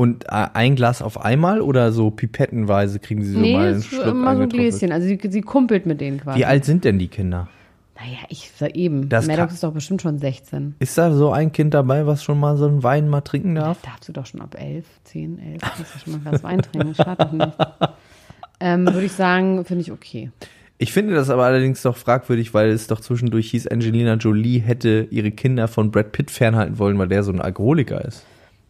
Und 0.00 0.26
äh, 0.26 0.46
ein 0.54 0.76
Glas 0.76 1.02
auf 1.02 1.20
einmal 1.20 1.60
oder 1.60 1.90
so 1.90 2.12
pipettenweise 2.12 3.00
kriegen 3.00 3.24
sie 3.24 3.32
so 3.32 3.40
nee, 3.40 3.52
mal 3.52 3.72
einen 3.72 3.82
Schluck 3.82 4.06
immer 4.06 4.36
so 4.36 4.42
ein? 4.42 4.48
Gläschen. 4.48 4.92
Also 4.92 5.08
sie, 5.08 5.18
sie 5.28 5.40
kumpelt 5.40 5.86
mit 5.86 6.00
denen 6.00 6.20
quasi. 6.20 6.38
Wie 6.38 6.44
alt 6.44 6.64
sind 6.64 6.84
denn 6.84 7.00
die 7.00 7.08
Kinder? 7.08 7.48
Naja, 7.96 8.18
ich 8.28 8.52
sag 8.56 8.76
eben. 8.76 9.08
Das 9.08 9.26
Maddox 9.26 9.54
ist 9.54 9.64
doch 9.64 9.72
bestimmt 9.72 10.00
schon 10.00 10.18
16. 10.18 10.76
Ist 10.78 10.96
da 10.96 11.12
so 11.12 11.32
ein 11.32 11.50
Kind 11.50 11.74
dabei, 11.74 12.06
was 12.06 12.22
schon 12.22 12.38
mal 12.38 12.56
so 12.56 12.68
einen 12.68 12.84
Wein 12.84 13.08
mal 13.08 13.22
trinken 13.22 13.56
darf? 13.56 13.82
Darfst 13.82 14.08
du 14.08 14.12
doch 14.12 14.24
schon 14.24 14.40
ab 14.40 14.54
11, 14.56 14.86
10, 15.02 15.38
11, 15.40 15.60
kannst 15.62 15.94
du 15.94 15.98
schon 15.98 16.12
mal 16.12 16.18
ein 16.18 16.24
Glas 16.30 16.42
Wein 16.44 16.62
trinken. 16.62 16.94
Schadet 16.94 17.20
doch 17.20 17.32
nicht. 17.32 17.56
Ähm, 18.60 18.86
Würde 18.86 19.04
ich 19.04 19.12
sagen, 19.12 19.64
finde 19.64 19.82
ich 19.82 19.92
okay. 19.92 20.32
Ich 20.78 20.92
finde 20.92 21.14
das 21.14 21.30
aber 21.30 21.44
allerdings 21.44 21.80
doch 21.82 21.96
fragwürdig, 21.96 22.54
weil 22.54 22.70
es 22.70 22.88
doch 22.88 22.98
zwischendurch 22.98 23.52
hieß, 23.52 23.68
Angelina 23.68 24.14
Jolie 24.14 24.58
hätte 24.58 25.06
ihre 25.12 25.30
Kinder 25.30 25.68
von 25.68 25.92
Brad 25.92 26.10
Pitt 26.10 26.32
fernhalten 26.32 26.80
wollen, 26.80 26.98
weil 26.98 27.06
der 27.06 27.22
so 27.22 27.30
ein 27.30 27.40
Alkoholiker 27.40 28.04
ist. 28.04 28.26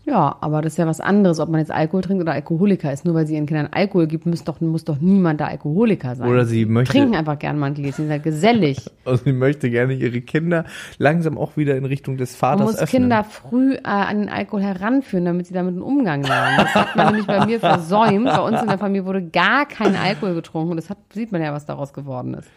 Ja, 0.09 0.37
aber 0.41 0.63
das 0.63 0.73
ist 0.75 0.77
ja 0.79 0.87
was 0.87 1.01
anderes, 1.01 1.39
ob 1.39 1.51
man 1.51 1.61
jetzt 1.61 1.71
Alkohol 1.71 2.01
trinkt 2.03 2.23
oder 2.23 2.33
Alkoholiker 2.33 2.93
ist. 2.93 3.05
Nur 3.05 3.15
weil 3.15 3.27
sie 3.27 3.35
ihren 3.35 3.47
Kindern 3.47 3.69
Alkohol 3.71 4.07
gibt, 4.07 4.25
muss 4.27 4.43
doch, 4.43 4.61
muss 4.61 4.85
doch 4.85 4.99
niemand 5.01 5.41
da 5.41 5.47
Alkoholiker 5.49 6.17
sein. 6.17 6.29
Oder 6.31 6.47
sie 6.47 6.65
möchte- 6.65 6.93
Trinken 6.97 7.15
einfach 7.15 7.39
gern 7.39 7.59
mal 7.59 7.67
ein 7.67 7.75
Gläschen, 7.75 8.05
sind 8.05 8.11
halt 8.11 8.23
gesellig. 8.23 8.79
Also 9.05 9.25
sie 9.25 9.33
möchte 9.33 9.71
gerne 9.71 9.95
ihre 9.95 10.21
Kinder 10.21 10.65
langsam 10.99 11.39
auch 11.39 11.57
wieder 11.57 11.77
in 11.77 11.85
Richtung 11.87 12.17
des 12.19 12.33
Man 12.33 12.59
Vaters 12.59 12.67
muss 12.73 12.77
öffnen. 12.79 13.03
Kinder 13.05 13.25
früh 13.25 13.73
äh, 13.75 13.81
an 13.85 14.19
den 14.21 14.29
Alkohol 14.29 14.63
heranführen, 14.63 15.25
damit 15.25 15.47
sie 15.47 15.55
damit 15.55 15.73
einen 15.73 15.83
Umgang 15.83 16.23
lernen. 16.23 16.57
Das 16.59 16.75
hat 16.75 16.95
man 16.97 17.07
nämlich 17.07 17.27
bei 17.27 17.45
mir 17.47 17.59
versäumt. 17.59 18.27
Bei 18.27 18.41
uns 18.41 18.61
in 18.61 18.69
der 18.69 18.77
Familie 18.79 19.07
wurde 19.07 19.23
gar 19.23 19.67
kein 19.67 19.95
Alkohol 19.97 20.35
getrunken. 20.35 20.71
Und 20.73 20.77
das 20.77 20.91
hat, 20.91 20.99
sieht 21.15 21.33
man 21.33 21.41
ja, 21.43 21.53
was 21.55 21.65
daraus 21.67 21.93
geworden 21.93 22.35
ist. 22.35 22.49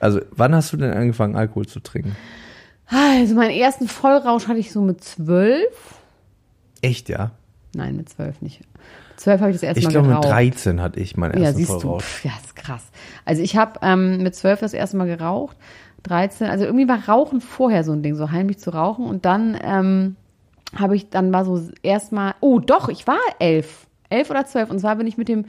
Also 0.00 0.20
wann 0.32 0.54
hast 0.54 0.72
du 0.72 0.76
denn 0.76 0.92
angefangen, 0.92 1.36
Alkohol 1.36 1.66
zu 1.66 1.80
trinken? 1.80 2.16
Also 2.88 3.34
meinen 3.36 3.50
ersten 3.52 3.86
Vollrausch 3.86 4.48
hatte 4.48 4.58
ich 4.58 4.72
so 4.72 4.80
mit 4.80 5.02
zwölf. 5.04 5.99
Echt, 6.82 7.08
ja? 7.08 7.32
Nein, 7.74 7.96
mit 7.96 8.08
zwölf 8.08 8.40
nicht. 8.42 8.60
Mit 8.60 9.20
zwölf 9.20 9.40
habe 9.40 9.50
ich 9.50 9.56
das 9.56 9.62
erste 9.62 9.78
Ich 9.78 9.84
Mal 9.84 9.92
glaube, 9.92 10.08
mit 10.08 10.16
geraucht. 10.22 10.32
13 10.32 10.80
hatte 10.80 11.00
ich 11.00 11.16
meinen 11.16 11.38
Ja, 11.38 11.46
ersten 11.46 11.58
siehst 11.58 11.82
du. 11.82 11.98
Pff, 11.98 12.24
ja, 12.24 12.32
ist 12.42 12.56
krass. 12.56 12.90
Also 13.24 13.42
ich 13.42 13.56
habe 13.56 13.78
ähm, 13.82 14.22
mit 14.22 14.34
zwölf 14.34 14.60
das 14.60 14.72
erste 14.72 14.96
Mal 14.96 15.06
geraucht, 15.06 15.56
13, 16.04 16.48
also 16.48 16.64
irgendwie 16.64 16.88
war 16.88 17.08
Rauchen 17.08 17.40
vorher 17.40 17.84
so 17.84 17.92
ein 17.92 18.02
Ding, 18.02 18.14
so 18.16 18.30
heimlich 18.30 18.58
zu 18.58 18.70
rauchen. 18.70 19.04
Und 19.04 19.24
dann 19.24 19.58
ähm, 19.62 20.16
habe 20.74 20.96
ich, 20.96 21.10
dann 21.10 21.32
war 21.32 21.44
so 21.44 21.60
erstmal, 21.82 22.34
oh 22.40 22.58
doch, 22.58 22.88
ich 22.88 23.06
war 23.06 23.18
elf. 23.38 23.86
Elf 24.08 24.30
oder 24.30 24.46
zwölf. 24.46 24.70
Und 24.70 24.80
zwar 24.80 24.96
bin 24.96 25.06
ich 25.06 25.18
mit 25.18 25.28
dem 25.28 25.44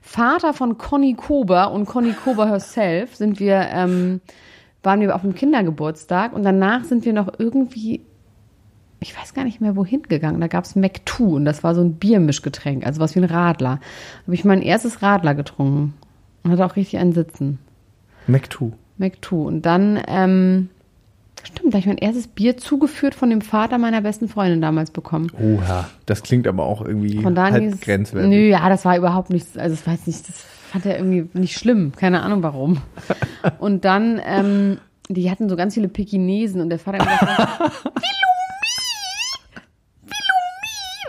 Vater 0.00 0.54
von 0.54 0.78
Conny 0.78 1.14
Kober 1.14 1.70
und 1.72 1.86
Conny 1.86 2.12
Kober 2.12 2.48
herself 2.48 3.14
sind 3.14 3.38
wir, 3.38 3.68
ähm, 3.72 4.20
waren 4.82 5.00
wir 5.00 5.14
auf 5.14 5.20
dem 5.20 5.34
Kindergeburtstag 5.34 6.32
und 6.32 6.42
danach 6.42 6.84
sind 6.84 7.04
wir 7.04 7.12
noch 7.12 7.28
irgendwie 7.38 8.00
ich 9.00 9.16
weiß 9.18 9.34
gar 9.34 9.44
nicht 9.44 9.60
mehr 9.60 9.76
wohin 9.76 10.02
gegangen. 10.02 10.40
Da 10.40 10.46
gab 10.46 10.64
es 10.64 10.76
Mac2 10.76 11.22
und 11.22 11.44
das 11.44 11.64
war 11.64 11.74
so 11.74 11.80
ein 11.80 11.94
Biermischgetränk, 11.94 12.86
also 12.86 13.00
was 13.00 13.14
wie 13.14 13.20
ein 13.20 13.24
Radler. 13.24 13.80
Da 13.80 14.26
habe 14.26 14.34
ich 14.34 14.44
mein 14.44 14.62
erstes 14.62 15.02
Radler 15.02 15.34
getrunken 15.34 15.94
und 16.42 16.52
hatte 16.52 16.64
auch 16.64 16.76
richtig 16.76 16.98
einen 16.98 17.12
Sitzen. 17.12 17.58
Mac2. 18.28 18.72
Mac2. 19.00 19.34
Und 19.34 19.62
dann, 19.64 19.98
ähm, 20.06 20.68
stimmt, 21.42 21.72
da 21.72 21.78
habe 21.78 21.80
ich 21.80 21.86
mein 21.86 21.98
erstes 21.98 22.26
Bier 22.28 22.58
zugeführt 22.58 23.14
von 23.14 23.30
dem 23.30 23.40
Vater 23.40 23.78
meiner 23.78 24.02
besten 24.02 24.28
Freundin 24.28 24.60
damals 24.60 24.90
bekommen. 24.90 25.32
Oha, 25.40 25.88
das 26.04 26.22
klingt 26.22 26.46
aber 26.46 26.64
auch 26.64 26.84
irgendwie 26.84 27.22
Von 27.22 27.34
da 27.34 27.50
halb 27.50 27.80
grenzwertig. 27.80 28.30
Nö, 28.30 28.48
ja, 28.48 28.68
das 28.68 28.84
war 28.84 28.98
überhaupt 28.98 29.30
nichts, 29.30 29.56
also 29.56 29.74
ich 29.74 29.86
weiß 29.86 30.06
nicht, 30.06 30.28
das 30.28 30.36
fand 30.70 30.84
er 30.84 30.98
irgendwie 30.98 31.26
nicht 31.32 31.58
schlimm, 31.58 31.92
keine 31.96 32.22
Ahnung 32.22 32.42
warum. 32.42 32.82
Und 33.58 33.86
dann, 33.86 34.20
ähm, 34.24 34.78
die 35.08 35.30
hatten 35.30 35.48
so 35.48 35.56
ganz 35.56 35.74
viele 35.74 35.88
Pekinesen 35.88 36.60
und 36.60 36.70
der 36.70 36.78
Vater 36.78 36.98
immer 36.98 37.18
gesagt. 37.18 37.86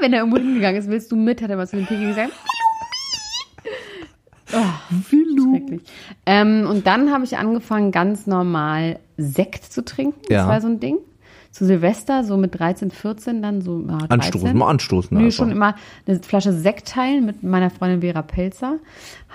Wenn 0.01 0.13
er 0.13 0.19
irgendwo 0.19 0.37
hingegangen 0.37 0.81
ist, 0.81 0.89
willst 0.89 1.11
du 1.11 1.15
mit, 1.15 1.41
hat 1.41 1.49
er 1.51 1.57
mal 1.57 1.67
zu 1.67 1.75
den 1.77 1.85
Pekinesen 1.85 2.15
gesagt, 2.15 2.33
Vilumi. 5.09 5.59
Schrecklich. 5.59 5.81
Ähm, 6.25 6.67
und 6.69 6.87
dann 6.87 7.11
habe 7.11 7.23
ich 7.23 7.37
angefangen, 7.37 7.91
ganz 7.91 8.27
normal 8.27 8.99
Sekt 9.17 9.63
zu 9.65 9.83
trinken. 9.85 10.19
Das 10.27 10.29
Ja. 10.29 10.47
war 10.47 10.59
so 10.61 10.67
ein 10.67 10.79
Ding. 10.79 10.97
Zu 11.51 11.65
Silvester, 11.65 12.23
so 12.23 12.37
mit 12.37 12.57
13, 12.57 12.91
14, 12.91 13.41
dann 13.41 13.61
so 13.61 13.79
ja, 13.81 13.97
13. 13.97 14.11
Anstoßen, 14.11 14.57
mal 14.57 14.69
anstoßen. 14.69 15.17
Einfach. 15.17 15.31
schon 15.31 15.51
immer 15.51 15.75
eine 16.07 16.19
Flasche 16.19 16.53
Sekt 16.53 16.87
teilen 16.87 17.25
mit 17.25 17.43
meiner 17.43 17.69
Freundin 17.69 18.01
Vera 18.01 18.21
Pelzer. 18.21 18.77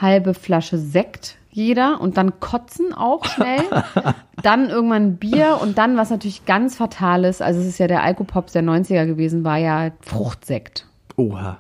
Halbe 0.00 0.32
Flasche 0.32 0.78
Sekt 0.78 1.36
jeder 1.56 2.02
und 2.02 2.18
dann 2.18 2.38
kotzen 2.38 2.92
auch 2.92 3.24
schnell. 3.24 3.62
dann 4.42 4.68
irgendwann 4.68 5.16
Bier 5.16 5.58
und 5.62 5.78
dann, 5.78 5.96
was 5.96 6.10
natürlich 6.10 6.44
ganz 6.44 6.76
fatal 6.76 7.24
ist, 7.24 7.40
also 7.40 7.60
es 7.60 7.66
ist 7.66 7.78
ja 7.78 7.86
der 7.86 8.02
Alkopops 8.02 8.52
der 8.52 8.62
90er 8.62 9.06
gewesen, 9.06 9.42
war 9.42 9.56
ja 9.56 9.90
Fruchtsekt. 10.02 10.86
Oha. 11.16 11.56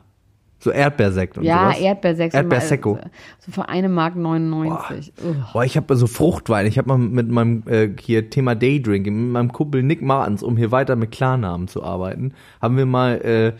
So 0.66 0.72
Erdbeersekt 0.72 1.38
und 1.38 1.44
Ja, 1.44 1.66
sowas. 1.66 1.78
Erdbeersekt. 1.78 2.34
Erdbeersecco. 2.34 2.98
So 3.38 3.52
für 3.52 3.68
eine 3.68 3.88
Mark 3.88 4.16
99. 4.16 5.12
Ugh. 5.24 5.36
Boah, 5.52 5.64
ich 5.64 5.76
habe 5.76 5.94
so 5.94 6.08
Fruchtwein. 6.08 6.66
Ich 6.66 6.76
habe 6.76 6.88
mal 6.88 6.98
mit 6.98 7.30
meinem 7.30 7.62
äh, 7.68 7.88
hier 8.00 8.30
Thema 8.30 8.56
Daydrinking, 8.56 9.14
mit 9.14 9.32
meinem 9.32 9.52
Kumpel 9.52 9.84
Nick 9.84 10.02
Martens, 10.02 10.42
um 10.42 10.56
hier 10.56 10.72
weiter 10.72 10.96
mit 10.96 11.12
Klarnamen 11.12 11.68
zu 11.68 11.84
arbeiten, 11.84 12.32
haben 12.60 12.76
wir 12.76 12.84
mal 12.84 13.20
äh, 13.22 13.52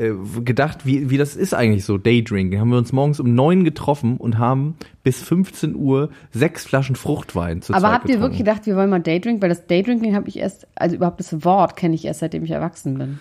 äh, 0.00 0.12
gedacht, 0.44 0.86
wie, 0.86 1.10
wie 1.10 1.18
das 1.18 1.34
ist 1.34 1.52
eigentlich 1.52 1.84
so, 1.84 1.98
Daydrinking. 1.98 2.60
Haben 2.60 2.70
wir 2.70 2.78
uns 2.78 2.92
morgens 2.92 3.18
um 3.18 3.34
neun 3.34 3.64
getroffen 3.64 4.18
und 4.18 4.38
haben 4.38 4.76
bis 5.02 5.20
15 5.20 5.74
Uhr 5.74 6.10
sechs 6.30 6.64
Flaschen 6.64 6.94
Fruchtwein 6.94 7.60
zu 7.60 7.72
Aber 7.72 7.80
zweit 7.80 7.92
habt 7.92 8.04
ihr 8.04 8.14
getrunken. 8.14 8.22
wirklich 8.22 8.38
gedacht, 8.38 8.66
wir 8.66 8.76
wollen 8.76 8.90
mal 8.90 9.00
Daydrink? 9.00 9.42
Weil 9.42 9.48
das 9.48 9.66
Daydrinking 9.66 10.14
habe 10.14 10.28
ich 10.28 10.38
erst, 10.38 10.68
also 10.76 10.94
überhaupt 10.94 11.18
das 11.18 11.44
Wort 11.44 11.74
kenne 11.76 11.96
ich 11.96 12.04
erst, 12.04 12.20
seitdem 12.20 12.44
ich 12.44 12.52
erwachsen 12.52 12.98
bin. 12.98 13.18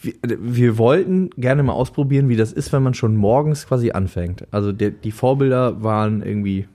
Wir, 0.00 0.14
wir 0.22 0.78
wollten 0.78 1.30
gerne 1.30 1.62
mal 1.62 1.72
ausprobieren, 1.72 2.28
wie 2.28 2.36
das 2.36 2.52
ist, 2.52 2.72
wenn 2.72 2.82
man 2.82 2.94
schon 2.94 3.16
morgens 3.16 3.66
quasi 3.66 3.92
anfängt. 3.92 4.46
Also 4.50 4.72
der, 4.72 4.90
die 4.90 5.12
Vorbilder 5.12 5.82
waren 5.82 6.22
irgendwie 6.22 6.66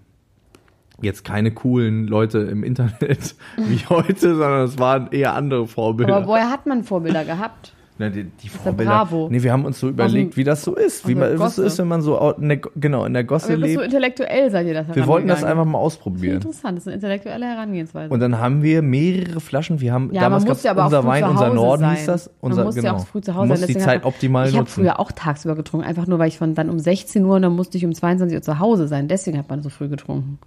jetzt 1.01 1.23
keine 1.23 1.51
coolen 1.51 2.07
Leute 2.07 2.39
im 2.39 2.63
Internet 2.63 3.35
wie 3.57 3.85
heute, 3.89 4.35
sondern 4.35 4.63
es 4.63 4.79
waren 4.79 5.11
eher 5.11 5.33
andere 5.35 5.67
Vorbilder. 5.67 6.17
Aber 6.17 6.27
woher 6.27 6.49
hat 6.49 6.65
man 6.65 6.83
Vorbilder 6.83 7.23
gehabt? 7.23 7.73
Na, 7.99 8.09
die, 8.09 8.25
die 8.25 8.49
der 8.49 8.59
Vorbilder. 8.59 9.07
Nee, 9.29 9.41
wir 9.41 9.51
haben 9.51 9.65
uns 9.65 9.79
so 9.79 9.89
überlegt, 9.89 10.37
wie 10.37 10.43
das 10.43 10.63
so 10.63 10.75
ist, 10.75 11.07
wie 11.07 11.15
man, 11.15 11.35
Gosse. 11.35 11.65
ist, 11.65 11.79
wenn 11.79 11.87
man 11.87 12.01
so 12.01 12.31
in 12.39 12.49
der, 12.49 12.57
genau 12.75 13.05
in 13.05 13.13
der 13.13 13.23
Gosse 13.23 13.57
bist 13.57 13.59
so 13.59 13.65
lebt. 13.65 13.83
intellektuell, 13.85 14.51
seid 14.51 14.67
ihr 14.67 14.75
das 14.75 14.95
wir 14.95 15.07
wollten 15.07 15.27
das 15.27 15.43
einfach 15.43 15.65
mal 15.65 15.79
ich 15.79 15.83
ausprobieren. 15.83 16.35
Interessant, 16.35 16.77
das 16.77 16.83
ist 16.83 16.87
eine 16.87 16.95
intellektuelle 16.95 17.45
Herangehensweise. 17.45 18.13
Und 18.13 18.19
dann 18.19 18.37
haben 18.37 18.61
wir 18.61 18.81
mehrere 18.83 19.39
Flaschen. 19.39 19.81
Wir 19.81 19.93
haben 19.93 20.13
ja, 20.13 20.21
damals 20.21 20.65
aber 20.65 20.81
auch 20.81 20.85
unser 20.85 21.05
Wein, 21.05 21.23
unser 21.23 21.53
Norden 21.53 21.81
sein. 21.81 21.95
hieß 21.95 22.05
das. 22.05 22.29
Unser, 22.39 22.57
man 22.57 22.65
muss 22.67 22.75
genau. 22.75 22.87
ja 22.87 22.93
auch 22.95 23.07
früh 23.07 23.21
zu 23.21 23.33
Hause 23.35 23.47
muss 23.47 23.59
sein. 23.61 23.67
die 23.67 23.77
Zeit 23.77 24.03
man- 24.03 24.13
optimal 24.13 24.47
Ich 24.47 24.53
habe 24.53 24.63
nutzen. 24.63 24.81
früher 24.81 24.99
auch 24.99 25.11
tagsüber 25.11 25.55
getrunken, 25.55 25.87
einfach 25.87 26.05
nur, 26.05 26.19
weil 26.19 26.27
ich 26.27 26.37
von 26.37 26.53
dann 26.53 26.69
um 26.69 26.79
16 26.79 27.25
Uhr 27.25 27.35
und 27.37 27.41
dann 27.41 27.55
musste 27.55 27.77
ich 27.77 27.85
um 27.85 27.93
22 27.93 28.35
Uhr 28.35 28.41
zu 28.43 28.59
Hause 28.59 28.87
sein. 28.87 29.07
Deswegen 29.07 29.37
hat 29.37 29.49
man 29.49 29.63
so 29.63 29.69
früh 29.69 29.87
getrunken. 29.87 30.39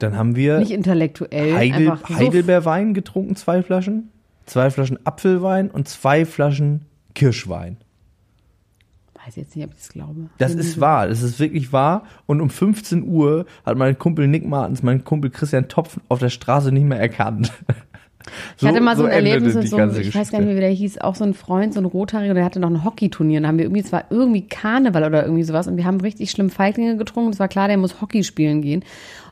Dann 0.00 0.16
haben 0.16 0.34
wir 0.34 0.58
Nicht 0.58 0.70
intellektuell, 0.70 1.54
Heidel, 1.54 1.92
Heidelbeerwein 2.08 2.94
getrunken, 2.94 3.36
zwei 3.36 3.62
Flaschen, 3.62 4.10
zwei 4.50 4.70
Flaschen 4.70 4.98
Apfelwein 5.06 5.70
und 5.70 5.88
zwei 5.88 6.24
Flaschen 6.24 6.86
Kirschwein. 7.14 7.76
Weiß 9.24 9.36
jetzt 9.36 9.54
nicht, 9.54 9.64
ob 9.66 9.72
ich 9.72 9.78
das 9.78 9.90
glaube. 9.90 10.30
Das 10.38 10.54
ist 10.54 10.80
wahr, 10.80 11.06
das 11.06 11.22
ist 11.22 11.38
wirklich 11.38 11.72
wahr. 11.72 12.04
Und 12.26 12.40
um 12.40 12.48
15 12.48 13.06
Uhr 13.06 13.44
hat 13.66 13.76
mein 13.76 13.98
Kumpel 13.98 14.26
Nick 14.26 14.46
Martens, 14.46 14.82
mein 14.82 15.04
Kumpel 15.04 15.30
Christian 15.30 15.68
Topf 15.68 16.00
auf 16.08 16.20
der 16.20 16.30
Straße 16.30 16.72
nicht 16.72 16.84
mehr 16.84 16.98
erkannt. 16.98 17.52
Ich 18.58 18.66
hatte 18.66 18.80
mal 18.80 18.96
so, 18.96 19.04
ein 19.04 19.10
endete 19.10 19.36
Erlebnis 19.36 19.54
mit 19.54 19.68
so 19.68 19.76
einem, 19.76 19.98
ich 19.98 20.14
weiß 20.14 20.30
gar 20.30 20.38
nicht 20.38 20.48
mehr, 20.48 20.56
wie 20.56 20.60
der 20.60 20.70
hieß, 20.70 20.98
auch 20.98 21.14
so 21.14 21.24
ein 21.24 21.34
Freund, 21.34 21.74
so 21.74 21.80
ein 21.80 21.86
Rothaariger, 21.86 22.34
der 22.34 22.44
hatte 22.44 22.60
noch 22.60 22.68
ein 22.68 22.84
Hockeyturnier. 22.84 23.38
Und 23.38 23.44
da 23.44 23.48
haben 23.48 23.58
wir 23.58 23.64
irgendwie, 23.64 23.80
es 23.80 23.92
war 23.92 24.04
irgendwie 24.10 24.46
Karneval 24.46 25.04
oder 25.04 25.24
irgendwie 25.24 25.42
sowas. 25.42 25.66
Und 25.66 25.76
wir 25.76 25.84
haben 25.84 26.00
richtig 26.00 26.30
schlimm 26.30 26.50
Feiglinge 26.50 26.96
getrunken. 26.96 27.32
Es 27.32 27.38
war 27.38 27.48
klar, 27.48 27.68
der 27.68 27.78
muss 27.78 28.00
Hockey 28.00 28.22
spielen 28.22 28.60
gehen. 28.60 28.84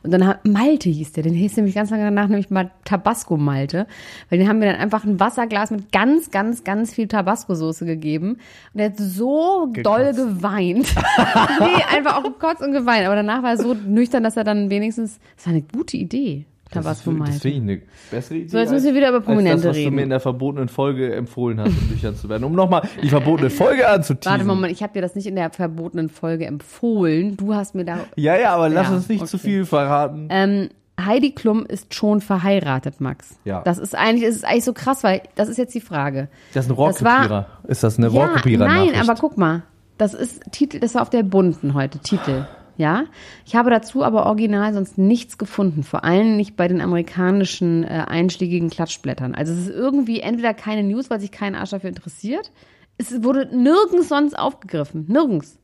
Und 0.03 0.11
dann 0.11 0.25
hat, 0.25 0.45
Malte 0.45 0.89
hieß 0.89 1.13
der, 1.13 1.23
den 1.23 1.33
hieß 1.33 1.57
nämlich 1.57 1.75
ganz 1.75 1.89
lange 1.89 2.03
danach 2.03 2.27
nämlich 2.27 2.49
mal 2.49 2.71
Tabasco 2.85 3.37
Malte. 3.37 3.87
Weil 4.29 4.39
den 4.39 4.47
haben 4.47 4.61
wir 4.61 4.71
dann 4.71 4.79
einfach 4.79 5.03
ein 5.03 5.19
Wasserglas 5.19 5.71
mit 5.71 5.91
ganz, 5.91 6.31
ganz, 6.31 6.63
ganz 6.63 6.93
viel 6.93 7.07
Tabasco-Soße 7.07 7.85
gegeben. 7.85 8.37
Und 8.73 8.77
der 8.77 8.87
hat 8.87 8.97
so 8.97 9.71
doll 9.83 10.13
geweint. 10.13 10.95
nee, 11.59 11.95
einfach 11.95 12.17
auch 12.17 12.23
gekotzt 12.23 12.61
und 12.61 12.73
geweint. 12.73 13.05
Aber 13.05 13.15
danach 13.15 13.43
war 13.43 13.51
er 13.51 13.57
so 13.57 13.73
nüchtern, 13.73 14.23
dass 14.23 14.37
er 14.37 14.43
dann 14.43 14.69
wenigstens, 14.69 15.19
das 15.35 15.47
war 15.47 15.53
eine 15.53 15.61
gute 15.61 15.97
Idee. 15.97 16.45
Tabasco 16.71 17.09
das 17.11 17.19
Malte. 17.19 17.39
finde 17.39 17.73
ich 17.73 17.79
eine 17.81 17.89
bessere 18.11 18.37
Idee. 18.37 18.47
So, 18.49 18.57
jetzt 18.59 18.71
müssen 18.71 18.85
wir 18.85 18.95
wieder 18.95 19.09
über 19.09 19.17
als 19.17 19.25
Prominente 19.25 19.57
das, 19.57 19.65
was 19.71 19.75
reden. 19.77 19.89
du 19.91 19.95
mir 19.95 20.03
in 20.03 20.09
der 20.09 20.19
verbotenen 20.19 20.69
Folge 20.69 21.13
empfohlen 21.15 21.59
hast, 21.59 21.69
um 21.69 21.89
nüchtern 21.89 22.15
zu 22.15 22.29
werden. 22.29 22.43
Um 22.43 22.53
nochmal 22.53 22.87
die 23.01 23.09
verbotene 23.09 23.49
Folge 23.49 23.87
anzuteasen. 23.89 24.31
Warte 24.31 24.45
Moment, 24.45 24.71
ich 24.73 24.83
habe 24.83 24.93
dir 24.93 25.01
das 25.01 25.15
nicht 25.15 25.25
in 25.27 25.35
der 25.35 25.49
verbotenen 25.49 26.09
Folge 26.09 26.45
empfohlen. 26.45 27.37
Du 27.37 27.53
hast 27.55 27.75
mir 27.75 27.85
da. 27.85 27.99
Ja, 28.15 28.37
ja, 28.37 28.53
aber 28.53 28.69
lass 28.69 28.87
Ja, 28.89 28.95
uns 28.95 29.09
nicht 29.09 29.21
okay. 29.21 29.29
zu 29.29 29.37
viel 29.37 29.65
verraten. 29.65 30.27
Ähm, 30.29 30.69
Heidi 31.03 31.31
Klum 31.31 31.65
ist 31.65 31.93
schon 31.95 32.19
verheiratet, 32.21 32.99
Max. 32.99 33.39
Ja. 33.45 33.61
Das 33.63 33.77
ist 33.77 33.95
eigentlich, 33.95 34.25
das 34.27 34.35
ist 34.35 34.45
eigentlich 34.45 34.65
so 34.65 34.73
krass, 34.73 35.03
weil 35.03 35.21
das 35.35 35.47
ist 35.47 35.57
jetzt 35.57 35.73
die 35.73 35.79
Frage. 35.81 36.27
Das 36.53 36.65
ist 36.65 36.71
ein 36.71 36.75
das 36.75 36.77
Rohrkrepierer. 36.77 37.47
Ist 37.67 37.83
das 37.83 37.97
eine 37.97 38.07
Ja, 38.07 38.13
Rohrkrepierer? 38.25 38.67
nein, 38.67 38.91
aber 38.99 39.15
guck 39.15 39.37
mal, 39.37 39.63
das 39.97 40.13
ist 40.13 40.43
Titel, 40.51 40.79
das 40.79 40.95
war 40.95 41.01
auf 41.01 41.09
der 41.09 41.23
bunten 41.23 41.73
heute 41.73 41.99
Titel. 41.99 42.45
Ja, 42.79 43.07
ich 43.45 43.57
habe 43.57 43.69
dazu 43.69 44.05
aber 44.05 44.25
original 44.25 44.73
sonst 44.73 44.97
nichts 44.97 45.37
gefunden, 45.37 45.83
vor 45.83 46.05
allem 46.05 46.37
nicht 46.37 46.55
bei 46.55 46.69
den 46.69 46.79
amerikanischen 46.79 47.83
äh, 47.83 48.05
einschlägigen 48.07 48.69
Klatschblättern. 48.69 49.35
Also 49.35 49.51
es 49.51 49.67
ist 49.67 49.69
irgendwie 49.69 50.21
entweder 50.21 50.53
keine 50.53 50.83
News, 50.83 51.09
weil 51.09 51.19
sich 51.19 51.33
kein 51.33 51.55
Arsch 51.55 51.71
dafür 51.71 51.89
interessiert. 51.89 52.53
Es 52.97 53.21
wurde 53.21 53.49
nirgends 53.53 54.07
sonst 54.07 54.33
aufgegriffen, 54.33 55.07
nirgends. 55.09 55.59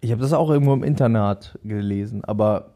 Ich 0.00 0.10
habe 0.10 0.22
das 0.22 0.32
auch 0.32 0.48
irgendwo 0.48 0.72
im 0.72 0.84
Internat 0.84 1.58
gelesen, 1.64 2.24
aber 2.24 2.72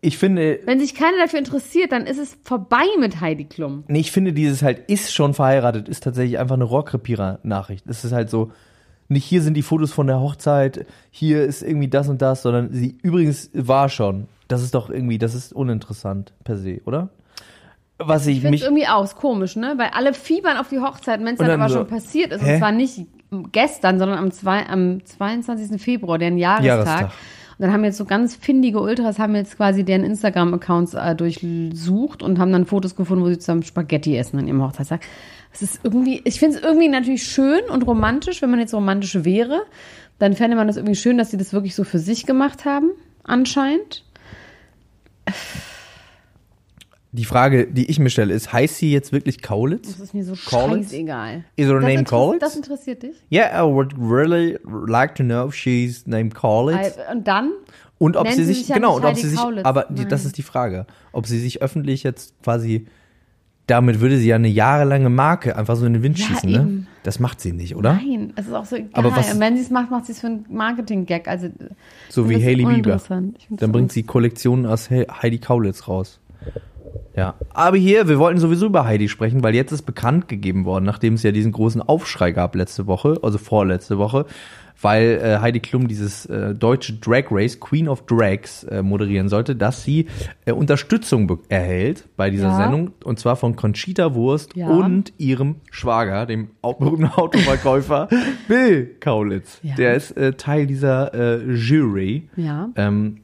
ich 0.00 0.16
finde, 0.16 0.60
Wenn 0.64 0.80
sich 0.80 0.94
keiner 0.94 1.18
dafür 1.18 1.40
interessiert, 1.40 1.92
dann 1.92 2.06
ist 2.06 2.18
es 2.18 2.38
vorbei 2.42 2.86
mit 2.98 3.20
Heidi 3.20 3.44
Klum. 3.44 3.84
nee, 3.88 4.00
ich 4.00 4.12
finde 4.12 4.32
dieses 4.32 4.62
halt 4.62 4.88
ist 4.88 5.12
schon 5.12 5.34
verheiratet, 5.34 5.90
ist 5.90 6.04
tatsächlich 6.04 6.38
einfach 6.38 6.54
eine 6.54 6.64
Rohrkrepierer-Nachricht. 6.64 7.84
Es 7.86 8.02
ist 8.06 8.12
halt 8.12 8.30
so, 8.30 8.50
nicht 9.08 9.24
hier 9.24 9.42
sind 9.42 9.54
die 9.54 9.62
Fotos 9.62 9.92
von 9.92 10.06
der 10.06 10.20
Hochzeit, 10.20 10.86
hier 11.10 11.44
ist 11.44 11.62
irgendwie 11.62 11.88
das 11.88 12.08
und 12.08 12.20
das, 12.22 12.42
sondern 12.42 12.72
sie 12.72 12.98
übrigens 13.02 13.50
war 13.54 13.88
schon. 13.88 14.28
Das 14.48 14.62
ist 14.62 14.74
doch 14.74 14.90
irgendwie, 14.90 15.18
das 15.18 15.34
ist 15.34 15.52
uninteressant 15.52 16.32
per 16.44 16.56
se, 16.56 16.80
oder? 16.84 17.10
Was 17.98 18.26
ich, 18.26 18.36
Ich 18.36 18.42
finde 18.42 18.58
irgendwie 18.58 18.86
auch 18.86 19.02
ist 19.02 19.16
komisch, 19.16 19.56
ne? 19.56 19.74
Weil 19.76 19.90
alle 19.92 20.14
fiebern 20.14 20.56
auf 20.56 20.68
die 20.68 20.78
Hochzeit, 20.78 21.20
wenn 21.20 21.34
es 21.34 21.38
dann 21.38 21.48
dann 21.48 21.60
aber 21.60 21.68
so, 21.68 21.78
schon 21.78 21.88
passiert 21.88 22.32
ist. 22.32 22.42
hä? 22.42 22.54
Und 22.54 22.58
zwar 22.58 22.72
nicht 22.72 23.06
gestern, 23.52 23.98
sondern 23.98 24.18
am, 24.18 24.30
zwei, 24.30 24.66
am 24.66 25.04
22. 25.04 25.80
Februar, 25.82 26.18
deren 26.18 26.38
Jahrestag. 26.38 26.86
Jahrestag. 26.86 27.12
Und 27.58 27.64
dann 27.64 27.72
haben 27.72 27.82
jetzt 27.82 27.96
so 27.96 28.04
ganz 28.04 28.36
findige 28.36 28.80
Ultras, 28.80 29.18
haben 29.18 29.34
jetzt 29.34 29.56
quasi 29.56 29.82
deren 29.82 30.04
Instagram-Accounts 30.04 30.94
äh, 30.94 31.16
durchsucht 31.16 32.22
und 32.22 32.38
haben 32.38 32.52
dann 32.52 32.66
Fotos 32.66 32.94
gefunden, 32.94 33.24
wo 33.24 33.28
sie 33.28 33.38
zusammen 33.38 33.64
Spaghetti 33.64 34.16
essen 34.16 34.38
an 34.38 34.46
ihrem 34.46 34.62
Hochzeitstag. 34.62 35.00
Es 35.52 35.62
ist 35.62 35.80
irgendwie, 35.82 36.20
ich 36.24 36.38
finde 36.38 36.58
es 36.58 36.62
irgendwie 36.62 36.88
natürlich 36.88 37.24
schön 37.24 37.64
und 37.68 37.84
romantisch, 37.84 38.42
wenn 38.42 38.50
man 38.50 38.60
jetzt 38.60 38.74
romantisch 38.74 39.24
wäre. 39.24 39.62
Dann 40.20 40.34
fände 40.34 40.56
man 40.56 40.68
das 40.68 40.76
irgendwie 40.76 40.94
schön, 40.94 41.18
dass 41.18 41.32
sie 41.32 41.36
das 41.36 41.52
wirklich 41.52 41.74
so 41.74 41.82
für 41.82 41.98
sich 41.98 42.26
gemacht 42.26 42.64
haben, 42.64 42.90
anscheinend. 43.24 44.04
Die 47.12 47.24
Frage, 47.24 47.66
die 47.66 47.90
ich 47.90 47.98
mir 47.98 48.10
stelle, 48.10 48.34
ist, 48.34 48.52
heißt 48.52 48.76
sie 48.76 48.92
jetzt 48.92 49.12
wirklich 49.12 49.40
Kaulitz? 49.40 49.92
Das 49.92 50.00
ist 50.00 50.14
mir 50.14 50.24
so 50.24 50.34
Collins? 50.48 50.90
scheißegal. 50.90 51.44
Is 51.56 51.66
her 51.66 51.74
Das 51.80 51.82
name 51.82 52.04
Collins? 52.04 52.40
Das 52.40 52.54
interessiert 52.56 53.02
dich? 53.02 53.16
Yeah, 53.32 53.48
I 53.64 53.66
would 53.72 53.94
really 53.98 54.58
like 54.86 55.14
to 55.14 55.22
know 55.24 55.46
if 55.48 55.54
she's 55.54 56.06
named 56.06 56.34
Kaulitz. 56.34 56.98
Und 57.10 57.26
dann? 57.26 57.52
Und 57.98 58.16
ob 58.16 58.28
sie 58.28 58.44
sich, 58.44 58.58
sich 58.58 58.68
ja 58.68 58.76
genau, 58.76 58.96
und 58.96 59.04
ob 59.04 59.08
Heidi 59.10 59.22
sie 59.22 59.28
sich, 59.30 59.38
Kaulitz. 59.40 59.64
aber 59.64 59.86
die, 59.90 60.06
das 60.06 60.24
ist 60.24 60.36
die 60.38 60.42
Frage, 60.42 60.86
ob 61.12 61.26
sie 61.26 61.38
sich 61.40 61.62
öffentlich 61.62 62.02
jetzt 62.04 62.34
quasi, 62.42 62.86
damit 63.66 64.00
würde 64.00 64.18
sie 64.18 64.28
ja 64.28 64.36
eine 64.36 64.46
jahrelange 64.48 65.08
Marke 65.10 65.56
einfach 65.56 65.74
so 65.76 65.84
in 65.86 65.94
den 65.94 66.02
Wind 66.02 66.18
Ja, 66.18 66.26
schießen, 66.26 66.50
ne? 66.50 66.56
eben. 66.58 66.86
Das 67.02 67.18
macht 67.20 67.40
sie 67.40 67.52
nicht, 67.52 67.74
oder? 67.74 67.94
Nein, 67.94 68.34
es 68.36 68.46
ist 68.46 68.52
auch 68.52 68.66
so 68.66 68.76
egal. 68.76 68.90
Aber 68.92 69.16
was- 69.16 69.32
Und 69.32 69.40
wenn 69.40 69.56
sie 69.56 69.62
es 69.62 69.70
macht, 69.70 69.90
macht 69.90 70.06
sie 70.06 70.12
es 70.12 70.20
für 70.20 70.26
einen 70.28 70.44
Marketing-Gag. 70.50 71.26
Also, 71.26 71.48
So 72.10 72.28
wie 72.30 72.36
Hailey 72.36 72.66
Bieber. 72.66 73.00
Dann 73.08 73.72
bringt 73.72 73.90
sie 73.92 74.02
Kollektionen 74.04 74.66
aus 74.66 74.88
He- 74.90 75.06
Heidi 75.10 75.38
Kaulitz 75.38 75.88
raus. 75.88 76.20
Ja. 77.18 77.34
Aber 77.52 77.76
hier, 77.76 78.08
wir 78.08 78.18
wollten 78.18 78.38
sowieso 78.40 78.66
über 78.66 78.84
Heidi 78.84 79.08
sprechen, 79.08 79.42
weil 79.42 79.54
jetzt 79.54 79.72
ist 79.72 79.82
bekannt 79.82 80.28
gegeben 80.28 80.64
worden, 80.64 80.84
nachdem 80.84 81.14
es 81.14 81.22
ja 81.22 81.32
diesen 81.32 81.52
großen 81.52 81.82
Aufschrei 81.82 82.32
gab 82.32 82.54
letzte 82.54 82.86
Woche, 82.86 83.18
also 83.22 83.38
vorletzte 83.38 83.98
Woche, 83.98 84.24
weil 84.80 85.20
äh, 85.20 85.38
Heidi 85.40 85.58
Klum 85.58 85.88
dieses 85.88 86.26
äh, 86.26 86.54
deutsche 86.54 86.92
Drag 86.94 87.24
Race 87.32 87.58
Queen 87.58 87.88
of 87.88 88.06
Drags 88.06 88.62
äh, 88.62 88.80
moderieren 88.80 89.28
sollte, 89.28 89.56
dass 89.56 89.82
sie 89.82 90.06
äh, 90.44 90.52
Unterstützung 90.52 91.38
erhält 91.48 92.04
bei 92.16 92.30
dieser 92.30 92.50
Ja. 92.50 92.56
Sendung 92.58 92.92
und 93.02 93.18
zwar 93.18 93.34
von 93.34 93.56
Conchita 93.56 94.14
Wurst 94.14 94.54
Ja. 94.54 94.68
und 94.68 95.12
ihrem 95.18 95.56
Schwager, 95.72 96.26
dem 96.26 96.50
berühmten 96.62 97.06
Autoverkäufer 97.16 98.08
Bill 98.46 98.94
Kaulitz. 99.00 99.58
Ja. 99.64 99.74
Der 99.74 99.94
ist 99.94 100.12
äh, 100.16 100.34
Teil 100.34 100.66
dieser 100.68 101.12
äh, 101.12 101.52
Jury. 101.52 102.28
Ja. 102.36 102.68
Ähm, 102.76 103.22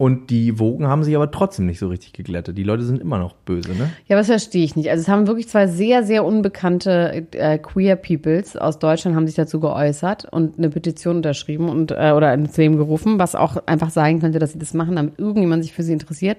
und 0.00 0.30
die 0.30 0.58
Wogen 0.58 0.86
haben 0.86 1.04
sich 1.04 1.14
aber 1.14 1.30
trotzdem 1.30 1.66
nicht 1.66 1.78
so 1.78 1.88
richtig 1.88 2.14
geglättet. 2.14 2.56
Die 2.56 2.62
Leute 2.62 2.84
sind 2.84 3.02
immer 3.02 3.18
noch 3.18 3.34
böse, 3.34 3.72
ne? 3.72 3.90
Ja, 4.08 4.16
das 4.16 4.28
verstehe 4.28 4.64
ich 4.64 4.74
nicht. 4.74 4.88
Also 4.88 5.02
es 5.02 5.08
haben 5.08 5.26
wirklich 5.26 5.46
zwei 5.46 5.66
sehr, 5.66 6.04
sehr 6.04 6.24
unbekannte 6.24 7.26
äh, 7.32 7.58
Queer 7.58 7.96
Peoples 7.96 8.56
aus 8.56 8.78
Deutschland 8.78 9.14
haben 9.14 9.26
sich 9.26 9.36
dazu 9.36 9.60
geäußert 9.60 10.24
und 10.24 10.56
eine 10.56 10.70
Petition 10.70 11.16
unterschrieben 11.16 11.68
und 11.68 11.90
äh, 11.90 12.12
oder 12.16 12.32
ins 12.32 12.56
Leben 12.56 12.78
gerufen, 12.78 13.18
was 13.18 13.34
auch 13.34 13.58
einfach 13.66 13.90
sagen 13.90 14.20
könnte, 14.20 14.38
dass 14.38 14.54
sie 14.54 14.58
das 14.58 14.72
machen, 14.72 14.96
damit 14.96 15.18
irgendjemand 15.18 15.64
sich 15.64 15.74
für 15.74 15.82
sie 15.82 15.92
interessiert. 15.92 16.38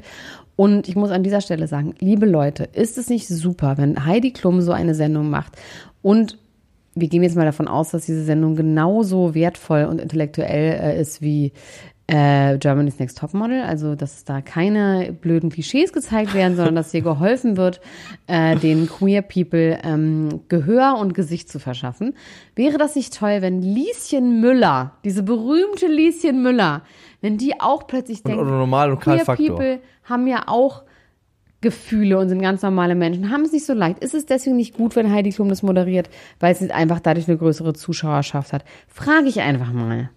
Und 0.55 0.89
ich 0.89 0.95
muss 0.95 1.11
an 1.11 1.21
dieser 1.21 1.41
Stelle 1.41 1.67
sagen, 1.67 1.93
liebe 1.99 2.25
Leute, 2.25 2.63
ist 2.63 2.97
es 2.97 3.09
nicht 3.09 3.27
super, 3.27 3.77
wenn 3.77 4.07
Heidi 4.07 4.31
Klum 4.31 4.61
so 4.61 4.71
eine 4.71 4.95
Sendung 4.95 5.29
macht 5.29 5.55
und 6.01 6.39
wir 6.93 7.07
gehen 7.07 7.23
jetzt 7.23 7.37
mal 7.37 7.45
davon 7.45 7.67
aus, 7.67 7.91
dass 7.91 8.05
diese 8.05 8.23
Sendung 8.23 8.55
genauso 8.55 9.33
wertvoll 9.33 9.85
und 9.85 10.01
intellektuell 10.01 10.79
äh, 10.81 10.99
ist 10.99 11.21
wie 11.21 11.53
äh, 12.11 12.57
Germany's 12.57 12.99
Next 12.99 13.17
Topmodel, 13.17 13.61
also 13.61 13.95
dass 13.95 14.25
da 14.25 14.41
keine 14.41 15.13
blöden 15.13 15.49
Klischees 15.49 15.93
gezeigt 15.93 16.33
werden, 16.33 16.57
sondern 16.57 16.75
dass 16.75 16.91
hier 16.91 17.01
geholfen 17.01 17.55
wird, 17.55 17.79
äh, 18.27 18.57
den 18.57 18.89
Queer 18.89 19.21
People 19.21 19.79
ähm, 19.81 20.41
Gehör 20.49 20.97
und 20.99 21.13
Gesicht 21.13 21.47
zu 21.47 21.57
verschaffen. 21.57 22.13
Wäre 22.53 22.77
das 22.77 22.97
nicht 22.97 23.17
toll, 23.17 23.37
wenn 23.41 23.61
Lieschen 23.61 24.41
Müller, 24.41 24.91
diese 25.05 25.23
berühmte 25.23 25.87
Lieschen 25.87 26.43
Müller, 26.43 26.81
wenn 27.21 27.37
die 27.37 27.61
auch 27.61 27.87
plötzlich 27.87 28.23
denkt, 28.23 28.43
Normal 28.43 28.91
und 28.91 28.99
Queer. 28.99 29.23
People 29.23 29.79
haben 30.03 30.27
ja 30.27 30.43
auch 30.47 30.83
Gefühle 31.61 32.17
und 32.17 32.27
sind 32.27 32.41
ganz 32.41 32.61
normale 32.61 32.95
Menschen, 32.95 33.29
haben 33.29 33.43
es 33.43 33.53
nicht 33.53 33.65
so 33.65 33.73
leicht. 33.73 33.99
Ist 33.99 34.15
es 34.15 34.25
deswegen 34.25 34.57
nicht 34.57 34.73
gut, 34.73 34.97
wenn 34.97 35.13
Heidi 35.13 35.29
Klum 35.29 35.47
das 35.47 35.63
moderiert, 35.63 36.09
weil 36.41 36.55
sie 36.55 36.71
einfach 36.71 36.99
dadurch 36.99 37.29
eine 37.29 37.37
größere 37.37 37.73
Zuschauerschaft 37.73 38.51
hat? 38.51 38.65
Frage 38.89 39.27
ich 39.27 39.39
einfach 39.39 39.71
mal. 39.71 40.09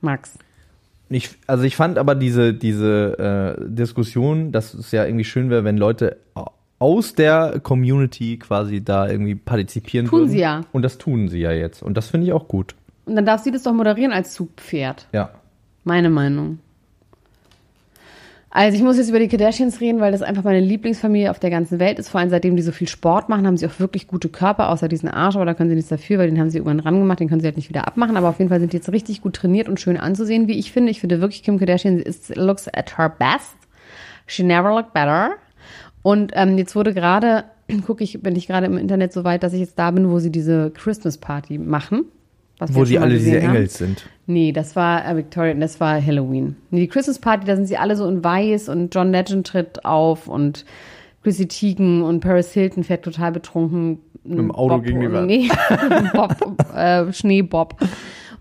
Max. 0.00 0.38
Ich, 1.14 1.30
also 1.46 1.62
ich 1.62 1.76
fand 1.76 1.96
aber 1.96 2.16
diese, 2.16 2.54
diese 2.54 3.56
äh, 3.60 3.64
Diskussion, 3.68 4.50
dass 4.50 4.74
es 4.74 4.90
ja 4.90 5.04
irgendwie 5.04 5.24
schön 5.24 5.48
wäre, 5.48 5.62
wenn 5.62 5.76
Leute 5.76 6.16
aus 6.80 7.14
der 7.14 7.60
Community 7.62 8.36
quasi 8.36 8.82
da 8.82 9.08
irgendwie 9.08 9.36
partizipieren 9.36 10.08
Tun 10.08 10.22
würden. 10.22 10.30
sie 10.30 10.40
ja. 10.40 10.62
Und 10.72 10.82
das 10.82 10.98
tun 10.98 11.28
sie 11.28 11.38
ja 11.38 11.52
jetzt. 11.52 11.84
Und 11.84 11.96
das 11.96 12.08
finde 12.08 12.26
ich 12.26 12.32
auch 12.32 12.48
gut. 12.48 12.74
Und 13.06 13.14
dann 13.14 13.24
darf 13.24 13.42
sie 13.42 13.52
das 13.52 13.62
doch 13.62 13.72
moderieren 13.72 14.12
als 14.12 14.34
Zugpferd. 14.34 15.06
Ja. 15.12 15.30
Meine 15.84 16.10
Meinung. 16.10 16.58
Also 18.56 18.76
ich 18.76 18.84
muss 18.84 18.98
jetzt 18.98 19.08
über 19.08 19.18
die 19.18 19.26
Kardashians 19.26 19.80
reden, 19.80 19.98
weil 19.98 20.12
das 20.12 20.22
einfach 20.22 20.44
meine 20.44 20.60
Lieblingsfamilie 20.60 21.28
auf 21.28 21.40
der 21.40 21.50
ganzen 21.50 21.80
Welt 21.80 21.98
ist. 21.98 22.08
Vor 22.08 22.20
allem 22.20 22.30
seitdem 22.30 22.54
die 22.54 22.62
so 22.62 22.70
viel 22.70 22.86
Sport 22.86 23.28
machen, 23.28 23.48
haben 23.48 23.56
sie 23.56 23.66
auch 23.66 23.80
wirklich 23.80 24.06
gute 24.06 24.28
Körper, 24.28 24.68
außer 24.68 24.86
diesen 24.86 25.08
Arsch, 25.08 25.34
aber 25.34 25.44
da 25.44 25.54
können 25.54 25.70
sie 25.70 25.74
nichts 25.74 25.90
dafür, 25.90 26.18
weil 26.18 26.30
den 26.30 26.38
haben 26.38 26.50
sie 26.50 26.58
irgendwann 26.58 26.78
ran 26.78 27.00
gemacht, 27.00 27.18
den 27.18 27.28
können 27.28 27.40
sie 27.40 27.48
halt 27.48 27.56
nicht 27.56 27.68
wieder 27.68 27.88
abmachen. 27.88 28.16
Aber 28.16 28.28
auf 28.28 28.38
jeden 28.38 28.50
Fall 28.50 28.60
sind 28.60 28.72
die 28.72 28.76
jetzt 28.76 28.92
richtig 28.92 29.22
gut 29.22 29.34
trainiert 29.34 29.68
und 29.68 29.80
schön 29.80 29.96
anzusehen, 29.96 30.46
wie 30.46 30.56
ich 30.56 30.70
finde. 30.70 30.92
Ich 30.92 31.00
finde 31.00 31.20
wirklich, 31.20 31.42
Kim 31.42 31.58
Kardashian 31.58 31.98
ist, 31.98 32.36
looks 32.36 32.68
at 32.68 32.96
her 32.96 33.08
best. 33.08 33.56
She 34.28 34.44
never 34.44 34.72
looked 34.72 34.92
better. 34.92 35.32
Und 36.02 36.30
ähm, 36.36 36.56
jetzt 36.56 36.76
wurde 36.76 36.94
gerade, 36.94 37.46
gucke 37.86 38.04
ich, 38.04 38.22
bin 38.22 38.36
ich 38.36 38.46
gerade 38.46 38.66
im 38.66 38.78
Internet 38.78 39.12
so 39.12 39.24
weit, 39.24 39.42
dass 39.42 39.52
ich 39.52 39.60
jetzt 39.60 39.80
da 39.80 39.90
bin, 39.90 40.12
wo 40.12 40.20
sie 40.20 40.30
diese 40.30 40.70
Christmas 40.70 41.18
Party 41.18 41.58
machen. 41.58 42.04
Was 42.58 42.74
Wo 42.74 42.80
mal 42.80 42.98
alle 42.98 43.18
diese 43.18 43.42
haben. 43.42 43.56
Engels 43.56 43.78
sind. 43.78 44.08
Nee, 44.26 44.52
das 44.52 44.76
war 44.76 45.06
äh, 45.06 45.16
Victoria, 45.16 45.54
das 45.54 45.80
war 45.80 46.00
Halloween. 46.00 46.56
Nee, 46.70 46.80
die 46.80 46.88
Christmas 46.88 47.18
Party, 47.18 47.46
da 47.46 47.56
sind 47.56 47.66
sie 47.66 47.76
alle 47.76 47.96
so 47.96 48.06
in 48.08 48.22
weiß 48.22 48.68
und 48.68 48.94
John 48.94 49.10
Legend 49.12 49.46
tritt 49.46 49.84
auf 49.84 50.28
und 50.28 50.64
Chrissy 51.22 51.48
Teigen 51.48 52.02
und 52.02 52.20
Paris 52.20 52.52
Hilton 52.52 52.84
fährt 52.84 53.04
total 53.04 53.32
betrunken. 53.32 53.98
Mit 54.22 54.38
dem 54.38 54.50
Auto 54.52 54.80
gegen 54.80 55.00
die 55.00 55.12
Wand. 55.12 55.26
Nee, 55.26 55.48
Bob, 56.14 56.56
äh, 56.74 57.12
Schneebob. 57.12 57.76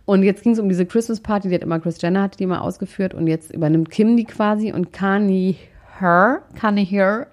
Und 0.06 0.24
jetzt 0.24 0.44
ging 0.44 0.54
es 0.54 0.60
um 0.60 0.70
diese 0.70 0.86
Christmas 0.86 1.22
Party, 1.22 1.50
die 1.50 1.56
hat 1.56 1.62
immer 1.62 1.80
Chris 1.80 2.02
Jenner 2.02 2.24
hat 2.24 2.40
die 2.40 2.46
mal 2.46 2.60
ausgeführt 2.60 3.14
und 3.14 3.28
jetzt 3.28 3.54
übernimmt 3.54 3.90
Kim 3.90 4.18
die 4.18 4.26
quasi 4.26 4.72
und 4.72 4.92
Kanye 4.92 5.56
Her, 6.00 6.44
Kanye 6.56 6.84
Her 6.84 7.28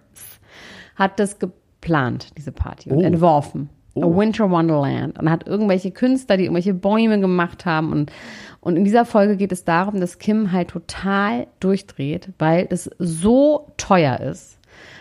hat 0.94 1.18
das 1.18 1.38
geplant, 1.38 2.36
diese 2.36 2.52
Party, 2.52 2.90
und 2.90 3.02
entworfen. 3.02 3.70
A 3.96 4.00
Winter 4.00 4.50
Wonderland. 4.50 5.18
Und 5.18 5.30
hat 5.30 5.46
irgendwelche 5.46 5.90
Künstler, 5.90 6.36
die 6.36 6.44
irgendwelche 6.44 6.74
Bäume 6.74 7.20
gemacht 7.20 7.66
haben. 7.66 7.92
Und, 7.92 8.12
und 8.60 8.76
in 8.76 8.84
dieser 8.84 9.04
Folge 9.04 9.36
geht 9.36 9.52
es 9.52 9.64
darum, 9.64 10.00
dass 10.00 10.18
Kim 10.18 10.52
halt 10.52 10.68
total 10.68 11.46
durchdreht, 11.60 12.30
weil 12.38 12.66
es 12.70 12.90
so 12.98 13.72
teuer 13.76 14.20
ist, 14.20 14.58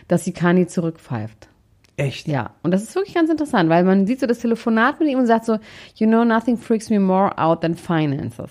dass 0.08 0.26
sie 0.26 0.34
Kani 0.34 0.68
zurückpfeift. 0.68 1.50
Echt? 1.98 2.28
Ja, 2.28 2.52
und 2.64 2.72
das 2.72 2.84
ist 2.84 2.96
wirklich 2.96 3.16
ganz 3.16 3.30
interessant, 3.30 3.70
weil 3.70 3.84
man 3.84 4.08
sieht 4.08 4.22
so 4.22 4.26
das 4.26 4.40
Telefonat 4.40 5.02
mit 5.02 5.10
ihm 5.10 5.20
und 5.20 5.26
sagt 5.26 5.44
so, 5.44 5.58
you 5.96 6.08
know, 6.08 6.24
nothing 6.24 6.58
freaks 6.58 6.90
me 6.90 7.00
more 7.00 7.38
out 7.38 7.62
than 7.62 7.76
finances. 7.76 8.50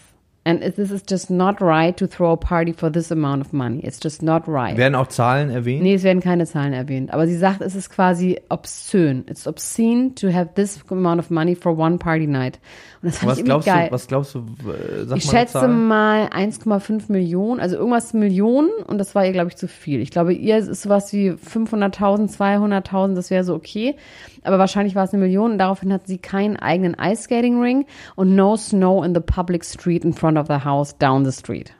And 0.48 0.62
it- 0.64 0.76
this 0.76 0.90
is 0.90 1.02
just 1.06 1.28
not 1.30 1.60
right 1.60 1.94
to 1.98 2.06
throw 2.06 2.32
a 2.32 2.36
party 2.36 2.72
for 2.72 2.90
this 2.90 3.12
amount 3.12 3.44
of 3.44 3.52
money. 3.52 3.80
It's 3.84 4.00
just 4.02 4.22
not 4.22 4.44
right. 4.48 4.78
Werden 4.78 4.94
auch 4.94 5.08
Zahlen 5.08 5.50
erwähnt? 5.50 5.82
Nee, 5.82 5.92
es 5.94 6.04
werden 6.04 6.20
keine 6.22 6.46
Zahlen 6.46 6.72
erwähnt. 6.72 7.12
Aber 7.12 7.26
sie 7.26 7.36
sagt, 7.36 7.60
es 7.60 7.74
ist 7.74 7.90
quasi 7.90 8.40
obszön. 8.48 9.24
It's 9.28 9.46
obscene 9.46 10.14
to 10.14 10.32
have 10.32 10.54
this 10.54 10.80
amount 10.90 11.20
of 11.20 11.28
money 11.28 11.54
for 11.54 11.76
one 11.76 11.98
party 11.98 12.26
night. 12.26 12.58
Und 13.02 13.08
das 13.10 13.18
fand 13.18 13.32
Was 13.32 13.38
ich 13.40 13.44
glaubst 13.44 13.66
geil. 13.68 13.88
du, 13.88 13.92
was 13.92 14.06
glaubst 14.08 14.34
du, 14.34 14.38
äh, 14.38 15.04
sag 15.04 15.18
ich 15.18 15.26
mal 15.26 15.30
schätze 15.38 15.52
Zahl? 15.52 15.68
mal 15.68 16.28
1,5 16.32 17.12
Millionen, 17.12 17.60
also 17.60 17.76
irgendwas 17.76 18.14
Millionen 18.14 18.70
und 18.86 18.96
das 18.98 19.14
war 19.14 19.26
ihr, 19.26 19.32
glaube 19.32 19.48
ich, 19.50 19.56
zu 19.56 19.68
viel. 19.68 20.00
Ich 20.00 20.10
glaube, 20.10 20.32
ihr 20.32 20.56
ist 20.56 20.82
sowas 20.82 21.12
wie 21.12 21.30
500.000, 21.32 22.28
200.000, 22.30 23.14
das 23.14 23.30
wäre 23.30 23.44
so 23.44 23.54
okay. 23.54 23.96
Aber 24.42 24.58
wahrscheinlich 24.58 24.94
war 24.94 25.04
es 25.04 25.12
eine 25.12 25.22
Million 25.22 25.52
und 25.52 25.58
daraufhin 25.58 25.92
hat 25.92 26.06
sie 26.06 26.18
keinen 26.18 26.56
eigenen 26.56 26.96
Ice 27.00 27.22
Skating 27.24 27.60
Ring 27.60 27.86
und 28.16 28.34
no 28.36 28.56
snow 28.56 29.04
in 29.04 29.14
the 29.14 29.20
public 29.20 29.64
street 29.64 30.04
in 30.04 30.12
front 30.12 30.38
of 30.38 30.46
the 30.48 30.64
house 30.64 30.96
down 30.96 31.24
the 31.24 31.32
street. 31.32 31.72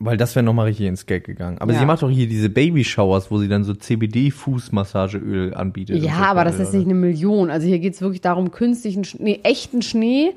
Weil 0.00 0.16
das 0.16 0.34
wäre 0.34 0.42
nochmal 0.44 0.66
richtig 0.66 0.86
ins 0.86 1.06
Geld 1.06 1.22
gegangen. 1.24 1.58
Aber 1.58 1.72
Ja. 1.72 1.78
sie 1.78 1.86
macht 1.86 2.02
doch 2.02 2.10
hier 2.10 2.26
diese 2.26 2.48
Baby-Showers, 2.50 3.30
wo 3.30 3.38
sie 3.38 3.46
dann 3.46 3.62
so 3.62 3.74
CBD-Fußmassageöl 3.74 5.54
anbietet. 5.54 6.02
Ja, 6.02 6.14
so 6.16 6.22
aber 6.24 6.44
das 6.44 6.58
ist 6.58 6.72
nicht 6.74 6.84
eine 6.84 6.94
Million. 6.94 7.50
Also 7.50 7.66
hier 7.66 7.78
geht 7.78 7.94
es 7.94 8.00
wirklich 8.00 8.20
darum, 8.20 8.50
künstlichen, 8.50 9.06
nee, 9.20 9.40
echten 9.44 9.82
Schnee, 9.82 10.32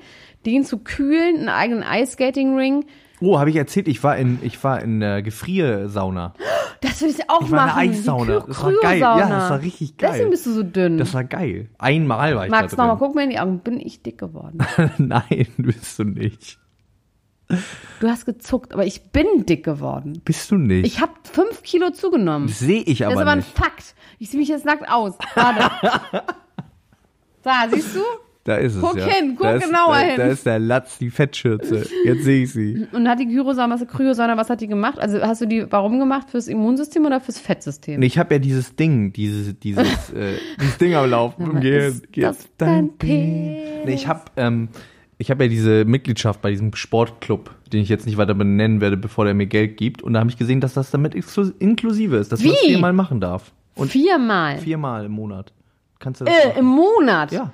den 0.45 0.63
zu 0.63 0.77
kühlen, 0.77 1.37
einen 1.37 1.49
eigenen 1.49 1.83
Ice 1.83 2.13
Skating 2.13 2.55
Ring. 2.55 2.85
Oh, 3.19 3.39
habe 3.39 3.49
ich 3.49 3.55
erzählt, 3.55 3.87
ich 3.87 4.03
war 4.03 4.15
in, 4.17 4.37
ich 4.43 4.63
war 4.63 4.81
in 4.81 4.99
der 4.99 5.21
Gefriersauna. 5.23 6.33
Das 6.87 7.01
würde 7.01 7.13
ich 7.13 7.29
auch 7.29 7.41
Ich 7.41 7.51
war 7.51 7.67
machen. 7.67 7.81
der 7.81 7.91
Eissauna. 7.91 8.39
Die 8.39 8.47
Das 8.47 8.63
war 8.63 8.73
geil. 8.81 8.99
Ja, 8.99 9.17
das 9.29 9.49
war 9.49 9.61
richtig 9.61 9.97
geil. 9.97 10.09
Deswegen 10.13 10.29
bist 10.31 10.45
du 10.45 10.51
so 10.53 10.63
dünn. 10.63 10.97
Das 10.97 11.13
war 11.13 11.23
geil. 11.23 11.69
Einmal 11.77 12.35
war 12.35 12.45
ich 12.45 12.51
Max, 12.51 12.75
da 12.75 12.83
nochmal, 12.83 12.97
drin. 12.97 13.07
guck 13.07 13.15
mir 13.15 13.23
in 13.23 13.29
die 13.31 13.39
Augen. 13.39 13.59
Bin 13.59 13.79
ich 13.79 14.01
dick 14.03 14.17
geworden? 14.17 14.59
Nein, 14.97 15.47
bist 15.57 15.99
du 15.99 16.03
nicht. 16.05 16.59
Du 18.01 18.07
hast 18.09 18.25
gezuckt, 18.25 18.73
aber 18.73 18.85
ich 18.85 19.11
bin 19.11 19.25
dick 19.45 19.63
geworden. 19.63 20.21
Bist 20.25 20.51
du 20.51 20.55
nicht. 20.57 20.85
Ich 20.85 21.01
habe 21.01 21.13
fünf 21.23 21.63
Kilo 21.63 21.91
zugenommen. 21.91 22.49
Sehe 22.49 22.81
ich 22.81 22.99
Das 22.99 23.07
aber, 23.07 23.15
ist 23.15 23.21
aber 23.21 23.31
ein 23.31 23.37
nicht. 23.39 23.57
Fakt. 23.57 23.95
Ich 24.19 24.29
sehe 24.29 24.39
mich 24.39 24.49
jetzt 24.49 24.65
nackt 24.65 24.89
aus. 24.89 25.13
Warte. 25.35 25.71
da, 27.43 27.67
siehst 27.71 27.95
du? 27.95 28.01
Da 28.47 28.55
ist 28.55 28.75
es 28.75 28.81
Guck 28.81 28.95
ja. 28.95 29.07
hin, 29.07 29.35
guck 29.35 29.43
da 29.43 29.55
ist, 29.55 29.65
genauer 29.65 29.93
da, 29.95 29.99
hin. 29.99 30.13
Da 30.15 30.27
ist 30.27 30.45
der 30.45 30.57
Latz, 30.57 30.97
die 30.99 31.09
Fettschürze. 31.09 31.85
Jetzt 32.05 32.23
sehe 32.23 32.43
ich 32.43 32.53
sie. 32.53 32.87
Und 32.93 33.05
hat 33.09 33.19
die 33.19 33.27
Gyrosauna, 33.27 33.75
was 33.77 33.85
Kryosauna, 33.85 34.37
was 34.37 34.49
hat 34.49 34.61
die 34.61 34.67
gemacht? 34.67 34.97
Also 34.99 35.19
hast 35.21 35.41
du 35.41 35.47
die, 35.47 35.69
warum 35.69 35.99
gemacht? 35.99 36.29
Fürs 36.29 36.47
Immunsystem 36.47 37.05
oder 37.05 37.19
fürs 37.19 37.39
Fettsystem? 37.39 37.97
Und 37.97 38.03
ich 38.03 38.17
habe 38.17 38.35
ja 38.35 38.39
dieses 38.39 38.73
Ding, 38.77 39.11
dieses, 39.11 39.59
dieses, 39.59 39.85
äh, 40.11 40.37
dieses 40.61 40.77
Ding 40.77 40.95
am 40.95 41.09
Laufen 41.09 41.43
im 41.43 41.59
Gehirn. 41.59 41.91
ist 41.91 42.05
das 42.15 42.47
dein 42.57 42.97
Penis? 42.97 43.85
Nee, 43.85 43.93
ich 43.93 44.07
habe 44.07 44.21
ähm, 44.37 44.69
ich 45.17 45.29
habe 45.29 45.43
ja 45.43 45.49
diese 45.49 45.83
Mitgliedschaft 45.83 46.41
bei 46.41 46.49
diesem 46.51 46.73
Sportclub, 46.73 47.53
den 47.73 47.81
ich 47.81 47.89
jetzt 47.89 48.05
nicht 48.05 48.15
weiter 48.15 48.33
benennen 48.33 48.79
werde, 48.79 48.95
bevor 48.95 49.25
der 49.25 49.33
mir 49.33 49.47
Geld 49.47 49.75
gibt. 49.75 50.01
Und 50.03 50.13
da 50.13 50.21
habe 50.21 50.29
ich 50.29 50.37
gesehen, 50.37 50.61
dass 50.61 50.73
das 50.73 50.89
damit 50.89 51.15
inklusive 51.15 52.15
ist, 52.15 52.31
dass 52.31 52.41
man 52.41 52.53
das 52.53 52.61
viermal 52.61 52.93
machen 52.93 53.19
darf. 53.19 53.51
Und 53.75 53.91
Viermal. 53.91 54.57
viermal 54.59 55.03
im 55.03 55.11
Monat. 55.11 55.51
Kannst 55.99 56.21
du 56.21 56.25
das 56.25 56.33
Äh, 56.33 56.47
machen? 56.47 56.59
Im 56.59 56.65
Monat. 56.65 57.31
Ja. 57.33 57.51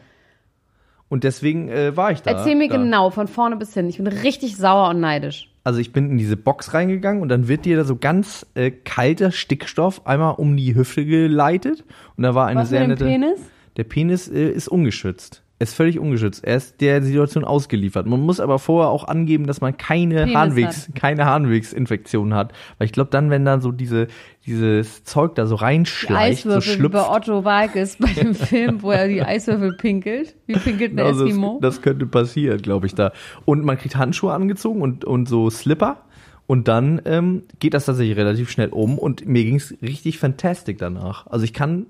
Und 1.13 1.23
deswegen 1.23 1.69
äh, 1.69 1.95
war 1.95 2.11
ich 2.11 2.23
da. 2.23 2.31
Erzähl 2.31 2.55
mir 2.55 2.67
da. 2.67 2.77
genau, 2.77 3.11
von 3.11 3.27
vorne 3.27 3.55
bis 3.55 3.75
hin. 3.75 3.87
Ich 3.87 3.97
bin 3.97 4.07
richtig 4.07 4.57
sauer 4.57 4.89
und 4.89 4.99
neidisch. 4.99 5.47
Also 5.63 5.79
ich 5.79 5.93
bin 5.93 6.09
in 6.09 6.17
diese 6.17 6.37
Box 6.37 6.73
reingegangen 6.73 7.21
und 7.21 7.29
dann 7.29 7.47
wird 7.47 7.65
dir 7.65 7.77
da 7.77 7.83
so 7.83 7.97
ganz 7.97 8.47
äh, 8.55 8.71
kalter 8.71 9.31
Stickstoff 9.31 10.07
einmal 10.07 10.33
um 10.33 10.57
die 10.57 10.73
Hüfte 10.73 11.05
geleitet. 11.05 11.83
Und 12.17 12.23
da 12.23 12.33
war 12.33 12.47
eine 12.47 12.61
Was 12.61 12.69
sehr 12.69 12.87
mit 12.87 12.99
dem 12.99 13.07
nette. 13.07 13.27
Penis? 13.27 13.39
Der 13.77 13.83
Penis 13.83 14.27
äh, 14.27 14.49
ist 14.49 14.67
ungeschützt. 14.67 15.43
Er 15.63 15.69
ist 15.69 15.75
völlig 15.75 15.97
ungeschützt. 15.97 16.43
Er 16.43 16.57
ist 16.57 16.81
der 16.81 17.01
Situation 17.01 17.45
ausgeliefert. 17.45 18.05
Man 18.05 18.19
muss 18.19 18.41
aber 18.41 18.59
vorher 18.59 18.89
auch 18.89 19.07
angeben, 19.07 19.47
dass 19.47 19.61
man 19.61 19.77
keine 19.77 20.23
Penis 20.23 20.35
Harnwegs, 20.35 20.89
keine 20.93 21.23
Harnwegsinfektion 21.23 22.33
hat. 22.33 22.51
Weil 22.77 22.87
ich 22.87 22.91
glaube, 22.91 23.11
dann, 23.11 23.29
wenn 23.29 23.45
dann 23.45 23.61
so 23.61 23.71
diese, 23.71 24.07
dieses 24.45 25.05
Zeug 25.05 25.35
da 25.35 25.45
so 25.45 25.55
reinschleicht, 25.55 26.41
so 26.41 26.49
Eiswürfel 26.49 26.73
wie 26.83 26.89
bei 26.89 26.99
schlüpft. 26.99 27.09
Otto 27.09 27.45
Walkes 27.45 27.95
bei 27.95 28.11
dem 28.11 28.35
Film, 28.35 28.81
wo 28.81 28.91
er 28.91 29.07
die 29.07 29.21
Eiswürfel 29.21 29.77
pinkelt. 29.77 30.35
Wie 30.47 30.55
pinkelt 30.55 30.91
ein 30.91 30.99
Also 30.99 31.21
das, 31.21 31.29
Eskimo? 31.29 31.59
das 31.61 31.81
könnte 31.81 32.07
passieren, 32.07 32.61
glaube 32.61 32.87
ich, 32.87 32.93
da. 32.93 33.13
Und 33.45 33.63
man 33.63 33.77
kriegt 33.77 33.95
Handschuhe 33.95 34.33
angezogen 34.33 34.81
und, 34.81 35.05
und 35.05 35.29
so 35.29 35.49
Slipper. 35.49 36.01
Und 36.45 36.67
dann 36.67 37.01
ähm, 37.05 37.43
geht 37.59 37.73
das 37.73 37.85
tatsächlich 37.85 38.17
relativ 38.17 38.51
schnell 38.51 38.67
um. 38.67 38.99
Und 38.99 39.25
mir 39.25 39.45
ging 39.45 39.55
es 39.55 39.73
richtig 39.81 40.19
fantastic 40.19 40.77
danach. 40.77 41.25
Also 41.27 41.45
ich 41.45 41.53
kann 41.53 41.85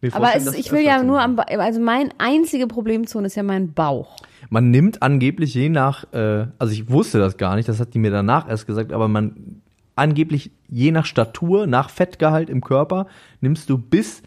mir 0.00 0.14
Aber 0.14 0.26
vorstellen, 0.26 0.56
ich 0.58 0.72
will 0.72 0.82
ja 0.82 1.02
nur 1.02 1.20
am, 1.20 1.38
also 1.38 1.80
mein 1.80 2.12
einzige 2.18 2.66
Problemzone 2.66 3.26
ist 3.26 3.34
ja 3.34 3.42
mein 3.42 3.72
Bauch. 3.72 4.16
Man 4.50 4.70
nimmt 4.70 5.02
angeblich 5.02 5.54
je 5.54 5.68
nach, 5.68 6.12
äh, 6.12 6.46
also 6.58 6.72
ich 6.72 6.90
wusste 6.90 7.18
das 7.18 7.36
gar 7.36 7.56
nicht, 7.56 7.68
das 7.68 7.80
hat 7.80 7.94
die 7.94 7.98
mir 7.98 8.10
danach 8.10 8.48
erst 8.48 8.66
gesagt, 8.66 8.92
aber 8.92 9.08
man 9.08 9.62
angeblich 9.96 10.50
je 10.68 10.92
nach 10.92 11.06
Statur, 11.06 11.66
nach 11.66 11.90
Fettgehalt 11.90 12.50
im 12.50 12.60
Körper, 12.60 13.06
nimmst 13.40 13.68
du 13.70 13.78
bis 13.78 14.22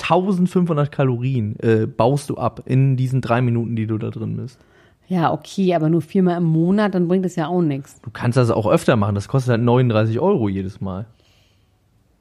1500 0.00 0.92
Kalorien, 0.92 1.56
äh, 1.60 1.86
baust 1.86 2.30
du 2.30 2.36
ab 2.36 2.62
in 2.66 2.96
diesen 2.96 3.20
drei 3.20 3.40
Minuten, 3.40 3.76
die 3.76 3.86
du 3.86 3.98
da 3.98 4.10
drin 4.10 4.36
bist. 4.36 4.58
Ja, 5.06 5.32
okay, 5.32 5.74
aber 5.74 5.88
nur 5.88 6.02
viermal 6.02 6.36
im 6.36 6.44
Monat, 6.44 6.94
dann 6.94 7.08
bringt 7.08 7.24
das 7.24 7.36
ja 7.36 7.48
auch 7.48 7.62
nichts. 7.62 8.00
Du 8.02 8.10
kannst 8.10 8.36
das 8.36 8.50
auch 8.50 8.66
öfter 8.66 8.96
machen, 8.96 9.14
das 9.14 9.28
kostet 9.28 9.52
halt 9.52 9.62
39 9.62 10.20
Euro 10.20 10.48
jedes 10.48 10.80
Mal. 10.80 11.06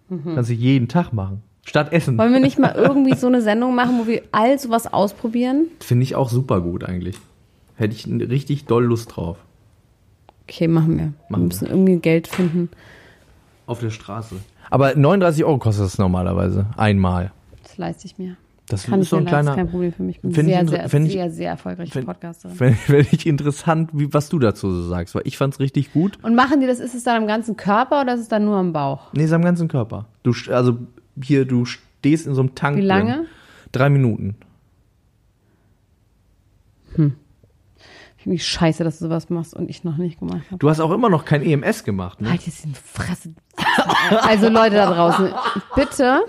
Kannst 0.10 0.50
du 0.50 0.54
jeden 0.54 0.88
Tag 0.88 1.12
machen. 1.12 1.44
Statt 1.68 1.92
Essen. 1.92 2.18
Wollen 2.18 2.32
wir 2.32 2.40
nicht 2.40 2.58
mal 2.60 2.74
irgendwie 2.76 3.14
so 3.16 3.28
eine 3.28 3.42
Sendung 3.42 3.76
machen, 3.76 4.00
wo 4.00 4.08
wir 4.08 4.22
all 4.32 4.58
sowas 4.58 4.92
ausprobieren? 4.92 5.66
Finde 5.82 6.04
ich 6.04 6.16
auch 6.16 6.30
super 6.30 6.62
gut 6.62 6.84
eigentlich. 6.86 7.18
Hätte 7.76 7.94
ich 7.94 8.08
richtig 8.08 8.66
doll 8.66 8.86
Lust 8.86 9.16
drauf. 9.16 9.38
Okay, 10.44 10.68
machen 10.68 10.98
wir. 10.98 11.06
wir 11.08 11.14
Machen 11.30 11.48
müssen 11.48 11.68
irgendwie 11.68 11.98
Geld 11.98 12.28
finden. 12.28 12.70
Auf 13.66 13.80
der 13.82 13.90
Straße. 13.90 14.36
Aber 14.70 14.96
39 14.96 15.44
Euro 15.44 15.58
kostet 15.58 15.86
das 15.86 15.98
normalerweise. 15.98 16.68
Einmal. 16.78 17.32
Das 17.64 17.78
leiste 17.78 18.06
ich 18.06 18.18
mir. 18.18 18.38
Das 18.70 18.84
Kann 18.86 19.00
ist 19.00 19.06
ich 19.06 19.10
so 19.10 19.16
ein 19.18 19.24
leisten, 19.24 19.30
kleiner. 19.44 19.56
kein 19.56 19.70
Problem 19.70 19.94
für 19.94 20.04
mich. 20.04 20.18
Ich 20.18 20.22
bin 20.22 20.32
Find 20.34 20.50
ich 20.50 20.56
sehr, 20.56 20.68
sehr, 20.90 21.02
ich- 21.04 21.12
sehr, 21.12 21.32
sehr 21.32 21.50
erfolgreiche 21.52 21.92
find- 21.92 22.06
Podcasterin. 22.06 22.56
Fände 22.56 23.08
ich 23.12 23.26
interessant, 23.26 23.90
wie, 23.94 24.14
was 24.14 24.28
du 24.30 24.40
dazu 24.40 24.72
so 24.72 24.84
sagst, 24.88 25.16
weil 25.16 25.22
ich 25.26 25.38
fand's 25.38 25.60
richtig 25.60 25.94
gut. 25.94 26.18
Und 26.24 26.36
machen 26.36 26.60
die 26.62 26.68
das, 26.68 26.80
ist 26.80 26.94
es 26.96 27.04
dann 27.04 27.22
am 27.22 27.28
ganzen 27.28 27.56
Körper 27.56 28.02
oder 28.02 28.16
ist 28.16 28.22
es 28.22 28.28
dann 28.30 28.44
nur 28.46 28.56
am 28.58 28.74
Bauch? 28.74 29.14
Nee, 29.14 29.24
ist 29.24 29.32
am 29.34 29.42
ganzen 29.44 29.68
Körper. 29.70 30.06
Du, 30.24 30.34
also 30.52 30.78
hier, 31.24 31.46
du 31.46 31.66
stehst 31.66 32.28
in 32.28 32.34
so 32.34 32.42
einem 32.42 32.56
Tank. 32.56 32.78
Wie 32.78 32.82
Drin. 32.82 32.88
lange? 32.88 33.26
Drei 33.72 33.90
Minuten. 33.90 34.36
Ich 36.94 38.24
finde 38.24 38.34
mich 38.34 38.46
scheiße, 38.48 38.84
dass 38.84 39.00
du 39.00 39.06
sowas 39.06 39.30
machst 39.30 39.54
und 39.54 39.70
ich 39.70 39.84
noch 39.84 39.98
nicht 39.98 40.20
gemacht 40.20 40.46
habe. 40.48 40.58
Du 40.58 40.70
hast 40.70 40.80
auch 40.80 40.92
immer 40.92 41.10
noch 41.10 41.26
kein 41.26 41.44
EMS 41.44 41.84
gemacht, 41.84 42.22
ne? 42.22 42.30
Halt 42.32 42.42
jetzt 42.46 42.66
die 42.66 42.74
Fresse. 42.74 43.34
Also 44.22 44.50
Leute 44.50 44.76
da 44.76 44.92
draußen, 44.92 45.32
bitte. 45.76 46.22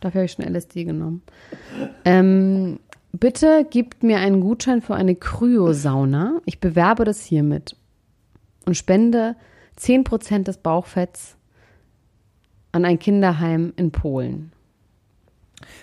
Dafür 0.00 0.20
habe 0.20 0.24
ich 0.26 0.32
schon 0.32 0.44
LSD 0.44 0.84
genommen. 0.84 1.22
Ähm, 2.04 2.80
bitte 3.12 3.66
gebt 3.70 4.02
mir 4.02 4.18
einen 4.18 4.40
Gutschein 4.40 4.82
für 4.82 4.94
eine 4.94 5.14
Kryosauna. 5.14 6.40
Ich 6.44 6.60
bewerbe 6.60 7.04
das 7.04 7.22
hiermit 7.22 7.76
und 8.66 8.76
spende 8.76 9.36
10% 9.78 10.42
des 10.42 10.58
Bauchfetts 10.58 11.36
an 12.72 12.84
ein 12.84 12.98
Kinderheim 12.98 13.72
in 13.76 13.90
Polen. 13.92 14.52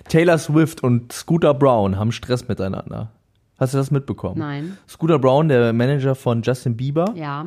Taylor 0.08 0.38
Swift 0.38 0.84
und 0.84 1.12
Scooter 1.14 1.54
Brown 1.54 1.98
haben 1.98 2.12
Stress 2.12 2.48
miteinander. 2.48 3.12
Hast 3.58 3.74
du 3.74 3.78
das 3.78 3.92
mitbekommen? 3.92 4.40
Nein. 4.40 4.78
Scooter 4.88 5.20
Brown, 5.20 5.50
der 5.50 5.74
Manager 5.74 6.16
von 6.16 6.42
Justin 6.42 6.76
Bieber, 6.78 7.14
Ja. 7.16 7.46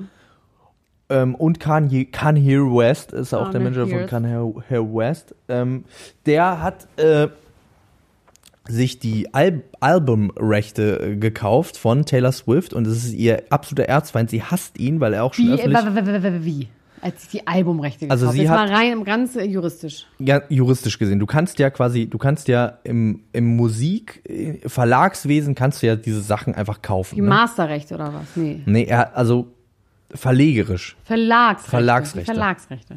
ähm, 1.08 1.34
und 1.34 1.58
Kanye, 1.58 2.04
Kanye 2.06 2.58
West 2.58 3.12
ist 3.12 3.32
auch 3.34 3.50
der 3.50 3.60
Kanye 3.60 3.64
Manager 3.76 3.86
von. 3.86 4.06
Kanye 4.06 4.94
West. 4.94 5.34
Ähm, 5.48 5.84
der 6.26 6.60
hat 6.62 6.86
äh, 6.98 7.28
sich 8.68 8.98
die 8.98 9.32
Al 9.34 9.62
Albumrechte 9.80 11.00
äh, 11.00 11.16
gekauft 11.16 11.76
von 11.76 12.04
Taylor 12.04 12.32
Swift 12.32 12.72
und 12.74 12.86
es 12.86 13.04
ist 13.04 13.14
ihr 13.14 13.44
absoluter 13.50 13.88
Erzfeind. 13.88 14.30
Sie 14.30 14.42
hasst 14.42 14.78
ihn, 14.78 15.00
weil 15.00 15.14
er 15.14 15.24
auch 15.24 15.34
schon 15.34 15.46
Wie, 15.46 15.52
öffentlich 15.54 16.44
wie? 16.44 16.68
Als 17.02 17.24
ich 17.24 17.28
die 17.30 17.46
Albumrechte 17.46 18.08
Also 18.08 18.26
gekauft 18.26 18.36
sie 18.36 18.42
Jetzt 18.44 18.50
hat- 18.52 18.68
mal 18.68 18.74
rein, 18.74 19.04
ganz 19.04 19.36
äh, 19.36 19.42
juristisch. 19.44 20.06
ja, 20.20 20.40
juristisch 20.48 20.98
gesehen. 20.98 21.18
Du 21.18 21.26
kannst 21.26 21.58
ja 21.58 21.68
quasi, 21.68 22.06
du 22.06 22.16
kannst 22.16 22.46
ja 22.48 22.78
im, 22.84 23.24
im 23.32 23.56
Musik, 23.56 24.22
äh, 24.28 24.66
Verlagswesen 24.68 25.54
kannst 25.54 25.82
du 25.82 25.88
ja 25.88 25.96
diese 25.96 26.20
Sachen 26.22 26.54
einfach 26.54 26.80
kaufen. 26.80 27.16
Die 27.16 27.20
Ne? 27.20 27.28
Masterrechte 27.28 27.96
oder 27.96 28.14
was? 28.14 28.24
Nee. 28.36 28.60
Nee, 28.66 28.84
er, 28.84 29.16
also 29.16 29.48
verlegerisch. 30.14 30.96
Verlagsrechte. 31.04 31.70
Verlagsrechte. 31.70 32.32
Verlagsrechte. 32.32 32.96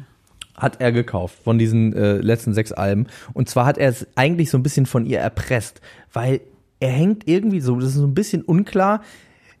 hat 0.56 0.80
er 0.80 0.92
gekauft 0.92 1.38
von 1.44 1.58
diesen 1.58 1.92
äh, 1.94 2.16
letzten 2.18 2.54
sechs 2.54 2.72
Alben. 2.72 3.06
Und 3.34 3.48
zwar 3.48 3.66
hat 3.66 3.76
er 3.76 3.90
es 3.90 4.06
eigentlich 4.14 4.50
so 4.50 4.56
ein 4.56 4.62
bisschen 4.62 4.86
von 4.86 5.04
ihr 5.04 5.18
erpresst, 5.18 5.80
weil 6.12 6.40
er 6.80 6.90
hängt 6.90 7.26
irgendwie 7.28 7.60
so, 7.60 7.76
das 7.76 7.90
ist 7.90 7.94
so 7.96 8.06
ein 8.06 8.14
bisschen 8.14 8.42
unklar, 8.42 9.02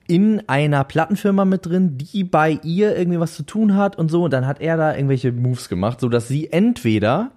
in 0.08 0.42
einer 0.48 0.84
Plattenfirma 0.84 1.44
mit 1.44 1.66
drin, 1.66 1.98
die 1.98 2.24
bei 2.24 2.58
ihr 2.62 2.96
irgendwie 2.96 3.20
was 3.20 3.34
zu 3.34 3.42
tun 3.42 3.74
hat 3.74 3.96
und 3.96 4.10
so. 4.10 4.24
Und 4.24 4.32
dann 4.32 4.46
hat 4.46 4.60
er 4.60 4.76
da 4.76 4.94
irgendwelche 4.94 5.32
Moves 5.32 5.68
gemacht, 5.68 6.00
so 6.00 6.08
dass 6.08 6.28
sie 6.28 6.52
entweder 6.52 7.32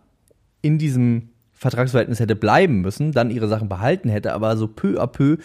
in 0.62 0.78
diesem 0.78 1.30
Vertragsverhältnis 1.54 2.20
hätte 2.20 2.36
bleiben 2.36 2.82
müssen, 2.82 3.12
dann 3.12 3.32
ihre 3.32 3.48
Sachen 3.48 3.70
behalten 3.70 4.10
hätte, 4.10 4.34
aber 4.34 4.56
so 4.56 4.68
peu 4.68 5.02
à 5.02 5.08
peu 5.08 5.38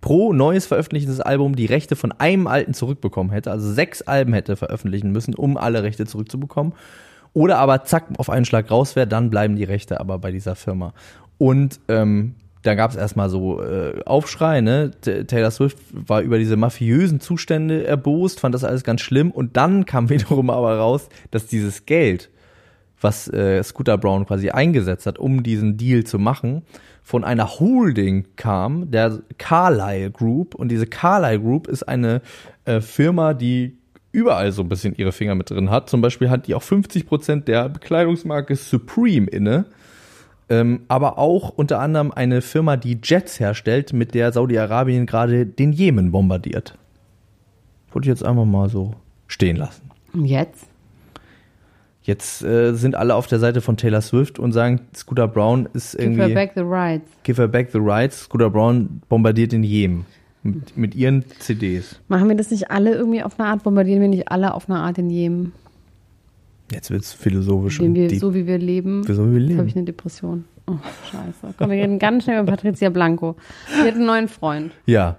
pro 0.00 0.32
neues 0.32 0.66
veröffentlichtes 0.66 1.20
Album 1.20 1.54
die 1.54 1.66
Rechte 1.66 1.94
von 1.94 2.12
einem 2.12 2.46
alten 2.46 2.74
zurückbekommen 2.74 3.30
hätte, 3.30 3.50
also 3.50 3.70
sechs 3.70 4.02
Alben 4.02 4.32
hätte 4.32 4.56
veröffentlichen 4.56 5.12
müssen, 5.12 5.34
um 5.34 5.56
alle 5.56 5.82
Rechte 5.82 6.06
zurückzubekommen. 6.06 6.72
Oder 7.32 7.58
aber 7.58 7.84
zack, 7.84 8.06
auf 8.16 8.30
einen 8.30 8.44
Schlag 8.44 8.70
raus 8.70 8.96
wäre, 8.96 9.06
dann 9.06 9.30
bleiben 9.30 9.54
die 9.54 9.64
Rechte 9.64 10.00
aber 10.00 10.18
bei 10.18 10.32
dieser 10.32 10.56
Firma. 10.56 10.94
Und 11.38 11.78
ähm, 11.88 12.34
da 12.62 12.74
gab 12.74 12.90
es 12.90 12.96
erstmal 12.96 13.30
so 13.30 13.62
äh, 13.62 14.02
Aufschrei, 14.04 14.60
ne? 14.60 14.90
Taylor 15.00 15.50
Swift 15.50 15.78
war 15.92 16.20
über 16.20 16.38
diese 16.38 16.56
mafiösen 16.56 17.20
Zustände 17.20 17.86
erbost, 17.86 18.40
fand 18.40 18.54
das 18.54 18.64
alles 18.64 18.84
ganz 18.84 19.00
schlimm 19.00 19.30
und 19.30 19.56
dann 19.56 19.86
kam 19.86 20.08
wiederum 20.10 20.50
aber 20.50 20.76
raus, 20.76 21.08
dass 21.30 21.46
dieses 21.46 21.86
Geld, 21.86 22.30
was 23.00 23.28
äh, 23.28 23.62
Scooter 23.62 23.96
Brown 23.96 24.26
quasi 24.26 24.50
eingesetzt 24.50 25.06
hat, 25.06 25.18
um 25.18 25.42
diesen 25.42 25.76
Deal 25.78 26.04
zu 26.04 26.18
machen, 26.18 26.62
von 27.02 27.24
einer 27.24 27.58
Holding 27.58 28.26
kam, 28.36 28.90
der 28.90 29.20
Carlyle 29.38 30.10
Group 30.10 30.54
und 30.54 30.68
diese 30.68 30.86
Carlyle 30.86 31.40
Group 31.40 31.66
ist 31.66 31.82
eine 31.84 32.20
äh, 32.66 32.80
Firma, 32.80 33.32
die 33.32 33.78
überall 34.12 34.52
so 34.52 34.62
ein 34.62 34.68
bisschen 34.68 34.94
ihre 34.94 35.12
Finger 35.12 35.34
mit 35.34 35.50
drin 35.50 35.70
hat. 35.70 35.88
Zum 35.88 36.00
Beispiel 36.00 36.30
hat 36.30 36.46
die 36.46 36.54
auch 36.54 36.62
50 36.62 37.06
Prozent 37.06 37.48
der 37.48 37.68
Bekleidungsmarke 37.68 38.54
Supreme 38.54 39.28
inne 39.28 39.66
ähm, 40.50 40.82
aber 40.88 41.16
auch 41.18 41.50
unter 41.50 41.78
anderem 41.78 42.10
eine 42.10 42.42
Firma, 42.42 42.76
die 42.76 42.98
Jets 43.02 43.38
herstellt, 43.38 43.92
mit 43.92 44.14
der 44.14 44.32
Saudi-Arabien 44.32 45.06
gerade 45.06 45.46
den 45.46 45.72
Jemen 45.72 46.10
bombardiert. 46.10 46.76
Wollte 47.92 48.06
ich 48.06 48.10
jetzt 48.10 48.24
einfach 48.24 48.44
mal 48.44 48.68
so 48.68 48.94
stehen 49.28 49.56
lassen. 49.56 49.90
Und 50.12 50.26
jetzt? 50.26 50.66
Jetzt 52.02 52.42
äh, 52.42 52.74
sind 52.74 52.96
alle 52.96 53.14
auf 53.14 53.28
der 53.28 53.38
Seite 53.38 53.60
von 53.60 53.76
Taylor 53.76 54.00
Swift 54.00 54.38
und 54.38 54.52
sagen, 54.52 54.80
Scooter 54.94 55.28
Brown 55.28 55.68
ist 55.72 55.94
irgendwie. 55.94 56.22
Give 56.22 56.28
her 56.28 56.34
back 56.34 56.52
the 56.56 56.62
rights. 56.62 57.10
Give 57.22 57.40
her 57.40 57.48
back 57.48 57.70
the 57.70 57.78
rights. 57.80 58.22
Scooter 58.22 58.50
Brown 58.50 59.02
bombardiert 59.08 59.52
den 59.52 59.62
Jemen. 59.62 60.06
Mit, 60.42 60.76
mit 60.76 60.94
ihren 60.94 61.24
CDs. 61.38 62.00
Machen 62.08 62.28
wir 62.28 62.34
das 62.34 62.50
nicht 62.50 62.70
alle 62.70 62.94
irgendwie 62.94 63.22
auf 63.22 63.38
eine 63.38 63.50
Art? 63.50 63.62
Bombardieren 63.62 64.00
wir 64.00 64.08
nicht 64.08 64.32
alle 64.32 64.54
auf 64.54 64.70
eine 64.70 64.78
Art 64.80 64.96
in 64.96 65.10
Jemen? 65.10 65.52
Jetzt 66.72 66.90
wird's 66.90 67.12
philosophisch. 67.12 67.80
Indem 67.80 68.04
und 68.04 68.10
wir, 68.10 68.18
so 68.20 68.34
wie 68.34 68.46
wir 68.46 68.58
leben, 68.58 69.02
so 69.04 69.28
wie 69.28 69.32
wir 69.34 69.40
leben. 69.40 69.58
habe 69.58 69.68
ich 69.68 69.76
eine 69.76 69.84
Depression. 69.84 70.44
Oh, 70.66 70.76
scheiße. 71.10 71.54
Komm, 71.56 71.70
wir 71.70 71.76
reden 71.76 71.98
ganz 71.98 72.24
schnell 72.24 72.40
über 72.42 72.52
Patricia 72.52 72.90
Blanco. 72.90 73.36
Sie 73.68 73.88
hat 73.88 73.94
einen 73.94 74.06
neuen 74.06 74.28
Freund. 74.28 74.72
Ja. 74.86 75.16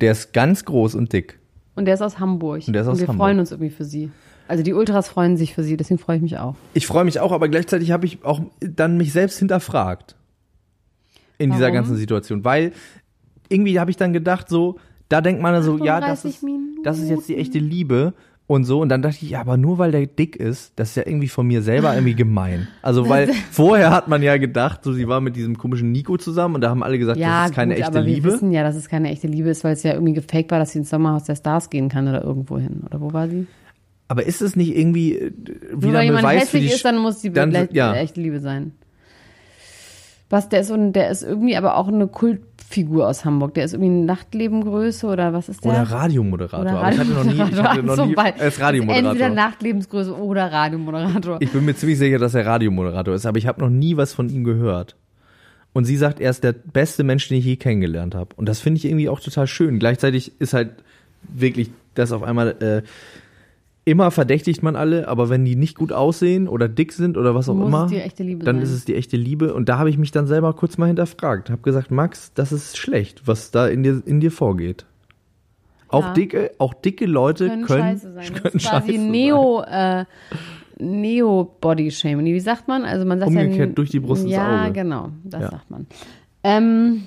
Der 0.00 0.12
ist 0.12 0.32
ganz 0.32 0.64
groß 0.64 0.94
und 0.96 1.12
dick. 1.12 1.38
Und 1.76 1.84
der 1.84 1.94
ist 1.94 2.02
aus 2.02 2.18
Hamburg. 2.18 2.62
Und 2.66 2.72
der 2.72 2.82
ist 2.82 2.88
aus 2.88 2.98
wir 2.98 3.06
Hamburg. 3.06 3.24
freuen 3.24 3.38
uns 3.38 3.52
irgendwie 3.52 3.70
für 3.70 3.84
sie. 3.84 4.10
Also 4.48 4.62
die 4.62 4.72
Ultras 4.72 5.08
freuen 5.08 5.36
sich 5.36 5.54
für 5.54 5.62
sie, 5.62 5.76
deswegen 5.76 5.98
freue 5.98 6.16
ich 6.16 6.22
mich 6.22 6.38
auch. 6.38 6.54
Ich 6.74 6.86
freue 6.86 7.04
mich 7.04 7.20
auch, 7.20 7.32
aber 7.32 7.48
gleichzeitig 7.48 7.90
habe 7.90 8.06
ich 8.06 8.24
auch 8.24 8.40
dann 8.60 8.96
mich 8.96 9.12
selbst 9.12 9.38
hinterfragt. 9.38 10.16
In 11.38 11.50
dieser 11.50 11.64
Warum? 11.64 11.74
ganzen 11.74 11.96
Situation. 11.96 12.44
Weil 12.44 12.72
irgendwie 13.48 13.78
habe 13.78 13.90
ich 13.90 13.96
dann 13.96 14.12
gedacht, 14.12 14.48
so, 14.48 14.78
da 15.08 15.20
denkt 15.20 15.42
man 15.42 15.62
so, 15.62 15.78
ja, 15.78 16.00
das 16.00 16.24
38 16.24 16.34
ist, 16.34 16.44
das 16.84 16.98
ist 16.98 17.10
jetzt 17.10 17.28
die 17.28 17.36
echte 17.36 17.58
Liebe 17.58 18.14
und 18.46 18.64
so. 18.64 18.80
Und 18.80 18.88
dann 18.88 19.02
dachte 19.02 19.18
ich, 19.22 19.30
ja, 19.30 19.40
aber 19.40 19.56
nur 19.56 19.78
weil 19.78 19.90
der 19.92 20.06
dick 20.06 20.36
ist, 20.36 20.72
das 20.76 20.90
ist 20.90 20.96
ja 20.96 21.02
irgendwie 21.06 21.28
von 21.28 21.46
mir 21.46 21.62
selber 21.62 21.94
irgendwie 21.94 22.14
gemein. 22.14 22.68
Also, 22.82 23.08
weil 23.08 23.28
vorher 23.50 23.90
hat 23.90 24.08
man 24.08 24.22
ja 24.22 24.36
gedacht, 24.36 24.84
so, 24.84 24.92
sie 24.92 25.08
war 25.08 25.20
mit 25.20 25.36
diesem 25.36 25.58
komischen 25.58 25.92
Nico 25.92 26.16
zusammen 26.16 26.54
und 26.56 26.60
da 26.60 26.70
haben 26.70 26.82
alle 26.82 26.98
gesagt, 26.98 27.18
Ja, 27.18 27.42
das 27.42 27.50
ist 27.50 27.56
keine 27.56 27.74
gut, 27.74 27.82
echte 27.82 27.96
aber 27.98 28.06
Liebe. 28.06 28.24
wir 28.24 28.32
wissen 28.34 28.52
ja, 28.52 28.62
dass 28.62 28.76
es 28.76 28.88
keine 28.88 29.10
echte 29.10 29.26
Liebe 29.26 29.48
ist, 29.48 29.64
weil 29.64 29.72
es 29.72 29.82
ja 29.82 29.92
irgendwie 29.94 30.14
gefaked 30.14 30.50
war, 30.50 30.58
dass 30.58 30.72
sie 30.72 30.78
ins 30.78 30.90
Sommerhaus 30.90 31.24
der 31.24 31.34
Stars 31.36 31.70
gehen 31.70 31.88
kann 31.88 32.06
oder 32.08 32.22
irgendwo 32.22 32.58
hin. 32.58 32.82
Oder 32.86 33.00
wo 33.00 33.12
war 33.12 33.28
sie? 33.28 33.46
Aber 34.08 34.24
ist 34.24 34.40
es 34.40 34.54
nicht 34.54 34.76
irgendwie 34.76 35.16
äh, 35.16 35.32
Nur 35.72 35.82
wieder 35.82 35.92
weil 35.94 35.96
ein 35.98 36.04
jemand 36.06 36.22
Beweis 36.22 36.34
für 36.34 36.58
hässlich 36.58 36.68
die 36.70 36.74
ist, 36.76 36.84
dann 36.84 36.98
muss 36.98 37.18
die 37.22 37.32
dann- 37.32 37.68
ja. 37.72 37.94
echte 37.94 38.20
Liebe 38.20 38.38
sein. 38.40 38.72
Was, 40.28 40.48
der 40.48 40.60
ist, 40.60 40.68
so 40.68 40.74
ein, 40.74 40.92
der 40.92 41.10
ist 41.10 41.22
irgendwie 41.22 41.56
aber 41.56 41.76
auch 41.76 41.86
eine 41.86 42.08
Kultfigur 42.08 43.06
aus 43.06 43.24
Hamburg. 43.24 43.54
Der 43.54 43.64
ist 43.64 43.74
irgendwie 43.74 43.92
eine 43.92 44.04
Nachtlebengröße 44.06 45.06
oder 45.06 45.32
was 45.32 45.48
ist 45.48 45.64
der? 45.64 45.70
Oder 45.70 45.82
Radiomoderator. 45.82 46.60
Oder 46.62 46.78
aber 46.78 46.92
ich 46.92 46.98
hatte 46.98 47.10
noch 47.10 47.24
nie, 47.24 47.32
ich 47.32 47.62
hatte 47.62 47.82
noch 47.84 48.06
nie 48.06 48.14
Beispiel. 48.16 48.42
als 48.42 48.60
Radiomoderator. 48.60 49.10
Entweder 49.12 49.30
Nachtlebensgröße 49.30 50.16
oder 50.16 50.50
Radiomoderator. 50.50 51.36
Ich 51.40 51.52
bin 51.52 51.64
mir 51.64 51.76
ziemlich 51.76 51.98
sicher, 51.98 52.18
dass 52.18 52.34
er 52.34 52.44
Radiomoderator 52.44 53.14
ist, 53.14 53.24
aber 53.24 53.38
ich 53.38 53.46
habe 53.46 53.60
noch 53.60 53.70
nie 53.70 53.96
was 53.96 54.14
von 54.14 54.28
ihm 54.28 54.42
gehört. 54.42 54.96
Und 55.72 55.84
sie 55.84 55.96
sagt, 55.96 56.20
er 56.20 56.30
ist 56.30 56.42
der 56.42 56.52
beste 56.52 57.04
Mensch, 57.04 57.28
den 57.28 57.38
ich 57.38 57.44
je 57.44 57.56
kennengelernt 57.56 58.14
habe. 58.14 58.34
Und 58.36 58.48
das 58.48 58.60
finde 58.60 58.78
ich 58.78 58.86
irgendwie 58.86 59.08
auch 59.08 59.20
total 59.20 59.46
schön. 59.46 59.78
Gleichzeitig 59.78 60.40
ist 60.40 60.54
halt 60.54 60.70
wirklich 61.22 61.70
das 61.94 62.12
auf 62.12 62.22
einmal 62.22 62.56
äh, 62.62 62.82
immer 63.86 64.10
verdächtigt 64.10 64.62
man 64.62 64.74
alle, 64.76 65.06
aber 65.08 65.30
wenn 65.30 65.44
die 65.44 65.54
nicht 65.56 65.78
gut 65.78 65.92
aussehen 65.92 66.48
oder 66.48 66.68
dick 66.68 66.92
sind 66.92 67.16
oder 67.16 67.34
was 67.36 67.48
auch 67.48 67.54
Muss 67.54 67.68
immer, 67.68 67.88
dann 67.88 68.56
sein. 68.56 68.62
ist 68.62 68.70
es 68.72 68.84
die 68.84 68.96
echte 68.96 69.16
Liebe. 69.16 69.54
Und 69.54 69.68
da 69.68 69.78
habe 69.78 69.88
ich 69.88 69.96
mich 69.96 70.10
dann 70.10 70.26
selber 70.26 70.52
kurz 70.54 70.76
mal 70.76 70.86
hinterfragt. 70.86 71.48
Habe 71.50 71.62
gesagt, 71.62 71.90
Max, 71.92 72.32
das 72.34 72.50
ist 72.52 72.76
schlecht, 72.76 73.26
was 73.26 73.52
da 73.52 73.68
in 73.68 73.82
dir 73.84 74.02
in 74.04 74.20
dir 74.20 74.32
vorgeht. 74.32 74.84
Auch 75.88 76.02
Ja. 76.06 76.12
dicke, 76.14 76.50
auch 76.58 76.74
dicke 76.74 77.06
Leute 77.06 77.46
können, 77.48 77.64
können, 77.64 77.80
scheiße 77.98 78.12
sein. 78.12 78.24
Das 78.32 78.42
können 78.42 78.56
ist 78.56 78.68
quasi 78.68 78.86
scheiße 78.92 78.98
sein. 78.98 79.10
Neo, 79.10 79.62
äh, 79.62 80.04
Neo-Body-Shaming. 80.78 82.26
Wie 82.26 82.40
sagt 82.40 82.66
man? 82.68 82.84
Also 82.84 83.04
man 83.06 83.20
sagt 83.20 83.28
Umgekehrt 83.30 83.68
ja, 83.70 83.74
durch 83.74 83.90
die 83.90 84.00
Brust 84.00 84.24
ins 84.24 84.32
Ja, 84.34 84.64
Auge. 84.64 84.72
genau, 84.72 85.10
das 85.24 85.42
Ja. 85.42 85.50
sagt 85.50 85.70
man. 85.70 85.86
Ähm, 86.42 87.06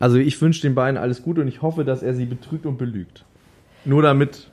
Also 0.00 0.16
ich 0.18 0.40
wünsche 0.40 0.62
den 0.62 0.76
beiden 0.76 0.96
alles 0.96 1.22
Gute 1.24 1.40
und 1.40 1.48
ich 1.48 1.60
hoffe, 1.62 1.84
dass 1.84 2.04
er 2.04 2.14
sie 2.14 2.24
betrügt 2.26 2.64
und 2.66 2.78
belügt. 2.78 3.24
Nur 3.84 4.02
damit 4.02 4.48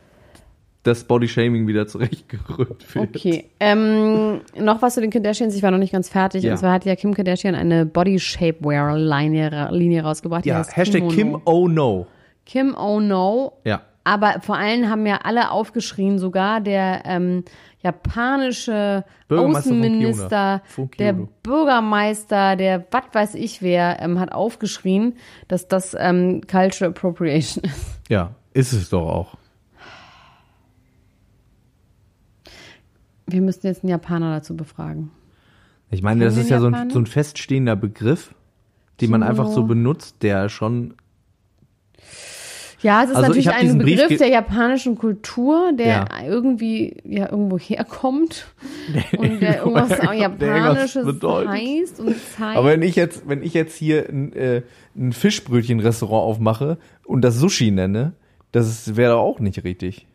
das 0.86 1.04
Bodyshaming 1.04 1.68
wieder 1.68 1.88
zurechtgerückt 1.88 2.96
wird. 2.96 3.16
okay. 3.16 3.50
Ähm, 3.60 4.42
noch 4.58 4.82
was 4.82 4.94
zu 4.94 5.02
den 5.02 5.10
Kardashians. 5.10 5.56
Ich 5.56 5.64
war 5.64 5.72
noch 5.72 5.80
nicht 5.80 5.94
ganz 5.94 6.10
fertig. 6.10 6.44
Ja. 6.44 6.52
Und 6.52 6.58
zwar 6.58 6.72
hat 6.72 6.86
ja 6.86 6.96
Kim 6.96 7.14
Kardashian 7.14 7.56
eine 7.56 7.86
Body 7.86 8.20
Shapewear 8.20 8.98
Linie, 8.98 10.04
rausgebracht. 10.04 10.46
Ja, 10.46 10.66
Hashtag 10.66 11.10
Kim. 11.10 11.42
Oh 11.46 11.68
No. 11.68 12.06
Kim 12.46 12.76
Oh 12.76 13.00
No. 13.00 13.54
Ja. 13.64 13.82
Aber 14.04 14.42
vor 14.42 14.56
allem 14.58 14.88
haben 14.88 15.08
ja 15.08 15.22
alle 15.24 15.50
aufgeschrien, 15.50 16.20
sogar 16.20 16.62
der 16.62 17.02
ähm, 17.06 17.44
japanische 17.82 19.04
von 19.28 19.56
Außenminister. 19.56 20.62
Von 20.66 20.92
der. 21.00 21.14
Bürgermeister, 21.42 22.56
der 22.56 22.86
was 22.92 23.04
weiß 23.12 23.36
ich 23.36 23.64
wer, 23.64 24.00
ähm, 24.02 24.20
hat 24.20 24.32
aufgeschrien, 24.32 25.16
dass 25.48 25.68
das 25.68 25.96
ähm, 26.00 26.42
Cultural 26.46 26.92
Appropriation 26.92 27.64
ist. 27.66 28.00
Ja, 28.08 28.36
ist 28.54 28.74
es 28.74 28.92
doch 28.92 29.08
auch. 29.08 29.38
Wir 33.28 33.42
müssten 33.42 33.68
jetzt 33.68 33.84
einen 33.84 33.90
Japaner 33.90 34.32
dazu 34.36 34.56
befragen. 34.56 35.12
Ich 35.92 36.02
meine, 36.02 36.26
das 36.26 36.34
Kennen 36.34 36.44
ist 36.44 36.50
wir 36.50 36.58
ja 36.58 36.62
so 36.62 36.68
ein, 36.68 36.90
so 36.90 37.00
ein 37.00 37.06
feststehender 37.06 37.76
Begriff, 37.76 38.34
den 39.02 39.12
man 39.12 39.22
Kimono. 39.22 39.30
einfach 39.42 39.54
so 39.54 39.64
benutzt, 39.64 40.18
der 40.22 40.50
schon. 40.50 40.94
Ja, 42.82 43.04
es 43.04 43.10
ist 43.10 43.16
Also 43.16 43.34
ich 43.34 43.46
natürlich 43.46 43.72
ein 43.72 43.78
Begriff 43.80 44.10
ge- 44.10 44.18
der 44.18 44.28
japanischen 44.30 44.96
Kultur, 44.96 45.72
der 45.74 45.88
Ja. 45.88 46.08
irgendwie 46.28 46.98
ja 47.04 47.32
irgendwo 47.32 47.58
herkommt 47.58 48.46
und 49.18 49.40
der 49.42 49.58
irgendwas 49.66 49.90
der 50.00 50.14
Japanisches 50.14 51.06
bedeutet. 51.06 51.50
heißt 51.50 52.00
und 52.00 52.16
zeigt. 52.38 52.58
Aber 52.58 52.70
wenn 52.70 52.84
ich 52.84 52.96
jetzt, 52.96 53.28
wenn 53.28 53.42
ich 53.42 53.54
jetzt 53.56 53.76
hier 53.76 54.08
ein, 54.08 54.34
äh, 54.34 54.62
ein 54.96 55.14
Fischbrötchen-Restaurant 55.14 56.24
aufmache 56.26 56.78
und 57.06 57.22
das 57.22 57.38
Sushi 57.38 57.72
nenne, 57.72 58.14
das 58.52 58.96
wäre 58.96 59.14
doch 59.14 59.22
auch 59.22 59.40
nicht 59.40 59.64
richtig. 59.64 60.06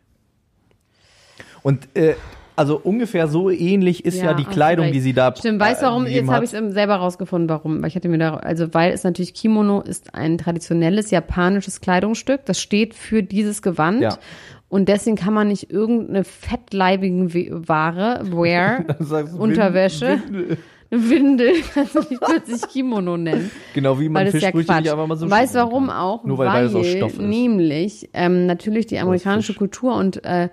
Und 1.63 1.89
äh, 1.95 2.15
also 2.55 2.79
ungefähr 2.83 3.27
so 3.27 3.49
ähnlich 3.49 4.05
ist 4.05 4.21
ja, 4.21 4.33
die 4.33 4.43
hast 4.43 4.51
du 4.51 4.53
Kleidung, 4.55 4.91
die 4.91 4.99
sie 4.99 5.13
da 5.13 5.33
Stimmt, 5.35 5.59
weißt 5.59 5.81
du 5.81 5.85
warum? 5.85 6.05
äh, 6.05 6.09
Jetzt 6.15 6.29
habe 6.29 6.45
ich 6.45 6.53
es 6.53 6.73
selber 6.73 6.95
rausgefunden, 6.95 7.49
warum. 7.49 7.81
Weil 7.81 7.87
ich 7.89 7.95
hatte 7.95 8.09
mir 8.09 8.17
da, 8.17 8.35
also 8.35 8.73
weil 8.73 8.91
es 8.93 9.03
natürlich 9.03 9.33
Kimono 9.33 9.81
ist 9.81 10.13
ein 10.13 10.37
traditionelles 10.37 11.11
japanisches 11.11 11.81
Kleidungsstück. 11.81 12.41
Das 12.45 12.59
steht 12.59 12.93
für 12.93 13.23
dieses 13.23 13.61
Gewand. 13.61 14.01
Ja. 14.01 14.17
Und 14.69 14.87
deswegen 14.87 15.17
kann 15.17 15.33
man 15.33 15.47
nicht 15.49 15.69
irgendeine 15.71 16.23
fettleibigen 16.23 17.33
We- 17.33 17.67
Ware, 17.67 18.21
Wear, 18.31 18.85
Unterwäsche, 19.37 20.21
Windel. 20.29 20.57
eine 20.91 21.09
Windel, 21.09 21.51
kannst 21.73 21.95
du 21.95 21.99
nicht 22.09 22.21
plötzlich 22.21 22.61
Kimono 22.71 23.17
nennen. 23.17 23.51
Genau 23.73 23.99
wie 23.99 24.07
man 24.07 24.21
Weil 24.21 24.25
das 24.27 24.35
ist 24.35 24.43
ja 24.43 24.51
nicht 24.55 24.69
einfach 24.69 25.07
mal 25.07 25.17
so 25.17 25.25
nennen 25.25 25.49
warum 25.53 25.87
kann. 25.87 25.97
auch? 25.97 26.23
Nur 26.23 26.37
weil, 26.37 26.47
weil 26.47 26.65
es 26.67 26.75
aus 26.75 26.87
Stoff 26.87 27.13
ist. 27.13 27.21
nämlich 27.21 28.09
ähm, 28.13 28.45
natürlich 28.45 28.85
die 28.87 28.99
amerikanische. 28.99 29.53
Kultur 29.53 29.95
und 29.95 30.23
äh, 30.23 30.49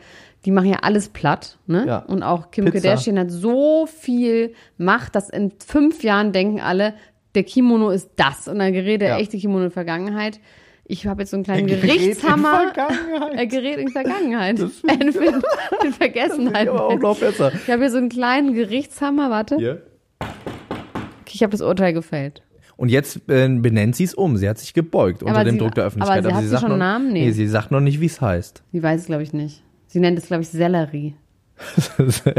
die 0.48 0.52
machen 0.52 0.70
ja 0.70 0.78
alles 0.80 1.10
platt, 1.10 1.58
ne? 1.66 1.84
Ja. 1.86 1.98
Und 1.98 2.22
auch 2.22 2.50
Kim 2.50 2.64
Pizza. 2.64 2.80
Kardashian 2.88 3.18
hat 3.18 3.30
so 3.30 3.84
viel 3.84 4.54
Macht, 4.78 5.14
dass 5.14 5.28
in 5.28 5.52
fünf 5.58 6.02
Jahren 6.02 6.32
denken 6.32 6.58
alle, 6.58 6.94
der 7.34 7.42
Kimono 7.42 7.90
ist 7.90 8.08
das 8.16 8.48
und 8.48 8.58
dann 8.58 8.72
gerät 8.72 9.02
der 9.02 9.10
Ja. 9.10 9.18
echte 9.18 9.36
Kimono 9.36 9.66
in 9.66 9.70
Vergangenheit. 9.70 10.40
Ich 10.86 11.06
habe 11.06 11.20
jetzt 11.20 11.32
so 11.32 11.36
einen 11.36 11.44
kleinen 11.44 11.66
Gerichtshammer. 11.66 12.72
Vergangenheit. 12.72 13.38
Äh, 13.38 13.46
Gerät 13.46 13.76
in 13.78 13.88
Vergangenheit. 13.88 14.58
in, 14.58 14.70
in, 14.88 15.02
in 15.84 15.92
Vergessenheit. 15.92 16.66
aber 16.66 16.86
auch 16.86 16.98
noch 16.98 17.18
besser. 17.20 17.52
Ich 17.52 17.70
habe 17.70 17.82
hier 17.82 17.90
so 17.90 17.98
einen 17.98 18.08
kleinen 18.08 18.54
Gerichtshammer. 18.54 19.28
Warte. 19.28 19.56
Hier. 19.56 19.82
Ich 21.30 21.42
habe 21.42 21.50
das 21.50 21.60
Urteil 21.60 21.92
gefällt. 21.92 22.42
Und 22.78 22.88
jetzt 22.88 23.20
äh, 23.28 23.48
benennt 23.48 23.96
sie 23.96 24.04
es 24.04 24.14
um. 24.14 24.38
Sie 24.38 24.48
hat 24.48 24.56
sich 24.58 24.72
gebeugt 24.72 25.22
unter 25.22 25.34
Aber 25.34 25.44
dem 25.44 25.54
sie- 25.56 25.58
Druck 25.58 25.74
der 25.74 25.84
Öffentlichkeit. 25.84 26.20
aber 26.24 26.30
sie 26.30 26.34
hat 26.36 26.42
sie 26.42 26.48
sagt 26.48 26.60
schon 26.62 26.70
noch, 26.70 26.74
einen 26.76 27.04
Namen? 27.04 27.12
Nee. 27.12 27.30
sie 27.32 27.46
sagt 27.48 27.70
noch 27.70 27.80
nicht, 27.80 28.00
wie 28.00 28.06
es 28.06 28.20
heißt. 28.22 28.62
Sie 28.72 28.82
weiß 28.82 29.02
es, 29.02 29.06
glaube 29.08 29.22
ich, 29.24 29.32
nicht. 29.34 29.62
Sie 29.88 30.00
nennt 30.00 30.18
es, 30.18 30.26
glaube 30.26 30.42
ich, 30.42 30.48
Sellerie. 30.48 31.14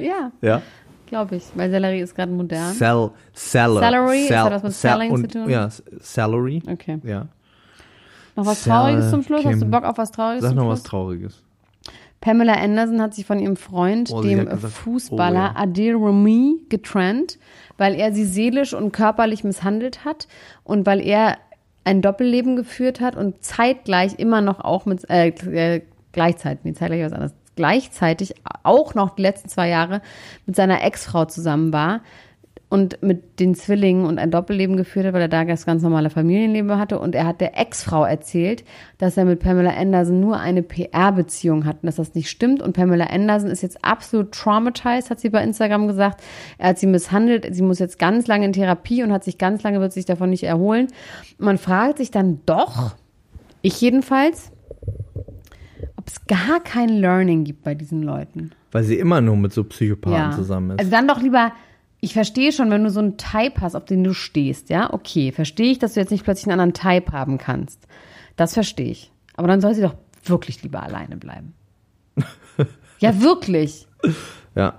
ja, 0.00 0.32
ja. 0.40 0.62
glaube 1.06 1.36
ich. 1.36 1.44
Weil 1.54 1.70
Sellerie 1.70 2.00
ist 2.00 2.16
gerade 2.16 2.32
modern. 2.32 2.74
Sell, 2.74 3.10
seller. 3.32 3.80
Salary? 3.80 4.26
Sell, 4.26 4.38
Hat 4.38 4.52
das 4.52 4.62
mit 4.62 4.72
sell- 4.72 4.92
Selling 4.92 5.10
und, 5.12 5.20
zu 5.30 5.38
tun? 5.38 5.48
Ja, 5.48 5.68
Salary. 6.00 6.62
Okay. 6.66 6.98
Ja. 7.04 7.28
Noch 8.34 8.46
was 8.46 8.64
Sell- 8.64 8.72
Trauriges 8.72 9.10
zum 9.10 9.22
Schluss? 9.22 9.44
Hast 9.44 9.54
du 9.54 9.60
Kim. 9.60 9.70
Bock 9.70 9.84
auf 9.84 9.98
was 9.98 10.10
Trauriges 10.10 10.42
Sag 10.42 10.54
noch 10.54 10.68
was 10.68 10.82
Trauriges. 10.82 11.42
Pamela 12.20 12.54
Anderson 12.54 13.00
hat 13.00 13.14
sich 13.14 13.24
von 13.24 13.38
ihrem 13.38 13.56
Freund, 13.56 14.10
Oh, 14.12 14.20
dem 14.20 14.44
gesagt, 14.46 14.74
Fußballer 14.74 15.52
oh 15.54 15.58
ja. 15.58 15.62
Adil 15.62 15.96
Rami, 15.96 16.60
getrennt, 16.68 17.38
weil 17.78 17.94
er 17.94 18.12
sie 18.12 18.26
seelisch 18.26 18.74
und 18.74 18.92
körperlich 18.92 19.42
misshandelt 19.42 20.04
hat 20.04 20.28
und 20.64 20.84
weil 20.84 21.00
er 21.00 21.38
ein 21.84 22.02
Doppelleben 22.02 22.56
geführt 22.56 23.00
hat 23.00 23.16
und 23.16 23.42
zeitgleich 23.42 24.18
immer 24.18 24.42
noch 24.42 24.60
auch 24.60 24.84
mit, 24.84 25.08
äh, 25.08 25.28
äh 25.28 25.82
gleichzeitig, 26.12 26.64
nee, 26.64 26.72
zeitgleich 26.72 27.04
was 27.04 27.12
anderes, 27.12 27.34
gleichzeitig 27.56 28.34
auch 28.62 28.94
noch 28.94 29.14
die 29.16 29.22
letzten 29.22 29.48
zwei 29.48 29.68
Jahre 29.68 30.00
mit 30.46 30.56
seiner 30.56 30.82
Ex-Frau 30.82 31.26
zusammen 31.26 31.72
war 31.72 32.00
und 32.70 33.02
mit 33.02 33.40
den 33.40 33.56
Zwillingen 33.56 34.06
und 34.06 34.18
ein 34.20 34.30
Doppelleben 34.30 34.76
geführt 34.76 35.04
hat, 35.04 35.12
weil 35.12 35.22
er 35.22 35.28
da 35.28 35.44
das 35.44 35.66
ganz 35.66 35.82
normale 35.82 36.08
Familienleben 36.08 36.78
hatte. 36.78 37.00
Und 37.00 37.16
er 37.16 37.26
hat 37.26 37.40
der 37.40 37.58
Ex-Frau 37.58 38.04
erzählt, 38.04 38.64
dass 38.96 39.16
er 39.16 39.24
mit 39.24 39.40
Pamela 39.40 39.74
Anderson 39.76 40.20
nur 40.20 40.38
eine 40.38 40.62
PR-Beziehung 40.62 41.64
hat 41.64 41.78
und 41.82 41.88
dass 41.88 41.96
das 41.96 42.14
nicht 42.14 42.30
stimmt. 42.30 42.62
Und 42.62 42.72
Pamela 42.72 43.06
Anderson 43.06 43.50
ist 43.50 43.62
jetzt 43.62 43.84
absolut 43.84 44.30
traumatized, 44.30 45.10
hat 45.10 45.18
sie 45.18 45.30
bei 45.30 45.42
Instagram 45.42 45.88
gesagt. 45.88 46.22
Er 46.58 46.68
hat 46.68 46.78
sie 46.78 46.86
misshandelt. 46.86 47.52
Sie 47.52 47.62
muss 47.62 47.80
jetzt 47.80 47.98
ganz 47.98 48.28
lange 48.28 48.46
in 48.46 48.52
Therapie 48.52 49.02
und 49.02 49.12
hat 49.12 49.24
sich 49.24 49.36
ganz 49.36 49.64
lange, 49.64 49.80
wird 49.80 49.92
sich 49.92 50.04
davon 50.04 50.30
nicht 50.30 50.44
erholen. 50.44 50.86
Man 51.38 51.58
fragt 51.58 51.98
sich 51.98 52.12
dann 52.12 52.40
doch, 52.46 52.94
ich 53.62 53.80
jedenfalls, 53.80 54.52
es 56.10 56.26
gar 56.26 56.60
kein 56.60 56.88
Learning 56.88 57.44
gibt 57.44 57.62
bei 57.62 57.74
diesen 57.74 58.02
Leuten. 58.02 58.52
Weil 58.72 58.84
sie 58.84 58.98
immer 58.98 59.20
nur 59.20 59.36
mit 59.36 59.52
so 59.52 59.64
Psychopathen 59.64 60.32
zusammen 60.32 60.70
ist. 60.70 60.80
Also 60.80 60.90
dann 60.90 61.08
doch 61.08 61.20
lieber, 61.20 61.52
ich 62.00 62.12
verstehe 62.14 62.52
schon, 62.52 62.70
wenn 62.70 62.84
du 62.84 62.90
so 62.90 63.00
einen 63.00 63.16
Type 63.16 63.60
hast, 63.60 63.74
auf 63.74 63.84
den 63.84 64.04
du 64.04 64.14
stehst, 64.14 64.70
ja, 64.70 64.92
okay, 64.92 65.32
verstehe 65.32 65.70
ich, 65.70 65.78
dass 65.78 65.94
du 65.94 66.00
jetzt 66.00 66.10
nicht 66.10 66.24
plötzlich 66.24 66.50
einen 66.50 66.60
anderen 66.60 66.74
Type 66.74 67.12
haben 67.12 67.38
kannst. 67.38 67.86
Das 68.36 68.54
verstehe 68.54 68.90
ich. 68.90 69.12
Aber 69.36 69.48
dann 69.48 69.60
soll 69.60 69.74
sie 69.74 69.82
doch 69.82 69.94
wirklich 70.24 70.62
lieber 70.62 70.82
alleine 70.82 71.16
bleiben. 71.16 71.54
ja, 72.98 73.20
wirklich. 73.20 73.86
Ja. 74.54 74.78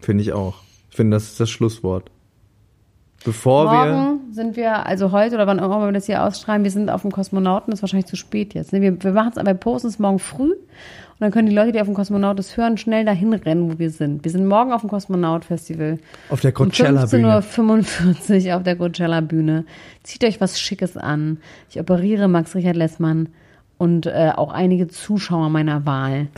Finde 0.00 0.22
ich 0.22 0.32
auch. 0.32 0.62
Ich 0.90 0.96
finde, 0.96 1.16
das 1.16 1.24
ist 1.24 1.40
das 1.40 1.50
Schlusswort. 1.50 2.10
Bevor 3.24 3.70
wir. 3.70 3.92
Morgen 3.92 4.32
sind 4.32 4.56
wir, 4.56 4.86
also 4.86 5.12
heute 5.12 5.36
oder 5.36 5.46
wann 5.46 5.60
auch 5.60 5.66
immer 5.66 5.86
wir 5.86 5.92
das 5.92 6.06
hier 6.06 6.24
ausstrahlen, 6.24 6.64
wir 6.64 6.70
sind 6.70 6.90
auf 6.90 7.02
dem 7.02 7.12
Kosmonauten, 7.12 7.70
das 7.70 7.78
ist 7.78 7.82
wahrscheinlich 7.82 8.06
zu 8.06 8.16
spät 8.16 8.54
jetzt. 8.54 8.72
Ne? 8.72 8.80
Wir, 8.80 9.02
wir 9.02 9.12
machen 9.12 9.30
es 9.32 9.38
aber, 9.38 9.50
wir 9.50 9.54
posten 9.54 9.88
es 9.88 9.98
morgen 9.98 10.18
früh 10.18 10.52
und 10.52 11.20
dann 11.20 11.30
können 11.30 11.48
die 11.48 11.54
Leute, 11.54 11.72
die 11.72 11.80
auf 11.80 11.86
dem 11.86 11.94
Kosmonaut 11.94 12.38
das 12.38 12.56
hören, 12.56 12.78
schnell 12.78 13.04
dahin 13.04 13.32
rennen, 13.32 13.72
wo 13.72 13.78
wir 13.78 13.90
sind. 13.90 14.24
Wir 14.24 14.32
sind 14.32 14.46
morgen 14.46 14.72
auf 14.72 14.80
dem 14.80 14.90
Kosmonaut-Festival. 14.90 15.98
Auf 16.30 16.40
der 16.40 16.50
Um 16.58 16.66
Coachella-Bühne. 16.66 17.38
15.45 17.38 18.48
Uhr 18.48 18.56
auf 18.56 18.62
der 18.64 18.76
Coachella-Bühne. 18.76 19.64
Zieht 20.02 20.24
euch 20.24 20.40
was 20.40 20.58
Schickes 20.58 20.96
an. 20.96 21.38
Ich 21.70 21.78
operiere 21.78 22.28
Max 22.28 22.54
Richard 22.56 22.76
Lessmann 22.76 23.28
und 23.82 24.06
äh, 24.06 24.30
auch 24.36 24.52
einige 24.52 24.86
Zuschauer 24.86 25.48
meiner 25.50 25.84
Wahl. 25.84 26.28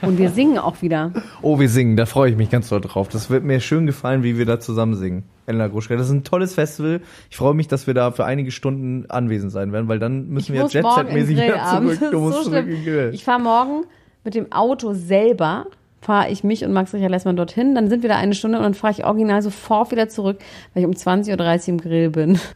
Und 0.00 0.16
wir 0.16 0.30
singen 0.30 0.58
auch 0.58 0.80
wieder. 0.80 1.10
Oh, 1.42 1.58
wir 1.58 1.68
singen, 1.68 1.96
da 1.96 2.06
freue 2.06 2.30
ich 2.30 2.36
mich 2.36 2.48
ganz 2.48 2.68
doll 2.68 2.80
drauf. 2.80 3.08
Das 3.08 3.28
wird 3.28 3.44
mir 3.44 3.60
schön 3.60 3.84
gefallen, 3.84 4.22
wie 4.22 4.38
wir 4.38 4.46
da 4.46 4.60
zusammen 4.60 4.94
singen. 4.94 5.24
Elena 5.46 5.66
Gruschka. 5.66 5.96
Das 5.96 6.06
ist 6.06 6.12
ein 6.12 6.24
tolles 6.24 6.54
Festival. 6.54 7.00
Ich 7.28 7.36
freue 7.36 7.52
mich, 7.52 7.68
dass 7.68 7.86
wir 7.86 7.92
da 7.92 8.12
für 8.12 8.24
einige 8.24 8.50
Stunden 8.50 9.10
anwesend 9.10 9.50
sein 9.52 9.72
werden, 9.72 9.88
weil 9.88 9.98
dann 9.98 10.28
müssen 10.28 10.54
wir 10.54 10.62
muss 10.62 10.72
Jet 10.72 10.84
morgen 10.84 11.08
in 11.08 11.26
Set-mäßig 11.26 11.36
wieder 11.36 11.98
zurück. 11.98 12.10
Du 12.12 12.20
musst 12.20 12.36
so 12.44 12.50
zurück 12.50 12.66
in 12.66 12.84
Grill. 12.84 13.10
Ich 13.12 13.24
fahre 13.24 13.42
morgen 13.42 13.84
mit 14.22 14.34
dem 14.36 14.52
Auto 14.52 14.94
selber, 14.94 15.66
fahre 16.04 16.30
ich 16.30 16.44
mich 16.44 16.64
und 16.64 16.72
Max 16.72 16.92
Richard 16.92 17.10
Lessmann 17.10 17.36
dorthin. 17.36 17.74
Dann 17.74 17.88
sind 17.88 18.02
wir 18.02 18.10
da 18.10 18.16
eine 18.16 18.34
Stunde 18.34 18.58
und 18.58 18.64
dann 18.64 18.74
fahre 18.74 18.92
ich 18.92 19.04
original 19.04 19.42
sofort 19.42 19.90
wieder 19.90 20.08
zurück, 20.08 20.38
weil 20.72 20.82
ich 20.82 20.86
um 20.86 20.92
20.30 20.94 21.62
Uhr 21.62 21.68
im 21.68 21.80
Grill 21.80 22.10
bin. 22.10 22.38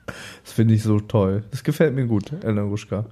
Das 0.44 0.54
finde 0.54 0.74
ich 0.74 0.82
so 0.82 0.98
toll. 0.98 1.44
Das 1.50 1.62
gefällt 1.62 1.94
mir 1.94 2.06
gut, 2.06 2.32
Elena 2.42 2.62
Gruschka. 2.62 3.04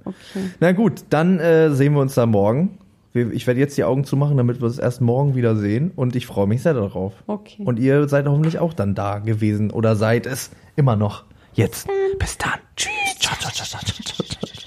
Na 0.59 0.71
gut, 0.71 1.03
dann 1.11 1.39
äh, 1.39 1.69
sehen 1.71 1.93
wir 1.93 2.01
uns 2.01 2.15
da 2.15 2.25
morgen. 2.25 2.79
Ich 3.13 3.45
werde 3.47 3.59
jetzt 3.59 3.77
die 3.77 3.83
Augen 3.83 4.03
zumachen, 4.03 4.37
damit 4.37 4.59
wir 4.59 4.65
uns 4.65 4.79
erst 4.79 5.01
morgen 5.01 5.35
wieder 5.35 5.55
sehen. 5.55 5.91
Und 5.95 6.15
ich 6.15 6.25
freue 6.25 6.47
mich 6.47 6.63
sehr 6.63 6.73
darauf. 6.73 7.13
Okay. 7.27 7.63
Und 7.63 7.79
ihr 7.79 8.09
seid 8.09 8.27
hoffentlich 8.27 8.59
auch 8.59 8.73
dann 8.73 8.95
da 8.95 9.19
gewesen 9.19 9.71
oder 9.71 9.95
seid 9.95 10.25
es 10.25 10.49
immer 10.75 10.95
noch. 10.95 11.25
Jetzt. 11.53 11.87
Bis 12.17 12.37
dann. 12.37 12.59
Tschüss. 12.75 12.91
Ciao, 13.19 13.37
ciao, 13.39 13.51
ciao, 13.51 13.65
ciao, 13.65 13.81
ciao, 13.81 14.03
ciao, 14.03 14.25
ciao. 14.25 14.66